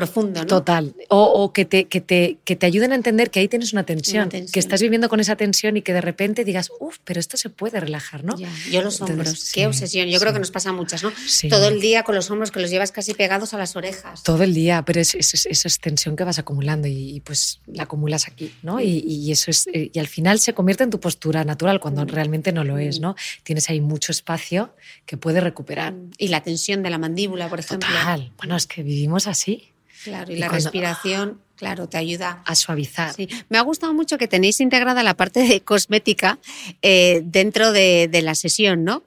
profundo, 0.00 0.40
¿no? 0.40 0.46
Total. 0.46 0.94
O, 1.08 1.22
o 1.24 1.52
que, 1.52 1.64
te, 1.64 1.86
que, 1.86 2.00
te, 2.00 2.38
que 2.44 2.56
te 2.56 2.66
ayuden 2.66 2.92
a 2.92 2.94
entender 2.94 3.30
que 3.30 3.40
ahí 3.40 3.48
tienes 3.48 3.72
una 3.72 3.84
tensión, 3.84 4.22
Una 4.24 4.28
tensión. 4.30 4.52
que 4.52 4.60
estás 4.60 4.80
viviendo 4.82 5.08
con 5.08 5.20
esa 5.20 5.36
tensión 5.36 5.76
y 5.76 5.82
que 5.82 5.92
de 5.92 6.00
repente 6.00 6.44
digas, 6.44 6.70
uff, 6.80 6.98
pero 7.04 7.18
esto 7.20 7.36
se 7.36 7.50
puede 7.50 7.80
relajar, 7.80 8.24
¿no? 8.24 8.36
Ya, 8.38 8.48
yo 8.70 8.82
los 8.82 9.00
hombros, 9.00 9.18
Entonces, 9.28 9.52
qué 9.52 9.60
sí, 9.60 9.66
obsesión. 9.66 10.08
Yo 10.08 10.18
sí. 10.18 10.20
creo 10.20 10.32
que 10.32 10.38
nos 10.38 10.50
pasa 10.50 10.70
a 10.70 10.72
muchas, 10.72 11.02
¿no? 11.02 11.12
Sí. 11.26 11.48
Todo 11.48 11.68
el 11.68 11.80
día 11.80 12.02
con 12.04 12.14
los 12.14 12.30
hombros 12.30 12.50
que 12.50 12.60
los 12.60 12.70
llevas 12.70 12.92
casi 12.92 13.14
pegados 13.14 13.54
a 13.54 13.58
las 13.58 13.74
orejas. 13.76 14.22
Todo 14.22 14.42
el 14.44 14.54
día, 14.54 14.82
pero 14.86 15.00
es, 15.00 15.14
es, 15.14 15.34
es, 15.46 15.66
es 15.66 15.78
tensión 15.80 16.16
que 16.16 16.24
vas 16.24 16.38
acumulando 16.38 16.86
y, 16.88 17.16
y, 17.16 17.20
pues 17.20 17.60
la 17.66 17.82
acumulas 17.84 18.26
aquí, 18.28 18.52
¿no? 18.62 18.80
Y, 18.80 18.98
y 19.06 19.32
eso 19.32 19.50
es, 19.50 19.66
eh, 19.72 19.90
y 19.92 19.98
al 19.98 20.06
final 20.06 20.38
se 20.38 20.52
convierte 20.54 20.84
en 20.84 20.90
tu 20.90 21.00
postura 21.00 21.44
natural 21.44 21.80
cuando 21.80 22.04
Mm. 22.04 22.08
realmente 22.08 22.52
no 22.52 22.62
lo 22.64 22.78
es, 22.78 23.00
¿no? 23.00 23.16
Tienes 23.42 23.68
ahí 23.70 23.80
mucho 23.80 24.12
espacio 24.12 24.74
que 25.06 25.16
puedes 25.16 25.42
recuperar. 25.42 25.94
Y 26.16 26.28
la 26.28 26.42
tensión 26.42 26.82
de 26.82 26.90
la 26.90 26.98
mandíbula, 26.98 27.48
por 27.48 27.58
ejemplo. 27.60 27.88
Total. 27.88 28.32
Bueno, 28.38 28.56
es 28.56 28.66
que 28.66 28.82
vivimos 28.82 29.26
así. 29.26 29.68
Claro, 30.04 30.30
y, 30.32 30.36
Y 30.36 30.38
la 30.38 30.48
cuando- 30.48 30.64
respiración, 30.64 31.40
claro, 31.56 31.88
te 31.88 31.96
ayuda. 31.98 32.42
A 32.46 32.54
suavizar. 32.54 33.14
Sí. 33.14 33.28
Me 33.48 33.58
ha 33.58 33.62
gustado 33.62 33.92
mucho 33.94 34.16
que 34.18 34.28
tenéis 34.28 34.60
integrada 34.60 35.02
la 35.02 35.14
parte 35.14 35.40
de 35.40 35.60
cosmética 35.62 36.38
eh, 36.82 37.20
dentro 37.24 37.72
de, 37.72 38.08
de 38.10 38.22
la 38.22 38.34
sesión, 38.34 38.84
¿no? 38.84 39.02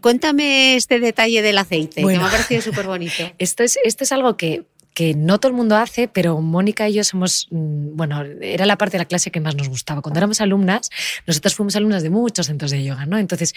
Cuéntame 0.00 0.74
este 0.76 0.98
detalle 0.98 1.40
del 1.40 1.56
aceite, 1.58 2.02
Bueno. 2.02 2.18
que 2.18 2.22
me 2.24 2.28
ha 2.28 2.32
parecido 2.32 2.60
súper 2.62 2.86
bonito. 2.86 3.30
Esto 3.38 3.62
es, 3.62 3.78
esto 3.84 4.02
es 4.04 4.10
algo 4.12 4.36
que, 4.36 4.64
que 4.94 5.14
no 5.14 5.40
todo 5.40 5.50
el 5.50 5.56
mundo 5.56 5.76
hace, 5.76 6.06
pero 6.08 6.40
Mónica 6.40 6.88
y 6.88 6.94
yo 6.94 7.04
somos, 7.04 7.48
mm, 7.50 7.96
bueno, 7.96 8.22
era 8.40 8.64
la 8.64 8.78
parte 8.78 8.92
de 8.92 8.98
la 9.02 9.04
clase 9.06 9.30
que 9.32 9.40
más 9.40 9.56
nos 9.56 9.68
gustaba. 9.68 10.00
Cuando 10.02 10.18
éramos 10.20 10.40
alumnas, 10.40 10.88
nosotras 11.26 11.54
fuimos 11.56 11.74
alumnas 11.76 12.02
de 12.04 12.10
muchos 12.10 12.46
centros 12.46 12.70
de 12.70 12.84
yoga, 12.84 13.04
¿no? 13.04 13.18
Entonces, 13.18 13.54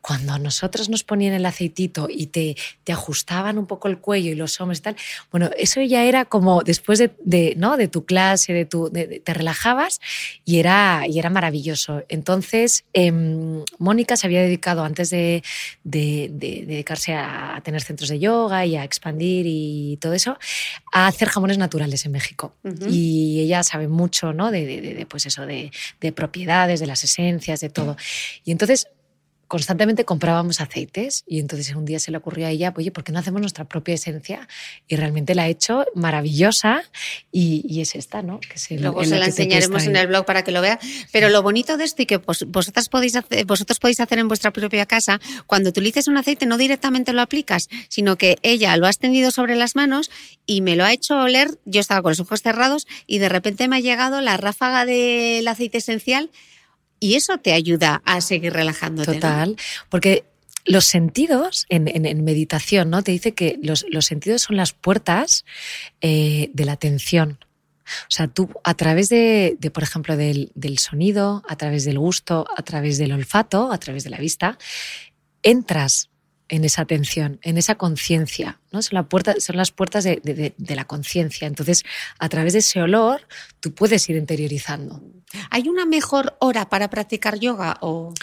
cuando 0.00 0.38
nosotros 0.38 0.88
nos 0.88 1.04
ponían 1.04 1.34
el 1.34 1.44
aceitito 1.44 2.08
y 2.10 2.28
te, 2.28 2.56
te 2.84 2.92
ajustaban 2.92 3.58
un 3.58 3.66
poco 3.66 3.88
el 3.88 3.98
cuello 3.98 4.30
y 4.32 4.34
los 4.34 4.58
hombros 4.60 4.78
y 4.78 4.82
tal, 4.82 4.96
bueno, 5.30 5.50
eso 5.58 5.82
ya 5.82 6.04
era 6.04 6.24
como 6.24 6.62
después 6.62 6.98
de, 6.98 7.10
de 7.22 7.54
¿no? 7.58 7.76
de 7.76 7.88
tu 7.88 8.04
clase, 8.06 8.54
de 8.54 8.64
tu, 8.64 8.88
de, 8.90 9.06
de- 9.06 9.20
te 9.20 9.34
relajabas 9.34 10.00
y 10.46 10.58
era, 10.58 11.02
y 11.06 11.18
era 11.18 11.28
maravilloso. 11.28 12.02
Entonces, 12.08 12.84
em, 12.94 13.62
Mónica 13.78 14.16
se 14.16 14.26
había 14.26 14.40
dedicado 14.40 14.84
antes 14.84 15.10
de 15.10 15.42
dedicarse 15.84 17.12
a, 17.14 17.56
a 17.56 17.60
tener 17.60 17.82
centros 17.82 18.08
de 18.08 18.18
yoga 18.18 18.64
y 18.64 18.76
a 18.76 18.84
expandir 18.84 19.44
y 19.46 19.98
todo 20.00 20.14
eso, 20.14 20.38
a 20.92 21.06
hacer 21.06 21.28
jamones 21.28 21.58
naturales 21.58 22.04
en 22.06 22.12
México. 22.12 22.54
Y 22.90 23.40
ella 23.40 23.62
sabe 23.62 23.88
mucho, 23.88 24.32
¿no? 24.32 24.50
De- 24.50 24.64
de- 24.66 24.94
de, 24.94 25.06
pues 25.06 25.26
eso, 25.26 25.46
de, 25.46 25.70
de 26.00 26.12
propiedades, 26.12 26.80
de 26.80 26.86
las 26.86 27.04
esencias, 27.04 27.60
de 27.60 27.68
todo. 27.70 27.96
Y 28.44 28.52
entonces 28.52 28.88
constantemente 29.48 30.04
comprábamos 30.04 30.60
aceites 30.60 31.24
y 31.26 31.40
entonces 31.40 31.74
un 31.74 31.84
día 31.86 31.98
se 31.98 32.10
le 32.10 32.18
ocurrió 32.18 32.46
a 32.46 32.50
ella, 32.50 32.72
oye, 32.76 32.90
¿por 32.90 33.02
qué 33.02 33.12
no 33.12 33.18
hacemos 33.18 33.40
nuestra 33.40 33.64
propia 33.64 33.94
esencia? 33.94 34.46
Y 34.86 34.96
realmente 34.96 35.34
la 35.34 35.44
ha 35.44 35.48
hecho 35.48 35.86
maravillosa 35.94 36.82
y, 37.32 37.64
y 37.68 37.80
es 37.80 37.94
esta, 37.94 38.22
¿no? 38.22 38.40
Que 38.40 38.54
es 38.54 38.70
el- 38.70 38.82
Luego 38.82 39.02
en 39.02 39.08
se 39.08 39.14
la 39.18 39.24
que 39.24 39.30
enseñaremos 39.30 39.84
en 39.86 39.96
el 39.96 40.06
blog 40.06 40.24
para 40.26 40.44
que 40.44 40.52
lo 40.52 40.60
vea. 40.60 40.78
Pero 41.12 41.28
lo 41.30 41.42
bonito 41.42 41.76
de 41.76 41.84
esto 41.84 42.02
y 42.02 42.06
que 42.06 42.18
vos- 42.18 42.44
vosotras 42.48 42.88
podéis 42.88 43.16
hacer, 43.16 43.44
vosotros 43.46 43.78
podéis 43.78 44.00
hacer 44.00 44.18
en 44.18 44.28
vuestra 44.28 44.52
propia 44.52 44.84
casa, 44.86 45.18
cuando 45.46 45.70
utilices 45.70 46.08
un 46.08 46.16
aceite 46.18 46.44
no 46.46 46.58
directamente 46.58 47.12
lo 47.12 47.22
aplicas, 47.22 47.68
sino 47.88 48.16
que 48.16 48.36
ella 48.42 48.76
lo 48.76 48.86
ha 48.86 48.90
extendido 48.90 49.30
sobre 49.30 49.56
las 49.56 49.74
manos 49.76 50.10
y 50.46 50.60
me 50.60 50.76
lo 50.76 50.84
ha 50.84 50.92
hecho 50.92 51.16
oler, 51.18 51.48
yo 51.64 51.80
estaba 51.80 52.02
con 52.02 52.10
los 52.10 52.20
ojos 52.20 52.42
cerrados 52.42 52.86
y 53.06 53.18
de 53.18 53.28
repente 53.30 53.66
me 53.68 53.76
ha 53.76 53.80
llegado 53.80 54.20
la 54.20 54.36
ráfaga 54.36 54.84
del 54.84 55.48
aceite 55.48 55.78
esencial 55.78 56.30
y 57.00 57.14
eso 57.14 57.38
te 57.38 57.52
ayuda 57.52 58.02
a 58.04 58.20
seguir 58.20 58.52
relajándote. 58.52 59.14
Total, 59.14 59.56
porque 59.88 60.24
los 60.68 60.84
sentidos 60.84 61.66
en, 61.68 62.24
meditación, 62.24 62.90
¿no? 62.90 63.02
Te 63.02 63.12
dice 63.12 63.32
que 63.32 63.58
los, 63.62 63.84
sentidos 64.00 64.42
son 64.42 64.56
las 64.56 64.72
puertas 64.72 65.44
eh, 66.00 66.50
de 66.52 66.64
la 66.64 66.72
atención. 66.72 67.38
O 68.02 68.10
sea, 68.10 68.28
tú 68.28 68.50
a 68.64 68.74
través 68.74 69.08
de, 69.08 69.56
por 69.72 69.82
ejemplo, 69.82 70.16
del, 70.16 70.78
sonido, 70.78 71.42
a 71.48 71.56
través 71.56 71.84
del 71.86 71.98
gusto, 71.98 72.46
a 72.54 72.62
través 72.62 72.98
del 72.98 73.12
olfato, 73.12 73.72
a 73.72 73.78
través 73.78 74.04
de 74.04 74.10
la 74.10 74.18
vista, 74.18 74.58
entras 75.42 76.10
en 76.50 76.64
esa 76.64 76.82
atención, 76.82 77.40
en 77.42 77.56
esa 77.56 77.76
conciencia, 77.76 78.60
¿no? 78.70 78.82
Son, 78.82 79.08
son 79.38 79.56
las 79.56 79.70
puertas 79.70 80.04
de 80.04 80.52
la 80.76 80.84
conciencia. 80.84 81.46
Entonces, 81.46 81.84
a 82.18 82.28
través 82.28 82.52
de 82.52 82.58
ese 82.58 82.82
olor, 82.82 83.26
tú 83.60 83.72
puedes 83.74 84.06
ir 84.10 84.16
interiorizando. 84.16 85.02
¿Hay 85.50 85.68
una 85.68 85.84
mejor 85.84 86.36
hora 86.40 86.68
para 86.68 86.88
practicar 86.88 87.38
yoga 87.38 87.76
o 87.80 88.14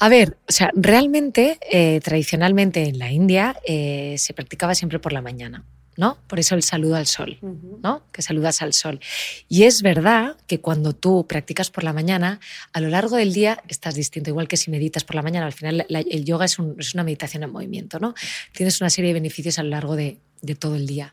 A 0.00 0.08
ver, 0.08 0.38
o 0.48 0.52
sea, 0.52 0.70
realmente, 0.74 1.58
eh, 1.70 2.00
tradicionalmente 2.02 2.84
en 2.84 2.98
la 2.98 3.10
India 3.10 3.56
eh, 3.66 4.14
se 4.18 4.32
practicaba 4.34 4.74
siempre 4.74 4.98
por 4.98 5.12
la 5.12 5.20
mañana, 5.20 5.64
¿no? 5.98 6.16
Por 6.26 6.38
eso 6.40 6.54
el 6.54 6.62
saludo 6.62 6.96
al 6.96 7.06
sol, 7.06 7.38
¿no? 7.82 8.02
Que 8.12 8.22
saludas 8.22 8.62
al 8.62 8.72
sol. 8.72 9.00
Y 9.48 9.64
es 9.64 9.82
verdad 9.82 10.36
que 10.46 10.60
cuando 10.60 10.94
tú 10.94 11.26
practicas 11.26 11.70
por 11.70 11.84
la 11.84 11.92
mañana, 11.92 12.40
a 12.72 12.80
lo 12.80 12.88
largo 12.88 13.16
del 13.16 13.32
día 13.34 13.62
estás 13.68 13.94
distinto, 13.94 14.30
igual 14.30 14.48
que 14.48 14.56
si 14.56 14.70
meditas 14.70 15.04
por 15.04 15.14
la 15.16 15.22
mañana, 15.22 15.46
al 15.46 15.52
final 15.52 15.84
la- 15.88 16.00
el 16.00 16.24
yoga 16.24 16.44
es, 16.46 16.58
un- 16.58 16.76
es 16.78 16.94
una 16.94 17.04
meditación 17.04 17.42
en 17.42 17.50
movimiento, 17.50 17.98
¿no? 17.98 18.14
Tienes 18.52 18.80
una 18.80 18.88
serie 18.90 19.08
de 19.08 19.14
beneficios 19.14 19.58
a 19.58 19.62
lo 19.62 19.70
largo 19.70 19.94
de, 19.96 20.18
de 20.42 20.54
todo 20.54 20.74
el 20.76 20.86
día. 20.86 21.12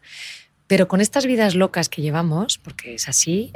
Pero 0.68 0.88
con 0.88 1.02
estas 1.02 1.26
vidas 1.26 1.56
locas 1.56 1.90
que 1.90 2.02
llevamos, 2.02 2.58
porque 2.58 2.96
es 2.96 3.08
así, 3.10 3.52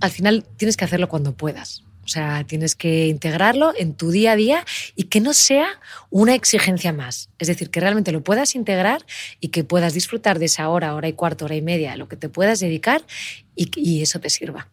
al 0.00 0.10
final 0.10 0.44
tienes 0.56 0.76
que 0.76 0.84
hacerlo 0.84 1.08
cuando 1.08 1.32
puedas. 1.32 1.82
O 2.04 2.08
sea, 2.08 2.44
tienes 2.44 2.74
que 2.74 3.06
integrarlo 3.06 3.72
en 3.76 3.94
tu 3.94 4.10
día 4.10 4.32
a 4.32 4.36
día 4.36 4.64
y 4.94 5.04
que 5.04 5.20
no 5.20 5.32
sea 5.32 5.66
una 6.10 6.34
exigencia 6.34 6.92
más. 6.92 7.30
Es 7.38 7.48
decir, 7.48 7.70
que 7.70 7.80
realmente 7.80 8.12
lo 8.12 8.22
puedas 8.22 8.54
integrar 8.54 9.06
y 9.40 9.48
que 9.48 9.64
puedas 9.64 9.94
disfrutar 9.94 10.38
de 10.38 10.44
esa 10.44 10.68
hora, 10.68 10.94
hora 10.94 11.08
y 11.08 11.14
cuarto, 11.14 11.46
hora 11.46 11.56
y 11.56 11.62
media, 11.62 11.96
lo 11.96 12.08
que 12.08 12.16
te 12.16 12.28
puedas 12.28 12.60
dedicar 12.60 13.02
y, 13.56 13.70
y 13.76 14.02
eso 14.02 14.20
te 14.20 14.28
sirva. 14.28 14.68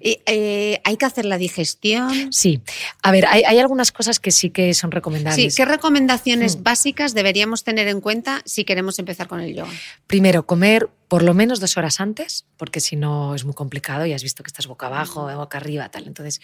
Y, 0.00 0.18
eh, 0.26 0.80
hay 0.84 0.96
que 0.96 1.06
hacer 1.06 1.24
la 1.24 1.38
digestión? 1.38 2.32
Sí. 2.32 2.60
A 3.02 3.12
ver, 3.12 3.26
hay, 3.26 3.42
hay 3.44 3.58
algunas 3.58 3.92
cosas 3.92 4.18
que 4.20 4.30
sí 4.30 4.50
que 4.50 4.74
son 4.74 4.90
Sí, 4.90 4.94
recomendables. 4.94 5.54
¿qué 5.56 5.64
recomendaciones 5.64 6.56
Mm. 6.58 6.62
básicas 6.62 7.14
deberíamos 7.14 7.64
tener 7.64 7.88
en 7.88 8.00
cuenta 8.00 8.42
si 8.44 8.64
queremos 8.64 8.98
empezar 8.98 9.28
con 9.28 9.40
el 9.40 9.54
yoga? 9.54 9.70
Primero, 10.06 10.44
comer 10.46 10.88
por 11.08 11.22
lo 11.22 11.32
menos 11.34 11.60
dos 11.60 11.76
horas 11.76 12.00
antes, 12.00 12.44
porque 12.56 12.80
si 12.80 12.96
no 12.96 13.34
es 13.34 13.44
muy 13.44 13.54
complicado 13.54 14.04
y 14.06 14.12
has 14.12 14.22
visto 14.22 14.42
que 14.42 14.48
estás 14.48 14.66
boca 14.66 14.86
abajo, 14.88 15.32
boca 15.36 15.56
arriba, 15.58 15.88
tal. 15.88 16.06
Entonces, 16.06 16.40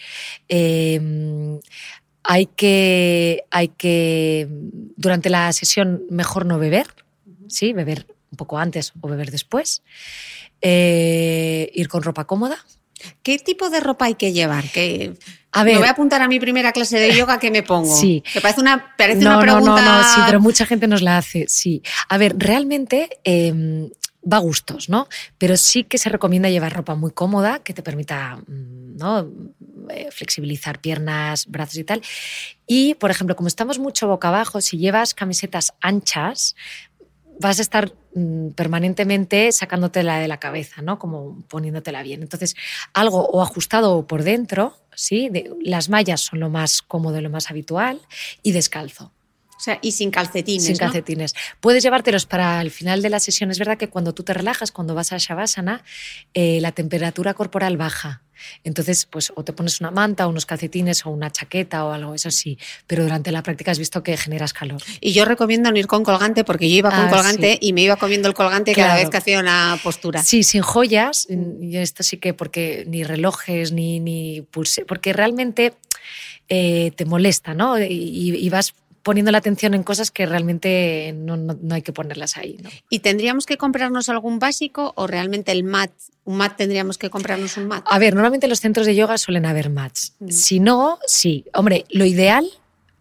eh, 0.49 1.59
hay 2.23 2.47
que, 2.47 3.43
hay 3.51 3.67
que, 3.67 4.47
durante 4.95 5.29
la 5.29 5.51
sesión, 5.53 6.03
mejor 6.09 6.45
no 6.47 6.57
beber, 6.57 6.87
¿sí? 7.47 7.73
Beber 7.73 8.07
un 8.31 8.37
poco 8.37 8.57
antes 8.57 8.93
o 9.01 9.07
beber 9.07 9.29
después. 9.29 9.83
Eh, 10.61 11.69
ir 11.75 11.87
con 11.87 12.01
ropa 12.01 12.25
cómoda. 12.25 12.57
¿Qué 13.23 13.37
tipo 13.39 13.69
de 13.69 13.79
ropa 13.79 14.05
hay 14.05 14.15
que 14.15 14.33
llevar? 14.33 14.69
Que 14.71 15.13
A 15.51 15.63
ver. 15.63 15.73
me 15.73 15.79
voy 15.79 15.87
a 15.87 15.91
apuntar 15.91 16.21
a 16.21 16.27
mi 16.27 16.39
primera 16.39 16.71
clase 16.71 16.99
de 16.99 17.15
yoga 17.15 17.39
que 17.39 17.51
me 17.51 17.63
pongo. 17.63 17.95
Sí. 17.95 18.23
Que 18.33 18.41
parece 18.41 18.61
una, 18.61 18.95
parece 18.97 19.21
no, 19.21 19.31
una 19.31 19.39
pregunta. 19.39 19.81
no, 19.81 19.81
no, 19.81 20.01
no, 20.01 20.03
sí, 20.03 20.21
pero 20.25 20.39
mucha 20.39 20.65
gente 20.65 20.87
nos 20.87 21.01
la 21.01 21.17
hace, 21.17 21.45
sí. 21.47 21.81
A 22.09 22.17
ver, 22.17 22.35
realmente 22.37 23.19
eh, 23.23 23.89
va 24.31 24.37
a 24.37 24.41
gustos, 24.41 24.89
¿no? 24.89 25.07
Pero 25.37 25.57
sí 25.57 25.83
que 25.83 25.97
se 25.97 26.09
recomienda 26.09 26.49
llevar 26.49 26.73
ropa 26.73 26.95
muy 26.95 27.11
cómoda 27.11 27.59
que 27.59 27.73
te 27.73 27.83
permita, 27.83 28.37
mm, 28.47 28.97
¿no? 28.97 29.29
Eh, 29.89 30.09
flexibilizar 30.11 30.79
piernas, 30.79 31.45
brazos 31.47 31.77
y 31.77 31.83
tal. 31.83 32.01
Y, 32.65 32.95
por 32.95 33.11
ejemplo, 33.11 33.35
como 33.35 33.47
estamos 33.47 33.77
mucho 33.77 34.07
boca 34.07 34.29
abajo, 34.29 34.61
si 34.61 34.77
llevas 34.77 35.13
camisetas 35.13 35.73
anchas, 35.81 36.55
vas 37.39 37.59
a 37.59 37.61
estar 37.61 37.93
mm, 38.13 38.49
permanentemente 38.49 39.51
sacándotela 39.51 40.19
de 40.19 40.27
la 40.27 40.39
cabeza, 40.39 40.81
¿no? 40.81 40.99
Como 40.99 41.41
poniéndotela 41.47 42.03
bien. 42.03 42.21
Entonces, 42.21 42.55
algo 42.93 43.25
o 43.25 43.41
ajustado 43.41 44.05
por 44.07 44.23
dentro, 44.23 44.77
¿sí? 44.95 45.29
De- 45.29 45.51
las 45.61 45.89
mallas 45.89 46.21
son 46.21 46.39
lo 46.39 46.49
más 46.49 46.81
cómodo, 46.81 47.21
lo 47.21 47.29
más 47.29 47.49
habitual, 47.49 48.01
y 48.43 48.51
descalzo. 48.51 49.11
O 49.57 49.59
sea, 49.59 49.79
y 49.81 49.93
sin 49.93 50.11
calcetines. 50.11 50.65
Sin 50.65 50.73
¿no? 50.73 50.79
calcetines. 50.79 51.33
Puedes 51.61 51.81
llevártelos 51.81 52.25
para 52.25 52.59
el 52.61 52.71
final 52.71 53.01
de 53.01 53.09
la 53.09 53.19
sesión. 53.21 53.51
Es 53.51 53.57
verdad 53.59 53.77
que 53.77 53.89
cuando 53.89 54.13
tú 54.13 54.23
te 54.23 54.33
relajas, 54.33 54.71
cuando 54.73 54.95
vas 54.95 55.13
a 55.13 55.17
Shavasana, 55.17 55.83
eh, 56.33 56.59
la 56.59 56.73
temperatura 56.73 57.33
corporal 57.33 57.77
baja. 57.77 58.21
Entonces, 58.63 59.05
pues 59.05 59.31
o 59.35 59.43
te 59.43 59.53
pones 59.53 59.79
una 59.81 59.91
manta, 59.91 60.27
o 60.27 60.29
unos 60.29 60.45
calcetines 60.45 61.05
o 61.05 61.09
una 61.09 61.31
chaqueta 61.31 61.85
o 61.85 61.91
algo, 61.91 62.13
eso 62.15 62.31
sí. 62.31 62.57
Pero 62.87 63.03
durante 63.03 63.31
la 63.31 63.43
práctica 63.43 63.71
has 63.71 63.79
visto 63.79 64.03
que 64.03 64.15
generas 64.17 64.53
calor. 64.53 64.81
Y 65.01 65.13
yo 65.13 65.25
recomiendo 65.25 65.71
no 65.71 65.77
ir 65.77 65.87
con 65.87 66.03
colgante 66.03 66.43
porque 66.43 66.69
yo 66.69 66.77
iba 66.77 66.89
con 66.89 67.05
Ah, 67.05 67.09
colgante 67.09 67.53
sí. 67.53 67.57
y 67.61 67.73
me 67.73 67.81
iba 67.81 67.95
comiendo 67.95 68.27
el 68.27 68.33
colgante 68.33 68.73
cada 68.73 68.95
vez 68.95 69.09
que 69.09 69.17
hacía 69.17 69.39
una 69.39 69.79
postura. 69.83 70.23
Sí, 70.23 70.43
sin 70.43 70.61
joyas. 70.61 71.27
Y 71.61 71.77
esto 71.77 72.03
sí 72.03 72.17
que 72.17 72.33
porque 72.33 72.85
ni 72.87 73.03
relojes 73.03 73.71
ni, 73.71 73.99
ni 73.99 74.41
pulse, 74.41 74.85
porque 74.85 75.13
realmente 75.13 75.73
eh, 76.49 76.91
te 76.95 77.05
molesta, 77.05 77.53
¿no? 77.53 77.79
Y, 77.79 78.35
y 78.35 78.49
vas 78.49 78.75
poniendo 79.05 79.31
la 79.31 79.37
atención 79.37 79.75
en 79.75 79.83
cosas 79.83 80.09
que 80.09 80.25
realmente 80.25 81.13
no, 81.15 81.37
no- 81.37 81.55
no 81.61 81.75
hay 81.75 81.83
que 81.83 81.93
ponerlas 81.93 82.37
ahí, 82.37 82.57
¿no? 82.63 82.71
¿Y 82.89 82.99
tendríamos 82.99 83.45
que 83.45 83.55
comprarnos 83.55 84.09
algún 84.09 84.39
básico 84.39 84.93
o 84.95 85.05
realmente 85.05 85.51
el 85.51 85.63
mat? 85.63 85.91
¿Un 86.23 86.37
mat 86.37 86.57
tendríamos 86.57 86.97
que 86.97 87.11
comprarnos 87.11 87.55
un 87.57 87.67
mat? 87.67 87.85
A 87.87 87.99
ver, 87.99 88.15
normalmente 88.15 88.47
en 88.47 88.49
los 88.49 88.59
centros 88.61 88.87
de 88.87 88.95
yoga 88.95 89.19
suelen 89.19 89.45
haber 89.45 89.69
mats. 89.69 90.15
Mm. 90.19 90.29
Si 90.31 90.59
no, 90.59 90.97
sí. 91.05 91.45
Hombre, 91.53 91.85
lo 91.91 92.03
ideal, 92.03 92.49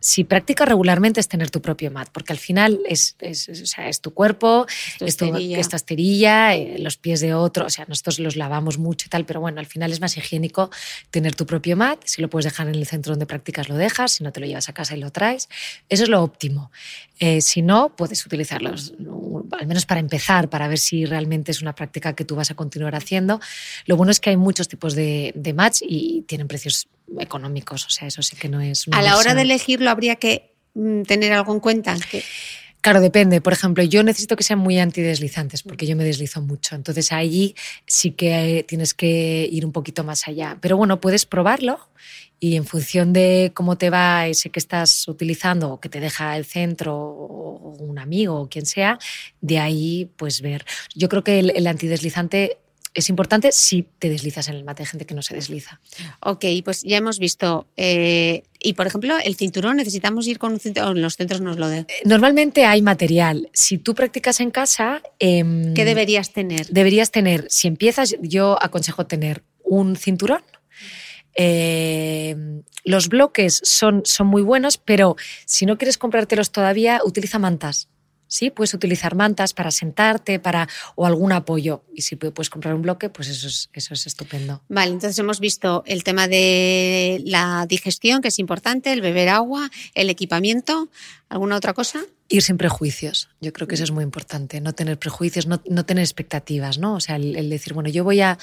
si 0.06 0.22
practicas 0.24 0.68
regularmente, 0.68 1.18
es 1.18 1.28
tener 1.28 1.50
tu 1.50 1.62
propio 1.62 1.90
mat, 1.90 2.10
porque 2.12 2.34
al 2.34 2.38
final 2.38 2.78
es, 2.86 3.16
es- 3.20 3.48
es- 3.48 3.62
o 3.62 3.66
sea, 3.66 3.88
es 3.88 4.02
tu 4.02 4.12
cuerpo, 4.12 4.66
tu 4.98 5.06
es 5.06 5.16
tu- 5.16 5.24
esterilla. 5.24 5.58
esta 5.58 5.76
esterilla, 5.76 6.54
eh, 6.54 6.76
los 6.78 6.98
pies 6.98 7.20
de 7.20 7.32
otro. 7.32 7.64
O 7.64 7.70
sea, 7.70 7.86
nosotros 7.88 8.18
los 8.18 8.36
lavamos 8.36 8.76
mucho 8.76 9.06
y 9.06 9.08
tal, 9.08 9.24
pero 9.24 9.40
bueno, 9.40 9.60
al 9.60 9.66
final 9.66 9.90
es 9.92 10.02
más 10.02 10.14
higiénico 10.18 10.68
tener 11.10 11.34
tu 11.34 11.46
propio 11.46 11.74
mat. 11.78 12.00
Si 12.04 12.20
lo 12.20 12.28
puedes 12.28 12.44
dejar 12.44 12.68
en 12.68 12.74
el 12.74 12.86
centro 12.86 13.12
donde 13.12 13.24
practicas, 13.24 13.70
lo 13.70 13.76
dejas. 13.76 14.12
Si 14.12 14.24
no, 14.24 14.30
te 14.30 14.40
lo 14.40 14.46
llevas 14.46 14.68
a 14.68 14.74
casa 14.74 14.94
y 14.94 15.00
lo 15.00 15.10
traes. 15.10 15.48
Eso 15.88 16.02
es 16.02 16.10
lo 16.10 16.22
óptimo. 16.22 16.70
Eh, 17.18 17.40
si 17.40 17.62
no, 17.62 17.96
puedes 17.96 18.26
utilizarlos, 18.26 18.92
uh, 18.98 19.42
al 19.58 19.66
menos 19.66 19.86
para 19.86 20.00
empezar, 20.00 20.50
para 20.50 20.68
ver 20.68 20.78
si 20.78 21.06
realmente 21.06 21.50
es 21.50 21.62
una 21.62 21.74
práctica 21.74 22.12
que 22.14 22.26
tú 22.26 22.36
vas 22.36 22.50
a 22.50 22.54
continuar 22.54 22.94
haciendo. 22.94 23.40
Lo 23.86 23.96
bueno 23.96 24.10
es 24.10 24.20
que 24.20 24.28
hay 24.30 24.36
muchos 24.36 24.68
tipos 24.68 24.94
de, 24.94 25.32
de 25.34 25.54
mats 25.54 25.82
y 25.86 26.22
tienen 26.26 26.46
precios 26.46 26.88
económicos, 27.20 27.86
o 27.86 27.90
sea, 27.90 28.08
eso 28.08 28.22
sí 28.22 28.36
que 28.36 28.48
no 28.48 28.60
es... 28.60 28.86
una 28.86 28.98
A 28.98 29.02
la 29.02 29.16
hora 29.16 29.34
de 29.34 29.42
elegirlo 29.42 29.90
habría 29.90 30.16
que 30.16 30.54
mm, 30.74 31.02
tener 31.02 31.32
algo 31.32 31.52
en 31.52 31.60
cuenta. 31.60 31.96
Que- 32.10 32.22
Claro, 32.80 33.00
depende. 33.00 33.40
Por 33.40 33.54
ejemplo, 33.54 33.82
yo 33.82 34.02
necesito 34.02 34.36
que 34.36 34.44
sean 34.44 34.58
muy 34.58 34.78
antideslizantes 34.78 35.62
porque 35.62 35.86
yo 35.86 35.96
me 35.96 36.04
deslizo 36.04 36.42
mucho. 36.42 36.74
Entonces 36.74 37.12
ahí 37.12 37.54
sí 37.86 38.10
que 38.10 38.58
eh, 38.58 38.62
tienes 38.62 38.92
que 38.92 39.48
ir 39.50 39.64
un 39.64 39.72
poquito 39.72 40.04
más 40.04 40.28
allá. 40.28 40.58
Pero 40.60 40.76
bueno, 40.76 41.00
puedes 41.00 41.24
probarlo 41.24 41.78
y 42.38 42.56
en 42.56 42.66
función 42.66 43.14
de 43.14 43.52
cómo 43.54 43.78
te 43.78 43.88
va 43.88 44.26
ese 44.26 44.50
que 44.50 44.58
estás 44.58 45.08
utilizando 45.08 45.70
o 45.70 45.80
que 45.80 45.88
te 45.88 45.98
deja 45.98 46.36
el 46.36 46.44
centro 46.44 46.94
o 46.94 47.74
un 47.78 47.98
amigo 47.98 48.38
o 48.38 48.48
quien 48.50 48.66
sea, 48.66 48.98
de 49.40 49.58
ahí 49.60 50.10
pues 50.16 50.42
ver. 50.42 50.66
Yo 50.94 51.08
creo 51.08 51.24
que 51.24 51.38
el, 51.38 51.52
el 51.56 51.66
antideslizante 51.66 52.58
es 52.94 53.08
importante 53.08 53.50
si 53.52 53.86
te 53.98 54.08
deslizas 54.08 54.48
en 54.48 54.54
el 54.54 54.64
mate. 54.64 54.84
Hay 54.84 54.86
gente 54.86 55.04
que 55.04 55.14
no 55.14 55.22
se 55.22 55.34
desliza. 55.34 55.80
Ok, 56.20 56.44
pues 56.64 56.82
ya 56.82 56.96
hemos 56.96 57.18
visto. 57.18 57.66
eh, 57.76 58.44
y 58.60 58.72
por 58.72 58.86
ejemplo, 58.86 59.14
el 59.22 59.34
cinturón, 59.36 59.76
necesitamos 59.76 60.26
ir 60.26 60.38
con 60.38 60.52
un 60.54 60.60
cinturón. 60.60 61.02
Los 61.02 61.16
centros 61.16 61.40
nos 61.40 61.58
lo 61.58 61.68
de. 61.68 61.86
Normalmente 62.04 62.64
hay 62.64 62.80
material. 62.80 63.50
Si 63.52 63.78
tú 63.78 63.94
practicas 63.94 64.40
en 64.40 64.50
casa... 64.50 65.02
em, 65.18 65.74
¿Qué 65.74 65.84
deberías 65.84 66.32
tener? 66.32 66.66
deberías 66.68 67.10
tener, 67.10 67.46
si 67.50 67.68
empiezas, 67.68 68.16
yo 68.22 68.56
aconsejo 68.62 69.06
tener 69.06 69.42
un 69.62 69.96
cinturón. 69.96 70.42
Eh, 71.36 72.36
los 72.84 73.08
bloques 73.08 73.60
son, 73.64 74.02
son 74.04 74.28
muy 74.28 74.42
buenos, 74.42 74.78
pero 74.78 75.16
si 75.46 75.66
no 75.66 75.76
quieres 75.76 75.98
comprártelos 75.98 76.52
todavía, 76.52 77.00
utiliza 77.04 77.38
mantas. 77.38 77.88
Sí, 78.34 78.50
puedes 78.50 78.74
utilizar 78.74 79.14
mantas 79.14 79.54
para 79.54 79.70
sentarte, 79.70 80.40
para 80.40 80.68
o 80.96 81.06
algún 81.06 81.30
apoyo. 81.30 81.84
Y 81.94 82.02
si 82.02 82.16
pu- 82.16 82.32
puedes 82.32 82.50
comprar 82.50 82.74
un 82.74 82.82
bloque, 82.82 83.08
pues 83.08 83.28
eso 83.28 83.46
es, 83.46 83.70
eso 83.72 83.94
es 83.94 84.08
estupendo. 84.08 84.60
Vale, 84.68 84.90
entonces 84.90 85.16
hemos 85.20 85.38
visto 85.38 85.84
el 85.86 86.02
tema 86.02 86.26
de 86.26 87.22
la 87.26 87.64
digestión, 87.68 88.22
que 88.22 88.28
es 88.28 88.40
importante, 88.40 88.92
el 88.92 89.02
beber 89.02 89.28
agua, 89.28 89.70
el 89.94 90.10
equipamiento. 90.10 90.88
¿Alguna 91.28 91.54
otra 91.54 91.74
cosa? 91.74 92.00
Ir 92.28 92.42
sin 92.42 92.56
prejuicios. 92.56 93.28
Yo 93.40 93.52
creo 93.52 93.68
que 93.68 93.76
eso 93.76 93.84
es 93.84 93.92
muy 93.92 94.02
importante. 94.02 94.60
No 94.60 94.72
tener 94.72 94.98
prejuicios, 94.98 95.46
no, 95.46 95.62
no 95.70 95.84
tener 95.84 96.02
expectativas, 96.02 96.78
¿no? 96.78 96.94
O 96.96 97.00
sea, 97.00 97.14
el, 97.14 97.36
el 97.36 97.48
decir, 97.50 97.72
bueno, 97.72 97.88
yo 97.88 98.02
voy 98.02 98.20
a, 98.20 98.36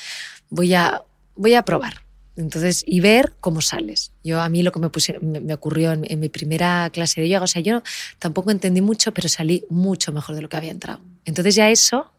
voy 0.49 0.73
a, 0.73 1.03
voy 1.35 1.53
a 1.55 1.63
probar. 1.63 2.01
Entonces, 2.41 2.83
y 2.85 2.99
ver 2.99 3.33
cómo 3.39 3.61
sales. 3.61 4.11
Yo 4.23 4.41
a 4.41 4.49
mí 4.49 4.63
lo 4.63 4.71
que 4.71 4.79
me, 4.79 4.89
puse- 4.89 5.19
me, 5.21 5.39
me 5.39 5.53
ocurrió 5.53 5.91
en, 5.93 6.05
en 6.09 6.19
mi 6.19 6.29
primera 6.29 6.89
clase 6.91 7.21
de 7.21 7.29
yoga, 7.29 7.43
o 7.45 7.47
sea, 7.47 7.61
yo 7.61 7.81
tampoco 8.19 8.51
entendí 8.51 8.81
mucho, 8.81 9.13
pero 9.13 9.29
salí 9.29 9.63
mucho 9.69 10.11
mejor 10.11 10.35
de 10.35 10.41
lo 10.41 10.49
que 10.49 10.57
había 10.57 10.71
entrado. 10.71 10.99
Entonces 11.25 11.55
ya 11.55 11.69
eso 11.69 12.11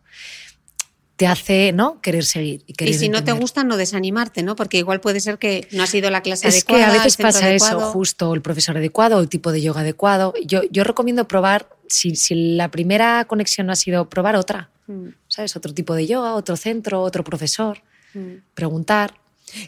te 1.16 1.26
hace, 1.26 1.72
¿no? 1.72 2.00
Querer 2.00 2.24
seguir. 2.24 2.64
Y, 2.66 2.94
si 2.94 3.08
no 3.08 3.22
te 3.22 3.32
gusta, 3.32 3.62
no 3.64 3.76
desanimarte, 3.76 4.42
¿no? 4.42 4.56
Porque 4.56 4.78
igual 4.78 5.00
puede 5.00 5.20
ser 5.20 5.38
que 5.38 5.68
no 5.72 5.82
ha 5.82 5.86
sido 5.86 6.10
la 6.10 6.22
clase 6.22 6.48
Es 6.48 6.54
adecuada. 6.54 6.84
que 6.86 6.90
a 6.90 6.92
veces 6.94 7.16
pasa 7.16 7.50
eso, 7.52 7.80
justo 7.92 8.34
el 8.34 8.42
profesor 8.42 8.76
adecuado, 8.78 9.20
el 9.20 9.28
tipo 9.28 9.52
de 9.52 9.60
yoga 9.62 9.82
adecuado. 9.82 10.34
Yo, 10.44 10.62
yo 10.70 10.84
recomiendo 10.84 11.28
probar, 11.28 11.68
si, 11.86 12.16
si 12.16 12.56
la 12.56 12.70
primera 12.70 13.24
conexión 13.26 13.66
no 13.66 13.72
ha 13.72 13.76
sido 13.76 14.08
probar 14.08 14.36
otra, 14.36 14.70
Mm, 14.88 15.10
¿sabes? 15.28 15.54
Otro 15.54 15.72
tipo 15.72 15.94
de 15.94 16.08
yoga, 16.08 16.34
otro 16.34 16.56
centro, 16.56 17.02
otro 17.02 17.22
profesor, 17.22 17.80
mm. 18.14 18.34
preguntar. 18.52 19.14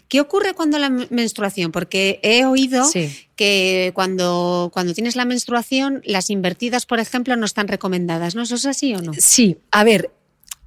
¿Qué 0.09 0.21
ocurre 0.21 0.55
cuando 0.55 0.79
la 0.79 0.91
men- 0.91 1.09
menstruación? 1.11 1.73
Porque 1.73 2.21
he 2.23 2.45
oído 2.45 2.85
Sí. 2.85 3.11
que 3.37 3.93
cuando, 3.95 4.71
cuando 4.73 4.95
tienes 4.95 5.17
la 5.17 5.25
menstruación, 5.25 6.01
las 6.05 6.31
invertidas, 6.31 6.87
por 6.87 6.99
ejemplo, 7.01 7.37
no 7.37 7.47
están 7.47 7.69
recomendadas, 7.69 8.35
¿no? 8.35 8.43
¿Eso 8.43 8.55
es 8.55 8.67
así 8.67 8.95
o 8.95 9.01
no? 9.03 9.13
Sí, 9.19 9.59
a 9.71 9.85
ver, 9.85 10.11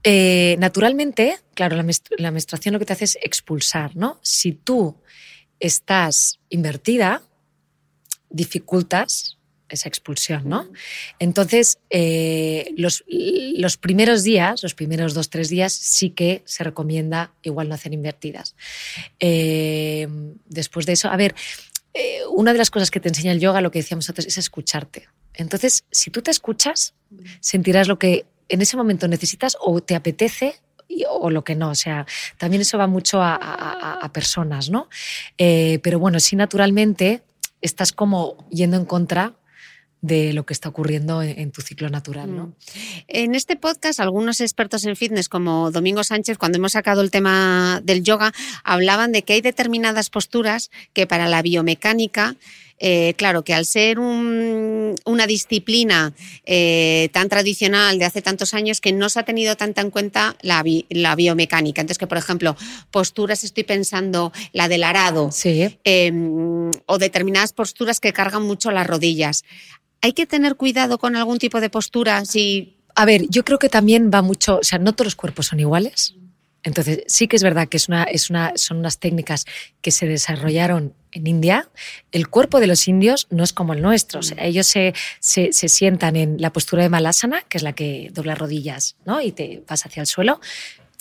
eh, 0.04 0.56
naturalmente, 0.60 1.38
claro, 1.54 1.76
la, 1.76 1.84
menstru- 1.84 2.16
la 2.18 2.32
menstruación 2.32 2.74
lo 2.74 2.80
que 2.80 2.86
te 2.86 2.94
hace 2.94 3.06
es 3.06 3.18
expulsar, 3.22 3.96
¿no? 3.96 4.20
Si 4.22 4.52
tú 4.54 4.96
estás 5.60 6.40
invertida, 6.50 7.24
dificultas 8.30 9.37
esa 9.70 9.90
expulsión, 9.90 10.48
¿no? 10.48 10.68
Entonces, 11.20 11.80
eh, 11.90 12.74
los, 12.78 13.04
los 13.08 13.78
primeros 13.78 14.24
días, 14.24 14.64
los 14.64 14.74
primeros 14.74 15.14
dos, 15.14 15.30
tres 15.30 15.50
días, 15.50 15.74
sí 15.74 16.12
que 16.12 16.42
se 16.46 16.64
recomienda 16.64 17.32
igual 17.44 17.70
no 17.70 17.76
hacer 17.76 17.94
invertidas. 17.94 18.56
Eh, 19.20 20.08
después 20.48 20.86
de 20.86 20.94
eso, 20.94 21.10
a 21.10 21.18
ver, 21.18 21.36
eh, 21.94 22.20
una 22.32 22.54
de 22.54 22.60
las 22.60 22.70
cosas 22.70 22.92
que 22.92 23.00
te 23.00 23.10
enseña 23.10 23.32
el 23.32 23.40
yoga, 23.40 23.62
lo 23.62 23.72
que 23.72 23.80
decíamos 23.80 24.08
antes, 24.10 24.26
es 24.26 24.38
escucharte. 24.38 25.08
Entonces, 25.34 25.84
si 25.92 26.10
tú 26.12 26.22
te 26.22 26.32
escuchas, 26.32 26.94
sentirás 27.40 27.88
lo 27.88 28.00
que 28.00 28.26
en 28.50 28.62
ese 28.62 28.78
momento 28.78 29.08
necesitas 29.08 29.58
o 29.60 29.82
te 29.82 29.96
apetece 29.96 30.56
o 31.10 31.30
lo 31.30 31.44
que 31.44 31.56
no. 31.56 31.70
O 31.70 31.76
sea, 31.76 32.08
también 32.38 32.62
eso 32.62 32.78
va 32.78 32.88
mucho 32.88 33.22
a, 33.22 34.10
personas, 34.14 34.70
¿no? 34.70 34.90
Pero 35.38 36.00
bueno, 36.00 36.20
sí, 36.20 36.36
naturalmente 36.36 37.22
estás 37.62 37.92
como 37.92 38.48
yendo 38.50 38.78
en 38.78 38.86
contra 38.86 39.34
de 40.02 40.32
lo 40.34 40.46
que 40.46 40.54
está 40.54 40.70
ocurriendo 40.70 41.24
en, 41.24 41.40
en 41.40 41.52
tu 41.52 41.62
ciclo 41.62 41.90
natural, 41.90 42.36
¿no? 42.36 42.54
En 43.08 43.34
este 43.36 43.56
podcast, 43.56 44.00
algunos 44.00 44.42
expertos 44.42 44.86
en 44.86 44.96
fitness, 44.96 45.28
como 45.30 45.72
Domingo 45.72 46.04
Sánchez, 46.04 46.38
cuando 46.38 46.58
hemos 46.60 46.74
sacado 46.74 47.02
el 47.02 47.10
tema 47.12 47.82
del 47.84 48.04
yoga, 48.04 48.32
hablaban 48.64 49.12
de 49.12 49.24
que 49.24 49.34
hay 49.34 49.42
determinadas 49.42 50.10
posturas 50.10 50.70
que 50.94 51.08
para 51.08 51.28
la 51.28 51.42
biomecánica, 51.42 52.36
eh, 52.80 53.16
claro, 53.18 53.44
que 53.44 53.56
al 53.56 53.66
ser 53.66 53.98
un- 53.98 54.94
una 55.04 55.26
disciplina 55.26 56.14
eh, 56.46 57.10
tan 57.12 57.28
tradicional 57.28 57.98
de 57.98 58.06
hace 58.06 58.22
tantos 58.22 58.54
años, 58.54 58.82
que 58.82 58.94
no 58.94 59.10
se 59.10 59.20
ha 59.20 59.24
tenido 59.24 59.58
tanta 59.58 59.82
en 59.82 59.90
cuenta 59.90 60.36
la, 60.42 60.62
bi- 60.62 60.86
la 60.92 61.16
biomecánica. 61.16 61.82
Entonces, 61.82 61.98
que 61.98 62.06
por 62.06 62.20
ejemplo, 62.20 62.56
posturas, 62.92 63.44
estoy 63.44 63.64
pensando 63.64 64.32
la 64.54 64.68
del 64.68 64.84
arado, 64.84 65.32
Sí. 65.32 65.80
eh, 65.86 66.12
o 66.86 66.98
determinadas 67.00 67.52
posturas 67.52 68.00
que 68.00 68.14
cargan 68.14 68.44
mucho 68.44 68.70
las 68.70 68.86
rodillas. 68.86 69.44
¿Hay 70.02 70.14
que 70.14 70.26
tener 70.26 70.56
cuidado 70.56 70.98
con 70.98 71.16
algún 71.16 71.38
tipo 71.38 71.60
de 71.60 71.70
postura 71.70 72.24
si 72.26 72.78
A 72.96 73.06
ver, 73.06 73.26
yo 73.30 73.44
creo 73.44 73.60
que 73.60 73.70
también 73.70 74.10
va 74.14 74.22
mucho, 74.22 74.60
o 74.60 74.64
sea, 74.64 74.80
no 74.80 74.94
todos 74.94 75.08
los 75.08 75.16
cuerpos 75.16 75.48
son 75.48 75.60
iguales. 75.60 76.16
Entonces, 76.64 77.04
sí 77.08 77.28
que 77.30 77.38
es 77.38 77.44
verdad 77.44 77.70
que 77.70 77.78
es 77.78 77.88
una, 77.88 78.04
es 78.04 78.30
una, 78.30 78.52
son 78.56 78.78
unas 78.78 79.00
técnicas 79.00 79.46
que 79.82 79.92
se 79.92 80.06
desarrollaron 80.06 80.94
en 81.14 81.26
India. 81.26 81.70
El 82.12 82.28
cuerpo 82.28 82.60
de 82.60 82.68
los 82.68 82.90
indios 82.90 83.28
no 83.30 83.44
es 83.44 83.54
como 83.54 83.74
el 83.74 83.82
nuestro. 83.82 84.20
O 84.20 84.24
sea, 84.24 84.44
ellos 84.44 84.68
se, 84.68 84.94
se, 85.22 85.54
se, 85.54 85.70
sientan 85.70 86.18
en 86.18 86.42
la 86.42 86.52
postura 86.52 86.84
de 86.84 86.90
Malasana, 86.90 87.42
que 87.48 87.58
es 87.58 87.64
la 87.64 87.72
que 87.74 88.10
dobla 88.14 88.36
rodillas 88.36 88.98
¿no? 89.06 89.22
y 89.22 89.32
te 89.32 89.64
vas 89.68 89.86
hacia 89.86 90.02
el 90.02 90.08
suelo. 90.08 90.42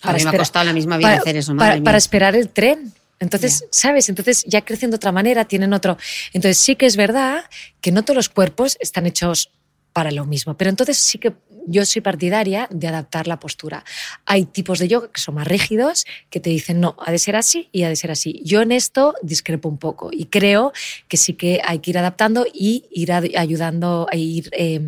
Para 0.01 0.15
a 0.15 0.19
mí 0.19 0.25
me 0.25 0.31
ha 0.31 0.39
costado 0.39 0.65
la 0.65 0.73
misma 0.73 0.99
vida 0.99 1.09
para, 1.09 1.21
hacer 1.21 1.37
eso. 1.37 1.57
Para, 1.57 1.83
para, 1.83 1.99
esperar 1.99 2.37
el 2.37 2.49
tren. 2.49 2.93
Entonces, 3.19 3.61
yeah. 3.61 3.69
¿sabes? 3.71 4.09
Entonces 4.09 4.45
ya 4.47 4.63
crecen 4.63 4.91
de 4.91 4.97
otra 4.97 5.13
manera, 5.13 5.47
tienen 5.47 5.73
otro. 5.73 5.97
Entonces 6.33 6.59
sí 6.59 6.77
que 6.77 6.87
es 6.87 6.97
verdad 6.97 7.45
que 7.81 7.93
no 7.93 8.03
todos 8.03 8.17
los 8.17 8.29
cuerpos 8.29 8.77
están 8.81 9.07
hechos 9.07 9.51
para 9.93 10.11
lo 10.11 10.27
mismo. 10.27 10.57
Pero 10.57 10.69
entonces 10.71 10.99
sí 10.99 11.19
que 11.19 11.33
yo 11.67 11.85
soy 11.85 12.03
partidaria 12.03 12.69
de 12.71 12.87
adaptar 12.89 13.27
la 13.27 13.41
postura. 13.41 13.85
Hay 14.25 14.45
tipos 14.45 14.79
de 14.79 14.89
yoga 14.89 15.11
que 15.11 15.21
son 15.21 15.35
más 15.35 15.49
rígidos, 15.49 16.05
que 16.31 16.41
te 16.41 16.51
dicen, 16.51 16.81
no, 16.81 16.97
ha 16.99 17.11
de 17.11 17.19
ser 17.19 17.37
así 17.37 17.69
y 17.73 17.83
ha 17.83 17.89
de 17.89 17.97
ser 17.97 18.11
así. 18.11 18.41
Yo 18.45 18.63
en 18.63 18.73
esto 18.73 19.15
discrepo 19.23 19.69
un 19.69 19.79
poco 19.79 20.11
y 20.13 20.27
creo 20.27 20.73
que 21.09 21.17
sí 21.17 21.35
que 21.35 21.61
hay 21.65 21.81
que 21.81 21.91
ir 21.91 21.99
adaptando 21.99 22.47
y 22.53 22.85
ir 22.91 23.13
ayudando, 23.13 24.07
a 24.11 24.17
ir 24.17 24.49
eh, 24.53 24.81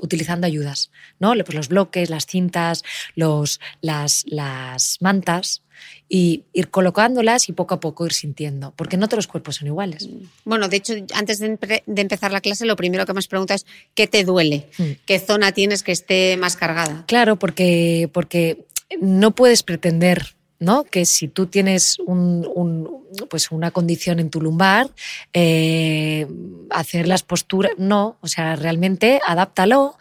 utilizando 0.00 0.46
ayudas, 0.46 0.90
¿no? 1.20 1.34
Pues 1.44 1.54
los 1.54 1.68
bloques, 1.68 2.10
las 2.10 2.26
cintas, 2.26 2.82
los, 3.14 3.60
las, 3.80 4.24
las 4.26 4.96
mantas, 5.00 5.62
y 6.08 6.44
ir 6.52 6.70
colocándolas 6.70 7.48
y 7.48 7.52
poco 7.52 7.74
a 7.74 7.80
poco 7.80 8.06
ir 8.06 8.12
sintiendo, 8.12 8.72
porque 8.76 8.96
no 8.96 9.08
todos 9.08 9.18
los 9.18 9.26
cuerpos 9.26 9.56
son 9.56 9.68
iguales. 9.68 10.08
Bueno, 10.44 10.68
de 10.68 10.76
hecho, 10.76 10.94
antes 11.14 11.38
de, 11.38 11.82
de 11.84 12.02
empezar 12.02 12.32
la 12.32 12.40
clase, 12.40 12.64
lo 12.66 12.76
primero 12.76 13.06
que 13.06 13.12
me 13.12 13.18
has 13.18 13.28
preguntado 13.28 13.56
es 13.56 13.66
¿qué 13.94 14.06
te 14.06 14.24
duele? 14.24 14.68
Mm. 14.78 14.84
¿Qué 15.04 15.18
zona 15.18 15.52
tienes 15.52 15.82
que 15.82 15.92
esté 15.92 16.36
más 16.36 16.56
cargada? 16.56 17.04
Claro, 17.06 17.36
porque, 17.36 18.08
porque 18.12 18.66
no 19.00 19.34
puedes 19.34 19.62
pretender 19.62 20.36
¿no? 20.58 20.84
Que 20.84 21.04
si 21.04 21.28
tú 21.28 21.46
tienes 21.46 21.98
un, 21.98 22.48
un, 22.54 23.04
pues 23.28 23.50
una 23.50 23.70
condición 23.70 24.20
en 24.20 24.30
tu 24.30 24.40
lumbar, 24.40 24.90
eh, 25.32 26.26
hacer 26.70 27.06
las 27.06 27.22
posturas, 27.22 27.72
no, 27.76 28.16
o 28.20 28.28
sea, 28.28 28.56
realmente 28.56 29.20
adáptalo 29.26 29.96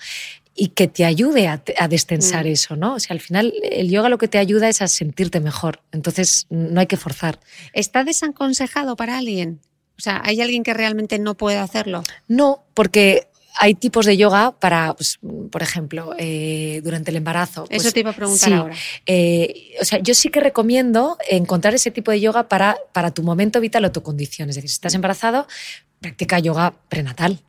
y 0.56 0.70
que 0.70 0.88
te 0.88 1.06
ayude 1.06 1.48
a, 1.48 1.62
a 1.78 1.88
destensar 1.88 2.46
mm. 2.46 2.50
eso, 2.50 2.76
¿no? 2.76 2.96
O 2.96 3.00
sea, 3.00 3.14
al 3.14 3.20
final 3.20 3.54
el 3.62 3.90
yoga 3.90 4.10
lo 4.10 4.18
que 4.18 4.28
te 4.28 4.38
ayuda 4.38 4.70
es 4.70 4.82
a 4.82 4.88
sentirte 4.88 5.40
mejor, 5.40 5.82
entonces 5.92 6.48
no 6.50 6.80
hay 6.80 6.88
que 6.88 6.98
forzar. 6.98 7.40
¿Está 7.74 8.04
desaconsejado 8.04 8.96
para 8.96 9.18
alguien? 9.18 9.60
O 9.98 10.02
sea, 10.02 10.22
¿hay 10.24 10.42
alguien 10.42 10.64
que 10.64 10.74
realmente 10.74 11.20
no 11.20 11.36
puede 11.36 11.58
hacerlo? 11.58 12.04
No, 12.28 12.64
porque 12.74 13.28
hay 13.58 13.74
tipos 13.74 14.06
de 14.06 14.18
yoga 14.18 14.52
para, 14.60 14.94
pues, 14.94 15.20
por 15.50 15.64
ejemplo, 15.64 16.14
eh, 16.18 16.82
durante 16.84 17.12
el 17.12 17.18
embarazo. 17.18 17.66
Eso 17.70 17.84
pues, 17.84 17.94
te 17.94 18.00
iba 18.02 18.10
a 18.10 18.16
preguntar 18.16 18.50
sí, 18.50 18.54
ahora. 18.54 18.76
Eh, 19.06 19.76
o 19.80 19.86
sea, 19.86 20.00
yo 20.00 20.14
sí 20.14 20.30
que 20.30 20.42
recomiendo 20.42 21.18
encontrar 21.30 21.74
ese 21.74 21.92
tipo 21.92 22.12
de 22.12 22.20
yoga 22.20 22.50
para, 22.50 22.78
para 22.92 23.12
tu 23.12 23.24
momento 23.24 23.62
vital 23.62 23.86
o 23.86 23.92
tu 23.92 24.04
condición. 24.04 24.50
Es 24.50 24.56
decir, 24.56 24.70
si 24.70 24.76
estás 24.76 24.94
embarazado, 24.94 25.48
practica 26.02 26.40
yoga 26.40 26.74
prenatal. 26.90 27.40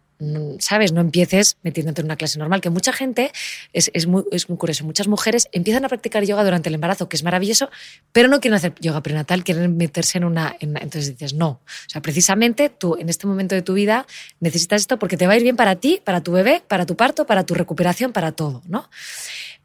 ¿Sabes? 0.58 0.92
No 0.92 1.00
empieces 1.00 1.58
metiéndote 1.62 2.00
en 2.00 2.06
una 2.06 2.16
clase 2.16 2.38
normal, 2.38 2.60
que 2.60 2.70
mucha 2.70 2.92
gente, 2.92 3.32
es, 3.72 4.06
muy, 4.06 4.24
es 4.32 4.48
muy 4.48 4.56
curioso, 4.56 4.84
muchas 4.84 5.08
mujeres 5.08 5.48
empiezan 5.52 5.84
a 5.84 5.88
practicar 5.88 6.24
yoga 6.24 6.44
durante 6.44 6.68
el 6.68 6.74
embarazo, 6.74 7.08
que 7.08 7.16
es 7.16 7.22
maravilloso, 7.22 7.70
pero 8.12 8.28
no 8.28 8.40
quieren 8.40 8.56
hacer 8.56 8.74
yoga 8.80 9.02
prenatal, 9.02 9.44
quieren 9.44 9.76
meterse 9.76 10.18
en 10.18 10.24
una... 10.24 10.56
En, 10.60 10.76
entonces 10.76 11.10
dices, 11.12 11.34
no. 11.34 11.48
O 11.48 11.88
sea, 11.88 12.00
precisamente 12.00 12.68
tú 12.70 12.96
en 12.98 13.08
este 13.08 13.26
momento 13.26 13.54
de 13.54 13.62
tu 13.62 13.74
vida 13.74 14.06
necesitas 14.40 14.82
esto 14.82 14.98
porque 14.98 15.16
te 15.16 15.26
va 15.26 15.34
a 15.34 15.36
ir 15.36 15.42
bien 15.42 15.56
para 15.56 15.76
ti, 15.76 16.00
para 16.02 16.22
tu 16.22 16.32
bebé, 16.32 16.62
para 16.66 16.86
tu 16.86 16.96
parto, 16.96 17.26
para 17.26 17.44
tu 17.44 17.54
recuperación, 17.54 18.12
para 18.12 18.32
todo, 18.32 18.62
¿no? 18.66 18.88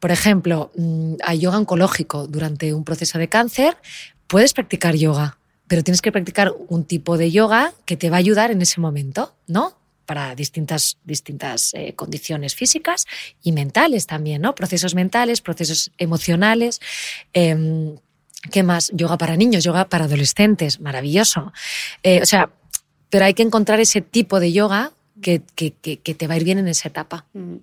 Por 0.00 0.10
ejemplo, 0.10 0.70
mm, 0.76 1.14
hay 1.24 1.40
yoga 1.40 1.58
oncológico 1.58 2.26
durante 2.26 2.74
un 2.74 2.84
proceso 2.84 3.18
de 3.18 3.28
cáncer, 3.28 3.76
puedes 4.26 4.52
practicar 4.52 4.96
yoga, 4.96 5.38
pero 5.68 5.82
tienes 5.82 6.02
que 6.02 6.12
practicar 6.12 6.52
un 6.68 6.84
tipo 6.84 7.16
de 7.16 7.30
yoga 7.30 7.72
que 7.86 7.96
te 7.96 8.10
va 8.10 8.16
a 8.16 8.18
ayudar 8.18 8.50
en 8.50 8.60
ese 8.62 8.80
momento, 8.80 9.34
¿no? 9.46 9.76
Para 10.06 10.34
distintas, 10.34 10.98
distintas 11.04 11.74
eh, 11.74 11.94
condiciones 11.94 12.54
físicas 12.54 13.06
y 13.42 13.52
mentales 13.52 14.06
también, 14.06 14.42
¿no? 14.42 14.54
Procesos 14.54 14.94
mentales, 14.94 15.40
procesos 15.40 15.90
emocionales. 15.98 16.80
Eh, 17.32 17.96
¿Qué 18.50 18.62
más? 18.62 18.90
Yoga 18.92 19.18
para 19.18 19.36
niños, 19.36 19.62
yoga 19.62 19.88
para 19.88 20.06
adolescentes, 20.06 20.80
maravilloso. 20.80 21.52
Eh, 22.02 22.20
o 22.22 22.26
sea, 22.26 22.50
pero 23.08 23.24
hay 23.24 23.34
que 23.34 23.42
encontrar 23.42 23.78
ese 23.78 24.00
tipo 24.00 24.40
de 24.40 24.52
yoga 24.52 24.92
que, 25.20 25.42
que, 25.54 25.72
que, 25.72 25.98
que, 25.98 26.14
te 26.14 26.26
va 26.26 26.34
a 26.34 26.36
ir 26.38 26.44
bien 26.44 26.58
en 26.58 26.66
esa 26.66 26.88
etapa. 26.88 27.26
Mm. 27.34 27.56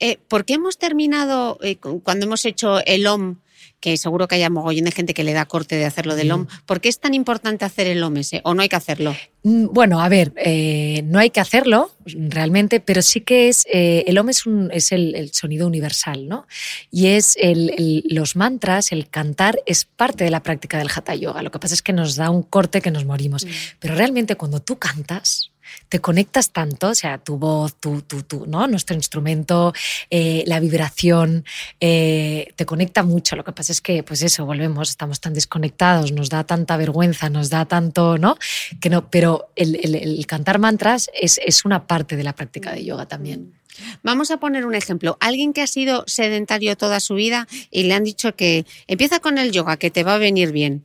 Eh, 0.00 0.18
¿Por 0.28 0.44
qué 0.44 0.54
hemos 0.54 0.76
terminado, 0.76 1.58
eh, 1.62 1.76
cuando 1.76 2.26
hemos 2.26 2.44
hecho 2.44 2.84
el 2.84 3.06
OM, 3.06 3.36
que 3.80 3.96
seguro 3.96 4.26
que 4.28 4.34
haya 4.34 4.50
mogollón 4.50 4.84
de 4.84 4.92
gente 4.92 5.14
que 5.14 5.24
le 5.24 5.32
da 5.32 5.44
corte 5.44 5.76
de 5.76 5.84
hacerlo 5.84 6.16
del 6.16 6.30
OM. 6.32 6.46
¿Por 6.66 6.80
qué 6.80 6.88
es 6.88 6.98
tan 6.98 7.14
importante 7.14 7.64
hacer 7.64 7.86
el 7.86 8.02
OM 8.02 8.16
ese? 8.16 8.40
¿O 8.44 8.54
no 8.54 8.62
hay 8.62 8.68
que 8.68 8.76
hacerlo? 8.76 9.14
Bueno, 9.42 10.00
a 10.00 10.08
ver, 10.08 10.32
eh, 10.36 11.02
no 11.04 11.18
hay 11.18 11.30
que 11.30 11.40
hacerlo 11.40 11.92
realmente, 12.04 12.80
pero 12.80 13.02
sí 13.02 13.20
que 13.20 13.48
es, 13.48 13.64
eh, 13.72 14.04
el 14.06 14.18
OM 14.18 14.28
es, 14.30 14.46
un, 14.46 14.70
es 14.72 14.92
el, 14.92 15.14
el, 15.14 15.32
sonido 15.32 15.66
universal, 15.66 16.28
¿no? 16.28 16.46
Y 16.90 17.08
es 17.08 17.36
el, 17.40 17.70
el, 17.70 18.04
los 18.08 18.34
mantras, 18.34 18.90
el 18.90 19.08
cantar, 19.08 19.60
es 19.64 19.84
parte 19.84 20.24
de 20.24 20.30
la 20.30 20.42
práctica 20.42 20.78
del 20.78 20.90
Hatha 20.94 21.14
Yoga. 21.14 21.42
Lo 21.42 21.50
que 21.50 21.58
pasa 21.58 21.74
es 21.74 21.82
que 21.82 21.92
nos 21.92 22.16
da 22.16 22.30
un 22.30 22.42
corte 22.42 22.80
que 22.80 22.90
nos 22.90 23.04
morimos. 23.04 23.44
Mm. 23.44 23.48
Pero 23.78 23.94
realmente 23.94 24.36
cuando 24.36 24.60
tú 24.60 24.78
cantas, 24.78 25.47
te 25.88 26.00
conectas 26.00 26.50
tanto, 26.50 26.88
o 26.88 26.94
sea, 26.94 27.18
tu 27.18 27.38
voz, 27.38 27.74
tu, 27.74 28.02
tu, 28.02 28.22
tu 28.22 28.46
¿no? 28.46 28.66
nuestro 28.66 28.94
instrumento, 28.94 29.72
eh, 30.10 30.44
la 30.46 30.60
vibración, 30.60 31.44
eh, 31.80 32.52
te 32.56 32.66
conecta 32.66 33.02
mucho. 33.02 33.36
Lo 33.36 33.44
que 33.44 33.52
pasa 33.52 33.72
es 33.72 33.80
que, 33.80 34.02
pues 34.02 34.22
eso, 34.22 34.44
volvemos, 34.46 34.90
estamos 34.90 35.20
tan 35.20 35.34
desconectados, 35.34 36.12
nos 36.12 36.28
da 36.28 36.44
tanta 36.44 36.76
vergüenza, 36.76 37.30
nos 37.30 37.50
da 37.50 37.64
tanto, 37.64 38.18
¿no? 38.18 38.36
Que 38.80 38.90
no 38.90 39.08
pero 39.10 39.50
el, 39.56 39.76
el, 39.76 39.94
el 39.94 40.26
cantar 40.26 40.58
mantras 40.58 41.10
es, 41.14 41.40
es 41.44 41.64
una 41.64 41.86
parte 41.86 42.16
de 42.16 42.24
la 42.24 42.34
práctica 42.34 42.72
de 42.72 42.84
yoga 42.84 43.06
también. 43.06 43.54
Vamos 44.02 44.30
a 44.30 44.38
poner 44.38 44.66
un 44.66 44.74
ejemplo. 44.74 45.16
Alguien 45.20 45.52
que 45.52 45.62
ha 45.62 45.66
sido 45.66 46.04
sedentario 46.06 46.76
toda 46.76 47.00
su 47.00 47.14
vida 47.14 47.46
y 47.70 47.84
le 47.84 47.94
han 47.94 48.04
dicho 48.04 48.34
que 48.34 48.66
empieza 48.86 49.20
con 49.20 49.38
el 49.38 49.52
yoga, 49.52 49.76
que 49.76 49.90
te 49.90 50.04
va 50.04 50.14
a 50.14 50.18
venir 50.18 50.52
bien. 50.52 50.84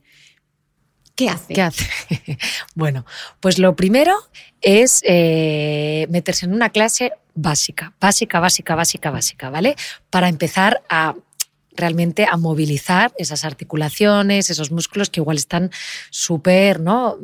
¿Qué 1.14 1.28
hace? 1.28 1.54
¿Qué 1.54 1.62
hace? 1.62 1.88
bueno, 2.74 3.06
pues 3.40 3.58
lo 3.58 3.76
primero 3.76 4.16
es 4.60 5.00
eh, 5.04 6.06
meterse 6.10 6.46
en 6.46 6.54
una 6.54 6.70
clase 6.70 7.12
básica, 7.34 7.94
básica, 8.00 8.40
básica, 8.40 8.74
básica, 8.74 9.10
básica, 9.10 9.50
¿vale? 9.50 9.76
Para 10.10 10.28
empezar 10.28 10.82
a 10.88 11.14
realmente 11.76 12.26
a 12.30 12.36
movilizar 12.36 13.12
esas 13.18 13.44
articulaciones, 13.44 14.48
esos 14.50 14.70
músculos 14.70 15.10
que 15.10 15.20
igual 15.20 15.36
están 15.36 15.70
súper 16.10 16.80
¿no? 16.80 17.18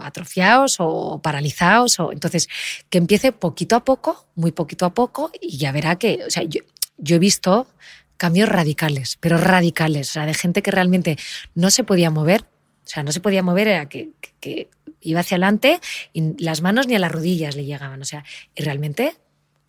atrofiados 0.00 0.76
o 0.78 1.20
paralizados. 1.22 1.98
O, 2.00 2.12
entonces, 2.12 2.48
que 2.90 2.98
empiece 2.98 3.32
poquito 3.32 3.76
a 3.76 3.84
poco, 3.84 4.26
muy 4.34 4.52
poquito 4.52 4.84
a 4.84 4.94
poco, 4.94 5.30
y 5.40 5.58
ya 5.58 5.72
verá 5.72 5.96
que, 5.96 6.24
o 6.26 6.30
sea, 6.30 6.42
yo 6.42 7.16
he 7.16 7.18
visto 7.18 7.68
cambios 8.16 8.48
radicales, 8.48 9.16
pero 9.20 9.38
radicales, 9.38 10.10
o 10.10 10.12
sea, 10.14 10.26
de 10.26 10.34
gente 10.34 10.62
que 10.62 10.70
realmente 10.70 11.18
no 11.54 11.70
se 11.70 11.84
podía 11.84 12.10
mover, 12.10 12.46
o 12.86 12.88
sea, 12.88 13.02
no 13.02 13.10
se 13.10 13.20
podía 13.20 13.42
mover, 13.42 13.66
era 13.66 13.88
que, 13.88 14.10
que, 14.20 14.30
que, 14.40 14.70
iba 15.00 15.20
hacia 15.20 15.36
adelante 15.36 15.80
y 16.12 16.42
las 16.42 16.62
manos 16.62 16.86
ni 16.86 16.94
a 16.94 16.98
las 16.98 17.10
rodillas 17.10 17.56
le 17.56 17.64
llegaban. 17.64 18.00
O 18.00 18.04
sea, 18.04 18.24
y 18.54 18.62
realmente 18.62 19.16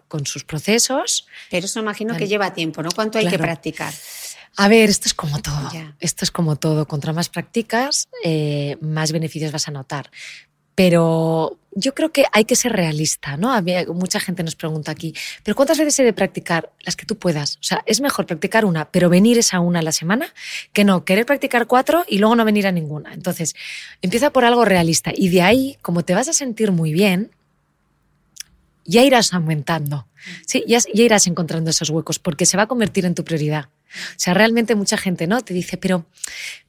con 0.07 0.26
sus 0.26 0.43
procesos. 0.43 1.28
Pero 1.49 1.65
eso 1.65 1.80
imagino 1.80 2.15
que 2.15 2.28
lleva 2.28 2.53
tiempo, 2.53 2.82
¿no? 2.82 2.89
¿Cuánto 2.95 3.18
hay 3.18 3.26
claro. 3.26 3.38
que 3.38 3.43
practicar? 3.43 3.93
A 4.55 4.68
ver, 4.68 4.89
esto 4.89 5.07
es 5.07 5.13
como 5.13 5.39
todo. 5.41 5.70
Esto 5.99 6.26
es 6.26 6.32
como 6.32 6.55
todo. 6.55 6.88
Contra 6.88 7.13
más 7.13 7.30
practicas, 7.30 8.07
eh, 8.24 8.78
más 8.82 9.11
beneficios 9.11 9.51
vas 9.51 9.68
a 9.68 9.72
notar. 9.72 10.09
Pero 10.78 11.57
yo 11.71 11.95
creo 11.95 12.11
que 12.11 12.25
hay 12.32 12.45
que 12.45 12.55
ser 12.55 12.71
realista, 12.71 13.36
¿no? 13.36 13.51
Mucha 13.95 14.19
gente 14.19 14.43
nos 14.43 14.55
pregunta 14.55 14.91
aquí, 14.91 15.15
¿pero 15.41 15.55
cuántas 15.55 15.80
veces 15.80 15.97
he 15.97 16.03
de 16.03 16.13
practicar? 16.13 16.71
Las 16.86 16.95
que 16.95 17.07
tú 17.07 17.17
puedas. 17.17 17.55
O 17.55 17.63
sea, 17.63 17.82
es 17.88 17.99
mejor 17.99 18.28
practicar 18.28 18.63
una, 18.63 18.86
pero 18.91 19.09
venir 19.09 19.39
esa 19.39 19.59
una 19.59 19.80
a 19.80 19.82
la 19.82 19.91
semana, 19.91 20.32
que 20.73 20.84
no, 20.84 21.03
querer 21.03 21.25
practicar 21.25 21.65
cuatro 21.65 22.05
y 22.07 22.19
luego 22.19 22.36
no 22.36 22.45
venir 22.45 22.67
a 22.67 22.71
ninguna. 22.71 23.15
Entonces, 23.15 23.55
empieza 24.03 24.30
por 24.30 24.45
algo 24.45 24.65
realista 24.65 25.11
y 25.15 25.30
de 25.30 25.41
ahí, 25.41 25.80
como 25.82 26.03
te 26.05 26.13
vas 26.13 26.28
a 26.28 26.34
sentir 26.34 26.71
muy 26.71 26.93
bien, 26.93 27.32
ya 28.86 29.01
irás 29.01 29.34
aumentando. 29.34 30.05
Sí, 30.45 30.63
ya 30.67 30.80
irás 30.93 31.25
encontrando 31.25 31.71
esos 31.71 31.89
huecos 31.89 32.19
porque 32.19 32.45
se 32.45 32.55
va 32.55 32.63
a 32.63 32.67
convertir 32.67 33.03
en 33.05 33.15
tu 33.15 33.23
prioridad. 33.23 33.69
O 33.89 34.19
sea, 34.19 34.33
realmente 34.33 34.75
mucha 34.75 34.97
gente 34.97 35.27
no 35.27 35.41
te 35.41 35.53
dice, 35.53 35.77
pero, 35.77 36.05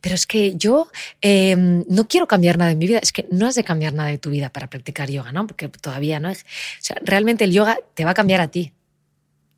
pero 0.01 0.15
es 0.15 0.27
que 0.27 0.57
yo 0.57 0.91
eh, 1.21 1.57
no 1.57 2.09
quiero 2.09 2.27
cambiar 2.27 2.59
nada 2.59 2.71
en 2.71 2.79
mi 2.79 2.87
vida. 2.87 3.01
Es 3.03 3.13
que 3.13 3.27
no 3.31 3.47
has 3.47 3.55
de 3.55 3.65
cambiar 3.65 3.93
nada 3.93 4.09
de 4.09 4.19
tu 4.19 4.31
vida 4.31 4.51
para 4.51 4.69
practicar 4.69 5.11
yoga, 5.11 5.33
¿no? 5.33 5.47
Porque 5.47 5.69
todavía 5.69 6.21
no 6.21 6.31
es. 6.31 6.43
O 6.43 6.83
sea, 6.83 6.97
realmente 7.03 7.45
el 7.45 7.53
yoga 7.53 7.79
te 7.95 8.05
va 8.05 8.13
a 8.13 8.15
cambiar 8.15 8.41
a 8.41 8.49
ti. 8.49 8.73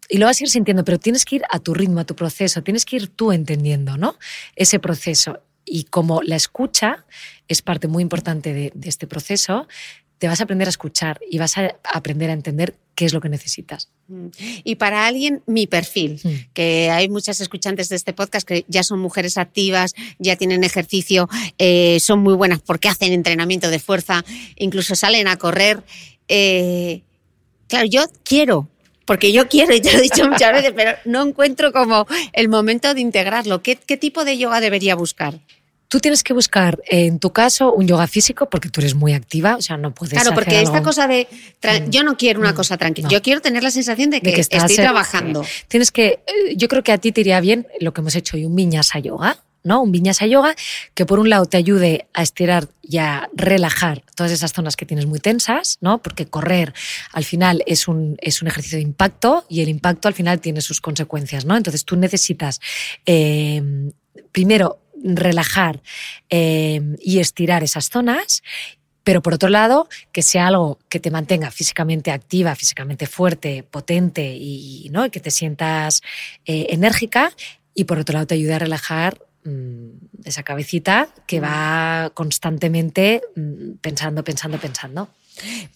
Y 0.09 0.19
lo 0.19 0.27
vas 0.27 0.41
a 0.41 0.45
ir 0.45 0.51
sintiendo, 0.51 0.85
pero 0.85 0.99
tienes 0.99 1.25
que 1.25 1.37
ir 1.37 1.43
a 1.51 1.61
tu 1.61 1.73
ritmo, 1.73 2.01
a 2.01 2.05
tu 2.05 2.17
proceso, 2.17 2.63
tienes 2.63 2.85
que 2.85 2.97
ir 2.97 3.09
tú 3.09 3.33
entendiendo, 3.33 3.97
¿no? 3.97 4.17
Ese 4.57 4.81
proceso. 4.81 5.41
Y 5.65 5.85
como 5.85 6.23
la 6.23 6.35
escucha 6.35 7.05
es 7.47 7.63
parte 7.63 7.87
muy 7.87 8.03
importante 8.03 8.53
de 8.53 8.89
este 8.89 9.07
proceso, 9.07 9.69
te 10.21 10.29
vas 10.29 10.41
a 10.41 10.45
aprender 10.45 10.69
a 10.69 10.71
escuchar 10.71 11.19
y 11.31 11.39
vas 11.39 11.57
a 11.57 11.77
aprender 11.83 12.29
a 12.29 12.35
entender 12.35 12.75
qué 13.01 13.07
es 13.07 13.15
lo 13.15 13.23
que 13.23 13.31
necesitas. 13.31 13.89
Mm. 14.09 14.27
Y 14.63 14.75
para 14.75 15.07
alguien, 15.07 15.43
mi 15.47 15.67
perfil, 15.67 16.21
mm. 16.23 16.53
que 16.53 16.91
hay 16.91 17.09
muchas 17.09 17.41
escuchantes 17.41 17.89
de 17.89 17.97
este 17.97 18.13
podcast 18.13 18.47
que 18.47 18.67
ya 18.69 18.83
son 18.83 18.99
mujeres 18.99 19.39
activas, 19.39 19.95
ya 20.19 20.37
tienen 20.37 20.65
ejercicio, 20.65 21.27
eh, 21.57 21.97
son 21.99 22.19
muy 22.19 22.35
buenas 22.35 22.61
porque 22.61 22.91
hacen 22.91 23.15
entrenamiento 23.15 23.71
de 23.71 23.79
fuerza, 23.79 24.23
incluso 24.57 24.95
salen 24.97 25.29
a 25.29 25.39
correr. 25.39 25.83
Eh, 26.29 27.01
claro, 27.69 27.87
yo 27.87 28.05
quiero, 28.23 28.69
porque 29.07 29.33
yo 29.33 29.49
quiero, 29.49 29.75
y 29.75 29.81
te 29.81 29.95
lo 29.95 29.99
he 29.99 30.03
dicho 30.03 30.29
muchas 30.29 30.53
veces, 30.53 30.75
pero 30.77 30.93
no 31.07 31.27
encuentro 31.27 31.73
como 31.73 32.07
el 32.35 32.51
momento 32.51 32.93
de 32.93 33.01
integrarlo. 33.01 33.63
¿Qué, 33.63 33.77
qué 33.77 33.97
tipo 33.97 34.27
de 34.27 34.37
yoga 34.37 34.61
debería 34.61 34.95
buscar? 34.95 35.41
Tú 35.91 35.99
tienes 35.99 36.23
que 36.23 36.33
buscar, 36.33 36.81
en 36.87 37.19
tu 37.19 37.33
caso, 37.33 37.73
un 37.73 37.85
yoga 37.89 38.07
físico 38.07 38.49
porque 38.49 38.69
tú 38.69 38.81
eres 38.81 38.95
muy 38.95 39.13
activa, 39.13 39.57
o 39.57 39.61
sea, 39.61 39.77
no 39.77 39.93
puedes. 39.93 40.13
Claro, 40.13 40.37
porque 40.37 40.63
esta 40.63 40.85
cosa 40.85 41.09
de. 41.09 41.27
Mm. 41.65 41.91
Yo 41.91 42.05
no 42.05 42.17
quiero 42.17 42.39
una 42.39 42.53
mm. 42.53 42.55
cosa 42.55 42.77
tranquila, 42.77 43.09
yo 43.09 43.21
quiero 43.21 43.41
tener 43.41 43.65
la 43.65 43.73
sensación 43.73 44.09
de 44.11 44.21
que, 44.21 44.39
estoy 44.39 44.77
trabajando. 44.77 45.45
Tienes 45.67 45.91
que. 45.91 46.21
Eh, 46.29 46.55
yo 46.55 46.69
creo 46.69 46.85
que 46.85 46.93
a 46.93 46.99
ti 46.99 47.11
te 47.11 47.23
iría 47.23 47.41
bien 47.41 47.67
lo 47.81 47.93
que 47.93 48.03
hemos 48.03 48.15
hecho 48.15 48.37
hoy, 48.37 48.45
un 48.45 48.55
viñasa 48.55 49.01
yoga. 49.01 49.37
¿no? 49.63 49.83
Un 49.83 49.93
viñasa 49.93 50.27
yoga 50.27 50.55
que 50.95 51.05
por 51.05 51.19
un 51.19 51.29
lado 51.29 51.45
te 51.45 51.57
ayude 51.57 52.07
a 52.15 52.23
estirar 52.23 52.69
y 52.83 52.97
a 52.99 53.29
relajar 53.35 54.05
todas 54.15 54.33
esas 54.33 54.53
zonas 54.53 54.77
que 54.77 54.87
tienes 54.87 55.07
muy 55.07 55.19
tensas, 55.19 55.77
¿no? 55.83 56.01
Porque 56.01 56.25
correr 56.25 56.73
al 57.13 57.25
final 57.25 57.63
es 57.67 57.87
un, 57.87 58.17
es 58.21 58.41
un 58.41 58.49
ejercicio 58.49 58.79
de 58.79 58.85
impacto 58.85 59.45
y 59.51 59.61
el 59.61 59.69
impacto 59.69 60.09
al 60.09 60.15
final 60.15 60.41
tiene 60.41 60.63
sus 60.63 60.81
consecuencias, 60.81 61.45
¿no? 61.45 61.57
Entonces 61.57 61.85
tú 61.85 61.97
necesitas 61.97 62.61
eh, 63.05 63.91
primero 64.33 64.79
relajar 65.03 65.81
eh, 66.29 66.81
y 67.01 67.19
estirar 67.19 67.63
esas 67.63 67.89
zonas 67.89 68.43
pero 69.03 69.23
por 69.23 69.35
otro 69.35 69.49
lado, 69.49 69.89
que 70.13 70.23
sea 70.23 70.49
algo 70.49 70.79
que 70.89 71.01
te 71.01 71.11
mantenga 71.11 71.51
físicamente 71.51 72.13
activa, 72.13 72.55
físicamente 72.55 73.07
fuerte, 73.07 73.63
potente 73.63 74.35
y 74.37 74.89
¿no? 74.93 75.11
que 75.11 75.21
te 75.21 75.31
sientas 75.31 76.03
eh, 76.45 76.67
enérgica 76.71 77.33
y 77.75 77.85
por 77.85 77.99
otro 77.99 78.15
lado 78.15 78.27
te 78.27 78.35
ayude 78.35 78.55
a 78.55 78.59
relajar 78.59 79.19
mm, 79.45 79.89
esa 80.27 80.43
cabecita 80.43 81.09
que 81.27 81.41
va 81.41 82.13
constantemente 82.15 83.23
mm, 83.37 83.73
pensando, 83.81 84.23
pensando, 84.23 84.59
pensando. 84.59 85.09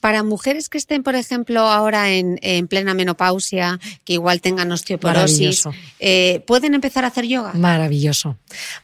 Para 0.01 0.23
mujeres 0.23 0.69
que 0.69 0.79
estén, 0.79 1.03
por 1.03 1.15
ejemplo, 1.15 1.61
ahora 1.61 2.11
en, 2.11 2.39
plena 2.69 2.95
menopausia, 2.95 3.79
que 4.05 4.15
igual 4.15 4.41
tengan 4.41 4.71
osteoporosis, 4.73 5.65
eh, 6.01 6.43
¿pueden 6.47 6.75
empezar 6.75 7.05
a 7.05 7.09
hacer 7.09 7.27
yoga? 7.27 7.53
Maravilloso, 7.55 8.37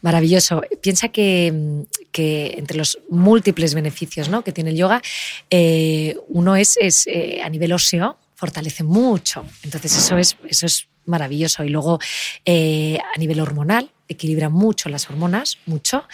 maravilloso. 0.03 0.63
Piensa 0.81 1.09
que, 1.09 1.47
entre 2.13 2.77
los 2.77 2.99
múltiples 3.09 3.75
beneficios 3.75 4.29
¿no? 4.29 4.43
que 4.43 4.53
tiene 4.53 4.71
el 4.71 4.77
yoga, 4.77 5.03
eh, 5.51 6.17
uno 6.29 6.57
es, 6.57 6.77
es 6.81 7.07
eh, 7.07 7.41
a 7.43 7.49
nivel 7.49 7.73
óseo, 7.73 8.19
fortalece 8.35 8.85
mucho. 8.85 9.45
Entonces 9.63 9.97
eso 9.97 10.17
es, 10.19 10.37
eso 10.49 10.67
es 10.67 10.87
maravilloso. 11.07 11.65
Y 11.65 11.69
luego 11.69 11.99
a 12.47 13.19
nivel 13.19 13.41
hormonal, 13.41 13.91
equilibra 14.11 14.49
mucho 14.49 14.89
las 14.89 15.09
hormonas, 15.09 15.59
mucho. 15.67 16.05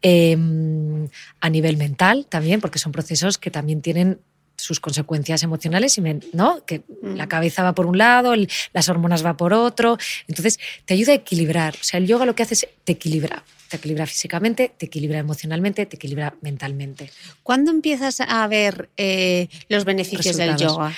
Em, 0.00 1.08
a 1.40 1.50
nivel 1.50 1.76
mental 1.76 2.26
también, 2.28 2.60
porque 2.60 2.78
son 2.78 2.92
procesos 2.92 3.38
que 3.38 3.50
también 3.50 3.82
tienen 3.82 4.20
sus 4.56 4.80
consecuencias 4.80 5.42
emocionales, 5.42 6.00
¿no? 6.32 6.64
Que 6.64 6.82
la 7.02 7.26
cabeza 7.26 7.62
va 7.62 7.74
por 7.74 7.86
un 7.86 7.98
lado, 7.98 8.34
las 8.72 8.88
hormonas 8.88 9.24
va 9.24 9.36
por 9.36 9.52
otro. 9.52 9.98
Entonces, 10.28 10.58
te 10.84 10.94
ayuda 10.94 11.12
a 11.12 11.16
equilibrar. 11.16 11.74
O 11.74 11.84
sea, 11.84 11.98
el 11.98 12.06
yoga 12.06 12.26
lo 12.26 12.34
que 12.34 12.44
hace 12.44 12.54
es 12.54 12.68
te 12.84 12.92
equilibra. 12.92 13.44
Te 13.68 13.76
equilibra 13.78 14.06
físicamente, 14.06 14.72
te 14.76 14.86
equilibra 14.86 15.18
emocionalmente, 15.18 15.86
te 15.86 15.96
equilibra 15.96 16.34
mentalmente. 16.42 17.10
¿Cuándo 17.42 17.70
empiezas 17.70 18.20
a 18.20 18.46
ver 18.46 18.90
eh, 18.96 19.48
los 19.68 19.84
beneficios 19.84 20.36
del 20.36 20.56
yoga? 20.56 20.92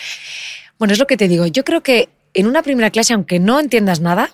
Bueno, 0.79 0.93
es 0.93 0.99
lo 0.99 1.07
que 1.07 1.17
te 1.17 1.29
digo. 1.29 1.47
Yo 1.47 1.65
creo 1.65 1.83
que 1.83 2.09
en 2.35 2.47
una 2.47 2.63
primera 2.63 2.91
clase, 2.91 3.15
aunque 3.15 3.39
no 3.39 3.61
entiendas 3.61 4.01
nada, 4.01 4.31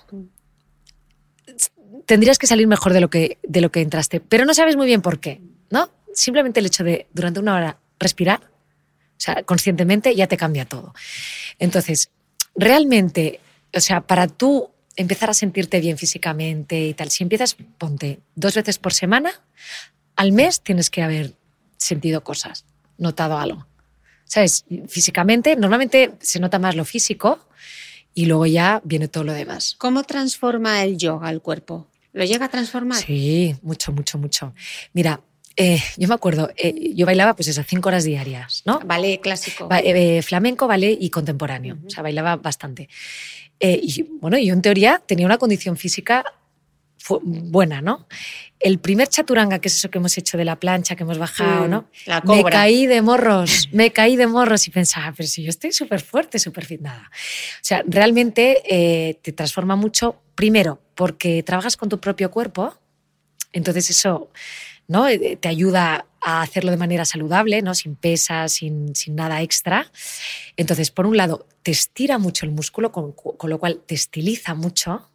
tendrías 2.10 2.40
que 2.40 2.48
salir 2.48 2.66
mejor 2.66 2.92
de 2.92 3.00
lo 3.00 3.08
que, 3.08 3.38
de 3.44 3.60
lo 3.60 3.70
que 3.70 3.82
entraste, 3.82 4.18
pero 4.18 4.44
no 4.44 4.52
sabes 4.52 4.74
muy 4.74 4.88
bien 4.88 5.00
por 5.00 5.20
qué, 5.20 5.40
¿no? 5.70 5.92
Simplemente 6.12 6.58
el 6.58 6.66
hecho 6.66 6.82
de 6.82 7.06
durante 7.12 7.38
una 7.38 7.54
hora 7.54 7.78
respirar, 8.00 8.40
o 8.42 9.16
sea, 9.16 9.44
conscientemente 9.44 10.16
ya 10.16 10.26
te 10.26 10.36
cambia 10.36 10.64
todo. 10.64 10.92
Entonces, 11.60 12.10
realmente, 12.56 13.38
o 13.72 13.78
sea, 13.78 14.00
para 14.00 14.26
tú 14.26 14.70
empezar 14.96 15.30
a 15.30 15.34
sentirte 15.34 15.78
bien 15.78 15.98
físicamente 15.98 16.84
y 16.84 16.94
tal, 16.94 17.12
si 17.12 17.22
empiezas, 17.22 17.56
ponte 17.78 18.18
dos 18.34 18.56
veces 18.56 18.80
por 18.80 18.92
semana, 18.92 19.30
al 20.16 20.32
mes 20.32 20.62
tienes 20.62 20.90
que 20.90 21.04
haber 21.04 21.34
sentido 21.76 22.24
cosas, 22.24 22.64
notado 22.98 23.38
algo. 23.38 23.68
¿Sabes? 24.24 24.64
Físicamente, 24.88 25.54
normalmente 25.54 26.14
se 26.18 26.40
nota 26.40 26.58
más 26.58 26.74
lo 26.74 26.84
físico 26.84 27.38
y 28.14 28.26
luego 28.26 28.46
ya 28.46 28.80
viene 28.82 29.06
todo 29.06 29.22
lo 29.22 29.32
demás. 29.32 29.76
¿Cómo 29.78 30.02
transforma 30.02 30.82
el 30.82 30.98
yoga 30.98 31.30
el 31.30 31.40
cuerpo? 31.40 31.86
¿Lo 32.12 32.24
llega 32.24 32.46
a 32.46 32.48
transformar? 32.48 32.98
Sí, 32.98 33.56
mucho, 33.62 33.92
mucho, 33.92 34.18
mucho. 34.18 34.54
Mira, 34.92 35.20
eh, 35.56 35.82
yo 35.96 36.08
me 36.08 36.14
acuerdo, 36.14 36.50
eh, 36.56 36.92
yo 36.94 37.06
bailaba 37.06 37.34
pues 37.34 37.48
esas 37.48 37.66
cinco 37.66 37.88
horas 37.88 38.04
diarias, 38.04 38.62
¿no? 38.64 38.80
Ballet 38.80 39.20
clásico. 39.20 39.68
Eh, 39.70 40.22
flamenco, 40.22 40.66
ballet 40.66 40.96
y 41.00 41.10
contemporáneo. 41.10 41.78
O 41.86 41.90
sea, 41.90 42.02
bailaba 42.02 42.36
bastante. 42.36 42.88
y 43.60 44.02
bueno, 44.20 44.38
yo 44.38 44.54
en 44.54 44.62
teoría 44.62 45.02
tenía 45.04 45.26
una 45.26 45.36
condición 45.36 45.76
física 45.76 46.24
buena, 47.22 47.80
¿no? 47.80 48.06
El 48.58 48.78
primer 48.78 49.08
chaturanga, 49.08 49.58
que 49.58 49.68
es 49.68 49.76
eso 49.76 49.90
que 49.90 49.98
hemos 49.98 50.16
hecho 50.18 50.36
de 50.36 50.44
la 50.44 50.56
plancha, 50.56 50.96
que 50.96 51.02
hemos 51.02 51.18
bajado, 51.18 51.66
mm, 51.66 51.70
¿no? 51.70 51.88
La 52.06 52.20
Me 52.22 52.44
caí 52.44 52.86
de 52.86 53.02
morros, 53.02 53.68
me 53.72 53.90
caí 53.90 54.16
de 54.16 54.26
morros 54.26 54.68
y 54.68 54.70
pensaba, 54.70 55.12
pero 55.16 55.28
si 55.28 55.42
yo 55.42 55.50
estoy 55.50 55.72
súper 55.72 56.00
fuerte, 56.00 56.38
súper 56.38 56.64
fit, 56.64 56.80
nada. 56.80 57.10
O 57.10 57.62
sea, 57.62 57.82
realmente 57.86 59.16
te 59.22 59.32
transforma 59.32 59.76
mucho, 59.76 60.20
primero, 60.34 60.80
porque 60.94 61.42
trabajas 61.42 61.76
con 61.76 61.88
tu 61.88 61.98
propio 62.00 62.30
cuerpo, 62.30 62.74
entonces 63.52 63.90
eso 63.90 64.30
¿no? 64.90 65.06
Eh, 65.06 65.38
te 65.40 65.48
ayuda 65.48 66.06
a 66.20 66.42
hacerlo 66.42 66.72
de 66.72 66.76
manera 66.76 67.04
saludable, 67.04 67.62
¿no? 67.62 67.74
sin 67.76 67.94
pesas, 67.94 68.54
sin, 68.54 68.92
nada 69.10 69.40
extra. 69.40 69.88
Entonces, 70.56 70.90
por 70.90 71.06
un 71.06 71.16
lado, 71.16 71.46
te 71.62 71.70
estira 71.70 72.18
mucho 72.18 72.44
el 72.44 72.50
músculo, 72.50 72.90
con, 72.90 73.14
lo 73.44 73.58
cual 73.60 73.82
te 73.86 73.94
estiliza 73.94 74.54
mucho, 74.54 75.08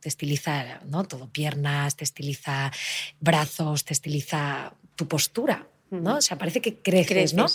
te 0.00 0.08
estiliza 0.08 0.80
¿no? 0.86 1.04
todo, 1.04 1.28
piernas, 1.28 1.96
te 1.96 2.04
estiliza 2.04 2.72
brazos, 3.20 3.84
te 3.84 3.92
estiliza 3.92 4.72
tu 4.96 5.06
postura, 5.06 5.66
¿no? 5.90 6.16
O 6.16 6.20
sea, 6.20 6.38
parece 6.38 6.60
que 6.60 6.76
creces, 6.76 7.34
¿no? 7.34 7.46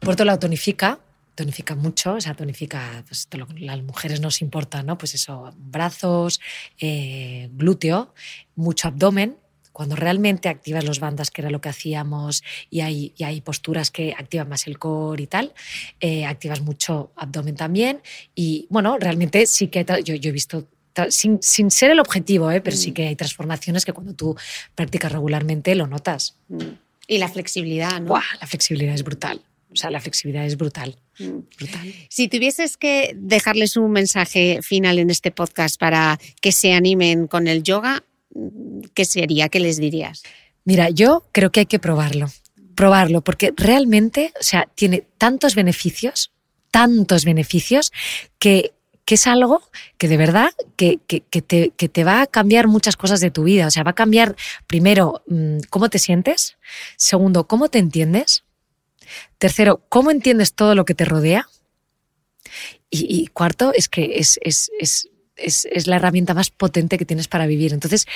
Por 0.00 0.14
otro 0.14 0.24
lado, 0.24 0.38
tonifica, 0.38 0.98
tonifica 1.34 1.74
mucho, 1.74 2.14
o 2.14 2.20
sea, 2.20 2.34
tonifica, 2.34 3.04
pues 3.06 3.28
lo 3.32 3.46
las 3.58 3.82
mujeres 3.82 4.20
nos 4.20 4.42
importa, 4.42 4.82
¿no? 4.82 4.98
Pues 4.98 5.14
eso, 5.14 5.52
brazos, 5.56 6.40
eh, 6.78 7.48
glúteo, 7.52 8.14
mucho 8.56 8.88
abdomen, 8.88 9.36
cuando 9.72 9.96
realmente 9.96 10.48
activas 10.48 10.84
los 10.84 11.00
bandas, 11.00 11.30
que 11.30 11.42
era 11.42 11.50
lo 11.50 11.60
que 11.60 11.68
hacíamos, 11.68 12.42
y 12.68 12.80
hay, 12.80 13.14
y 13.16 13.24
hay 13.24 13.40
posturas 13.40 13.90
que 13.90 14.12
activan 14.12 14.48
más 14.48 14.66
el 14.66 14.78
core 14.78 15.22
y 15.22 15.26
tal, 15.26 15.54
eh, 16.00 16.26
activas 16.26 16.60
mucho 16.60 17.12
abdomen 17.16 17.54
también. 17.54 18.02
Y 18.34 18.66
bueno, 18.68 18.98
realmente 18.98 19.46
sí 19.46 19.68
que 19.68 19.86
yo, 20.04 20.14
yo 20.14 20.28
he 20.28 20.32
visto 20.32 20.68
sin, 21.10 21.42
sin, 21.42 21.70
ser 21.70 21.90
el 21.90 22.00
objetivo, 22.00 22.50
¿eh? 22.50 22.60
pero 22.60 22.76
sí 22.76 22.90
mm. 22.90 22.94
que 22.94 23.06
hay 23.08 23.16
transformaciones 23.16 23.84
que 23.84 23.92
cuando 23.92 24.14
tú 24.14 24.36
practicas 24.74 25.12
regularmente 25.12 25.74
lo 25.74 25.86
notas. 25.86 26.36
Mm. 26.48 26.62
Y 27.06 27.18
la 27.18 27.28
flexibilidad, 27.28 28.00
¿no? 28.00 28.14
La 28.40 28.46
flexibilidad 28.46 28.94
es 28.94 29.02
brutal. 29.02 29.42
O 29.72 29.76
sea, 29.76 29.90
la 29.90 30.00
flexibilidad 30.00 30.44
es 30.44 30.56
brutal. 30.56 30.96
Mm. 31.18 31.38
Si 32.08 32.28
tuvieses 32.28 32.76
que 32.76 33.12
dejarles 33.16 33.76
un 33.76 33.92
mensaje 33.92 34.60
final 34.62 34.98
en 34.98 35.10
este 35.10 35.30
podcast 35.30 35.78
para 35.78 36.18
que 36.40 36.52
se 36.52 36.72
animen 36.72 37.26
con 37.26 37.46
el 37.46 37.62
yoga, 37.62 38.02
¿qué 38.94 39.04
sería? 39.04 39.48
¿Qué 39.48 39.60
les 39.60 39.78
dirías? 39.78 40.22
Mira, 40.64 40.90
yo 40.90 41.26
creo 41.32 41.50
que 41.50 41.60
hay 41.60 41.66
que 41.66 41.78
probarlo. 41.78 42.30
Probarlo, 42.74 43.22
porque 43.22 43.52
realmente, 43.56 44.32
o 44.40 44.42
sea, 44.42 44.68
tiene 44.74 45.04
tantos 45.18 45.54
beneficios, 45.54 46.32
tantos 46.70 47.24
beneficios, 47.24 47.92
que, 48.38 48.72
es 49.14 49.26
algo 49.26 49.62
que 49.98 50.08
de 50.08 50.16
verdad 50.16 50.50
que, 50.76 50.98
te, 51.06 51.20
que, 51.76 51.88
te, 51.88 52.04
va 52.04 52.22
a 52.22 52.26
cambiar 52.26 52.66
muchas 52.66 52.96
cosas 52.96 53.20
de 53.20 53.30
tu 53.30 53.44
vida. 53.44 53.66
O 53.66 53.70
sea, 53.70 53.82
va 53.82 53.92
a 53.92 53.94
cambiar 53.94 54.36
primero 54.66 55.22
mm, 55.26 55.58
cómo 55.70 55.88
te 55.88 55.98
sientes, 55.98 56.56
segundo, 56.96 57.46
cómo 57.46 57.68
te 57.68 57.78
entiendes, 57.78 58.44
Tercero, 59.38 59.82
¿cómo 59.88 60.10
entiendes 60.10 60.54
todo 60.54 60.74
lo 60.74 60.84
que 60.84 60.94
te 60.94 61.04
rodea? 61.04 61.48
Y, 62.92 63.28
cuarto, 63.28 63.72
es 63.72 63.88
que 63.88 64.18
es, 64.18 64.40
es, 64.42 65.86
la 65.86 65.96
herramienta 65.96 66.34
más 66.34 66.50
potente 66.50 66.98
que 66.98 67.04
tienes 67.04 67.28
para 67.28 67.46
vivir. 67.46 67.72
Entonces, 67.72 68.06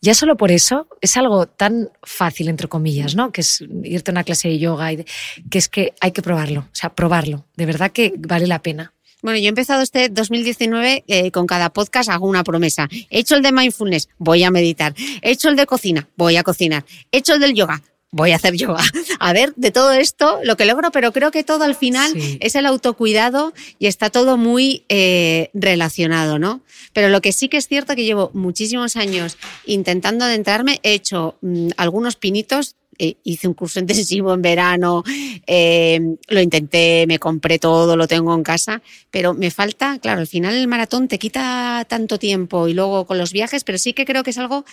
ya 0.00 0.12
solo 0.12 0.36
por 0.36 0.50
eso 0.50 0.88
es 1.00 1.16
algo 1.16 1.46
tan 1.46 1.90
fácil, 2.02 2.48
entre 2.48 2.66
comillas, 2.66 3.14
¿no? 3.14 3.30
Que 3.30 3.42
es 3.42 3.64
irte 3.84 4.10
a 4.10 4.12
una 4.12 4.24
clase 4.24 4.48
de 4.48 4.58
yoga, 4.58 4.92
y 4.92 5.04
que 5.50 5.58
es 5.58 5.68
que 5.68 5.94
hay 6.00 6.10
que 6.10 6.22
probarlo, 6.22 6.60
o 6.60 6.74
sea, 6.74 6.92
probarlo. 6.94 7.46
De 7.56 7.66
verdad 7.66 7.92
que 7.92 8.12
vale 8.18 8.48
la 8.48 8.60
pena. 8.60 8.92
Bueno, 9.24 9.38
yo 9.38 9.46
he 9.46 9.48
empezado 9.48 9.80
este 9.80 10.10
2019 10.10 11.04
eh, 11.06 11.30
con 11.30 11.46
cada 11.46 11.70
podcast 11.70 12.10
hago 12.10 12.28
una 12.28 12.44
promesa. 12.44 12.90
He 13.08 13.20
hecho 13.20 13.36
el 13.36 13.42
de 13.42 13.52
mindfulness, 13.52 14.10
voy 14.18 14.44
a 14.44 14.50
meditar. 14.50 14.94
He 15.22 15.30
hecho 15.30 15.48
el 15.48 15.56
de 15.56 15.64
cocina, 15.64 16.06
voy 16.14 16.36
a 16.36 16.42
cocinar. 16.42 16.84
He 17.10 17.18
hecho 17.18 17.32
el 17.32 17.40
del 17.40 17.54
yoga, 17.54 17.80
voy 18.10 18.32
a 18.32 18.36
hacer 18.36 18.54
yoga. 18.54 18.84
A 19.20 19.32
ver, 19.32 19.54
de 19.56 19.70
todo 19.70 19.92
esto, 19.92 20.40
lo 20.44 20.58
que 20.58 20.66
logro, 20.66 20.90
pero 20.90 21.10
creo 21.12 21.30
que 21.30 21.42
todo 21.42 21.64
al 21.64 21.74
final 21.74 22.12
Sí. 22.12 22.36
es 22.42 22.54
el 22.54 22.66
autocuidado 22.66 23.54
y 23.78 23.86
está 23.86 24.10
todo 24.10 24.36
muy 24.36 24.84
eh, 24.90 25.48
relacionado, 25.54 26.38
¿no? 26.38 26.60
Pero 26.92 27.08
lo 27.08 27.22
que 27.22 27.32
sí 27.32 27.48
que 27.48 27.56
es 27.56 27.66
cierto 27.66 27.96
que 27.96 28.04
llevo 28.04 28.30
muchísimos 28.34 28.96
años 28.96 29.38
intentando 29.64 30.26
adentrarme, 30.26 30.80
he 30.82 30.92
hecho 30.92 31.38
mm, 31.40 31.70
algunos 31.78 32.16
pinitos. 32.16 32.76
Eh, 32.98 33.16
hice 33.24 33.48
un 33.48 33.54
curso 33.54 33.80
intensivo 33.80 34.32
en 34.34 34.42
verano, 34.42 35.02
eh, 35.46 36.16
lo 36.28 36.40
intenté, 36.40 37.06
me 37.06 37.18
compré 37.18 37.58
todo, 37.58 37.96
lo 37.96 38.06
tengo 38.06 38.34
en 38.34 38.42
casa, 38.42 38.82
pero 39.10 39.34
me 39.34 39.50
falta, 39.50 39.98
claro, 39.98 40.20
al 40.20 40.26
final 40.26 40.54
el 40.54 40.68
maratón 40.68 41.08
te 41.08 41.18
quita 41.18 41.84
tanto 41.88 42.18
tiempo 42.18 42.68
y 42.68 42.74
luego 42.74 43.06
con 43.06 43.18
los 43.18 43.32
viajes, 43.32 43.64
pero 43.64 43.78
sí 43.78 43.92
que 43.92 44.04
creo 44.04 44.22
que 44.22 44.30
es 44.30 44.38
algo 44.38 44.64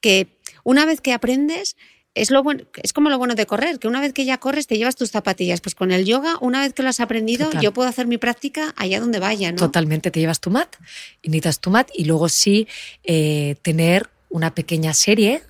que 0.00 0.28
una 0.64 0.86
vez 0.86 1.00
que 1.00 1.12
aprendes, 1.12 1.76
es, 2.14 2.30
lo 2.30 2.42
bueno, 2.42 2.64
es 2.82 2.92
como 2.92 3.10
lo 3.10 3.18
bueno 3.18 3.34
de 3.34 3.44
correr, 3.46 3.78
que 3.78 3.88
una 3.88 4.00
vez 4.00 4.12
que 4.12 4.24
ya 4.24 4.38
corres 4.38 4.66
te 4.66 4.76
llevas 4.78 4.94
tus 4.94 5.10
zapatillas. 5.10 5.60
Pues 5.60 5.74
con 5.74 5.90
el 5.90 6.04
yoga, 6.04 6.36
una 6.40 6.60
vez 6.60 6.72
que 6.72 6.82
lo 6.82 6.88
has 6.88 7.00
aprendido, 7.00 7.46
Total. 7.46 7.62
yo 7.62 7.72
puedo 7.72 7.88
hacer 7.88 8.06
mi 8.06 8.18
práctica 8.18 8.72
allá 8.76 9.00
donde 9.00 9.18
vaya, 9.18 9.50
¿no? 9.50 9.58
Totalmente, 9.58 10.10
te 10.10 10.20
llevas 10.20 10.40
tu 10.40 10.50
mat 10.50 10.74
y 11.22 11.28
necesitas 11.28 11.60
tu 11.60 11.70
mat 11.70 11.88
y 11.94 12.04
luego 12.04 12.28
sí 12.28 12.68
eh, 13.02 13.56
tener 13.62 14.10
una 14.28 14.54
pequeña 14.54 14.94
serie 14.94 15.42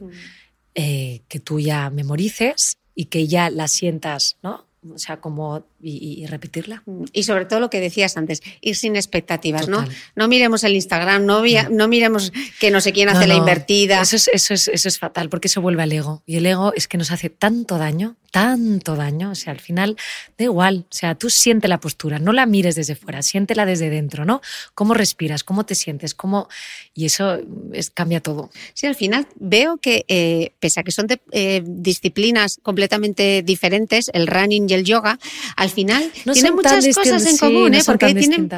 eh, 0.75 1.23
que 1.29 1.41
tú 1.41 1.61
ya 1.61 1.91
memorices 1.91 2.79
y 2.95 3.07
que 3.07 3.27
ya 3.27 3.51
la 3.51 3.69
sientas, 3.69 4.37
¿no? 4.43 4.67
O 4.93 4.99
sea, 4.99 5.21
como 5.21 5.65
y, 5.85 6.23
y 6.23 6.27
repetirla. 6.27 6.83
Y 7.13 7.25
sobre 7.25 7.45
todo 7.45 7.61
lo 7.61 7.71
que 7.71 7.81
decías 7.81 8.17
antes, 8.17 8.43
ir 8.61 8.77
sin 8.77 8.97
expectativas, 8.97 9.69
¿no? 9.69 9.83
Total. 9.83 9.97
No 10.17 10.29
miremos 10.29 10.65
el 10.65 10.75
Instagram, 10.75 11.27
no, 11.27 11.43
via- 11.43 11.69
no 11.71 11.89
miremos 11.89 12.33
que 12.61 12.71
no 12.71 12.81
sé 12.81 12.93
quién 12.93 13.09
hace 13.09 13.21
No, 13.21 13.27
la 13.27 13.35
no, 13.35 13.41
invertida. 13.41 14.01
Eso 14.01 14.17
es, 14.17 14.29
eso, 14.33 14.55
es, 14.55 14.69
eso 14.69 14.89
es 14.89 14.99
fatal, 14.99 15.29
porque 15.29 15.49
eso 15.49 15.61
vuelve 15.61 15.83
al 15.83 15.93
ego. 15.93 16.23
Y 16.27 16.37
el 16.37 16.47
ego 16.47 16.73
es 16.75 16.89
que 16.89 16.97
nos 16.99 17.11
hace 17.11 17.31
tanto 17.31 17.79
daño, 17.79 18.17
tanto 18.31 18.97
daño. 18.97 19.31
O 19.31 19.35
sea, 19.35 19.53
al 19.53 19.61
final 19.61 19.97
da 20.39 20.45
igual. 20.45 20.87
O 20.91 20.95
sea, 20.95 21.15
tú 21.15 21.31
siente 21.31 21.69
la 21.69 21.79
postura, 21.81 22.19
no 22.19 22.33
la 22.33 22.47
mires 22.47 22.75
desde 22.75 22.95
fuera, 22.95 23.23
siéntela 23.23 23.67
desde 23.67 23.91
dentro, 23.91 24.25
¿no? 24.25 24.41
Cómo 24.75 24.95
respiras, 24.95 25.45
cómo 25.45 25.65
te 25.67 25.75
sientes, 25.75 26.15
cómo. 26.15 26.49
Y 26.95 27.07
eso 27.07 27.39
es, 27.73 27.91
cambia 27.91 28.21
todo. 28.21 28.51
Sí, 28.73 28.87
al 28.87 28.95
final 28.95 29.27
veo 29.37 29.77
que, 29.79 30.05
eh, 30.09 30.53
pese 30.61 30.81
a 30.81 30.83
que 30.83 30.93
son 30.93 31.07
de- 31.07 31.21
eh, 31.33 31.63
disciplinas 31.65 32.59
completamente 32.63 33.43
diferentes, 33.43 34.11
el 34.15 34.27
running 34.27 34.67
y 34.69 34.75
el 34.75 34.85
yoga, 34.85 35.19
al 35.57 35.71
final 35.75 36.11
No 36.25 36.33
tienen 36.33 36.55
muchas 36.55 36.87
cosas 36.95 37.27
en 37.27 37.33
sí, 37.35 37.39
común, 37.39 37.73
no 37.73 37.79
¿eh? 37.79 37.83
porque 37.85 38.15
tienen, 38.15 38.49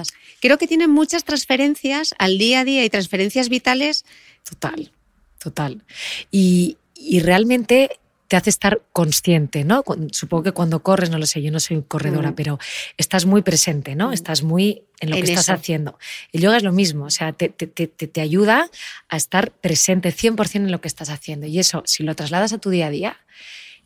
creo 0.41 0.59
que 0.59 0.67
tienen 0.69 0.91
muchas 0.91 1.25
transferencias 1.25 2.14
al 2.19 2.39
día 2.39 2.61
a 2.61 2.64
día 2.64 2.85
y 2.85 2.91
transferencias 2.91 3.49
vitales. 3.49 4.05
Total, 4.49 4.93
total. 5.39 5.83
Y, 6.31 6.77
y 6.95 7.21
realmente 7.21 7.99
te 8.29 8.37
hace 8.37 8.51
estar 8.51 8.83
consciente, 8.93 9.62
¿no? 9.64 9.85
Supongo 10.11 10.43
que 10.43 10.51
cuando 10.53 10.83
corres, 10.83 11.11
no 11.11 11.19
lo 11.19 11.27
sé, 11.27 11.43
yo 11.43 11.53
no 11.53 11.61
soy 11.61 11.83
corredora, 11.87 12.33
Mm. 12.33 12.35
pero 12.35 12.59
estás 12.97 13.25
muy 13.25 13.43
presente, 13.43 13.95
¿no? 13.95 14.12
Estás 14.12 14.43
muy 14.43 14.83
en 14.99 15.11
lo 15.11 15.17
En 15.17 15.23
que 15.25 15.31
estás 15.31 15.49
haciendo. 15.49 15.97
El 16.33 16.41
yoga 16.41 16.57
es 16.57 16.64
lo 16.64 16.73
mismo, 16.73 17.05
o 17.05 17.11
sea, 17.11 17.33
te, 17.33 17.51
te- 17.51 17.69
te- 17.69 17.87
te- 17.87 18.09
te 18.09 18.21
ayuda 18.21 18.69
a 19.09 19.17
estar 19.17 19.53
presente 19.53 20.11
100% 20.12 20.57
en 20.57 20.73
lo 20.73 20.81
que 20.81 20.89
estás 20.89 21.09
haciendo. 21.11 21.47
Y 21.47 21.61
eso, 21.61 21.85
si 21.87 22.03
lo 22.03 22.17
trasladas 22.17 22.53
a 22.53 22.59
tu 22.59 22.71
día 22.71 22.89
a 22.89 22.91
día, 22.91 23.17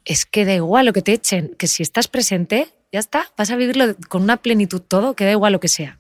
es 0.07 0.25
que 0.25 0.47
da 0.47 0.55
igual 0.55 0.87
lo 0.87 0.95
que 0.95 1.03
te 1.03 1.13
echen, 1.13 1.55
que 1.59 1.67
si 1.67 1.83
estás 1.83 2.09
presente, 2.09 2.69
ya 2.93 2.99
está, 2.99 3.27
vas 3.37 3.51
a 3.51 3.57
vivirlo 3.57 3.95
con 4.09 4.23
una 4.23 4.39
plenitud 4.39 4.81
todo, 4.81 5.15
que 5.15 5.25
da 5.25 5.31
igual 5.31 5.53
lo 5.53 5.61
que 5.61 5.69
sea. 5.69 5.99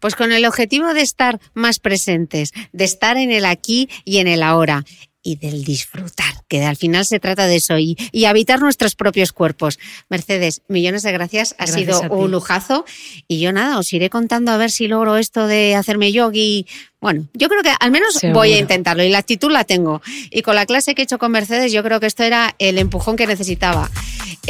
Pues 0.00 0.14
con 0.14 0.32
el 0.32 0.44
objetivo 0.44 0.92
de 0.92 1.00
estar 1.00 1.40
más 1.54 1.78
presentes, 1.78 2.52
de 2.72 2.84
estar 2.84 3.16
en 3.16 3.30
el 3.30 3.44
aquí 3.46 3.88
y 4.04 4.18
en 4.18 4.28
el 4.28 4.42
ahora 4.42 4.84
y 5.22 5.36
del 5.36 5.64
disfrutar, 5.64 6.44
que 6.48 6.64
al 6.64 6.76
final 6.76 7.04
se 7.04 7.18
trata 7.20 7.46
de 7.46 7.56
eso 7.56 7.76
y, 7.78 7.96
y 8.12 8.24
habitar 8.26 8.60
nuestros 8.60 8.94
propios 8.94 9.32
cuerpos. 9.32 9.78
Mercedes, 10.08 10.62
millones 10.68 11.02
de 11.02 11.12
gracias, 11.12 11.54
ha 11.58 11.66
Gracias 11.66 11.98
sido 11.98 12.12
un 12.12 12.30
lujazo 12.30 12.84
y 13.26 13.40
yo 13.40 13.52
nada, 13.52 13.78
os 13.78 13.92
iré 13.92 14.10
contando 14.10 14.52
a 14.52 14.56
ver 14.56 14.70
si 14.70 14.86
logro 14.86 15.16
esto 15.16 15.46
de 15.46 15.74
hacerme 15.74 16.12
yogi. 16.12 16.66
Bueno, 17.00 17.26
yo 17.34 17.48
creo 17.48 17.62
que 17.62 17.72
al 17.78 17.90
menos 17.90 18.14
Seguro. 18.14 18.40
voy 18.40 18.52
a 18.52 18.58
intentarlo 18.58 19.02
y 19.02 19.10
la 19.10 19.18
actitud 19.18 19.50
la 19.50 19.64
tengo. 19.64 20.00
Y 20.30 20.42
con 20.42 20.54
la 20.54 20.66
clase 20.66 20.94
que 20.94 21.02
he 21.02 21.04
hecho 21.04 21.18
con 21.18 21.32
Mercedes, 21.32 21.72
yo 21.72 21.82
creo 21.82 22.00
que 22.00 22.06
esto 22.06 22.22
era 22.22 22.54
el 22.58 22.78
empujón 22.78 23.16
que 23.16 23.26
necesitaba. 23.26 23.90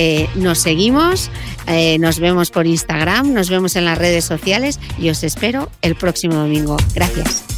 Eh, 0.01 0.29
nos 0.37 0.59
seguimos, 0.59 1.29
eh, 1.67 1.99
nos 1.99 2.21
vemos 2.21 2.51
por 2.51 2.69
Instagram, 2.69 3.35
nos 3.35 3.51
vemos 3.51 3.75
en 3.75 3.85
las 3.85 3.99
redes 3.99 4.25
sociales 4.25 4.79
y 4.97 5.11
os 5.11 5.25
espero 5.25 5.71
el 5.83 5.97
próximo 5.97 6.37
domingo. 6.37 6.77
Gracias. 6.95 7.58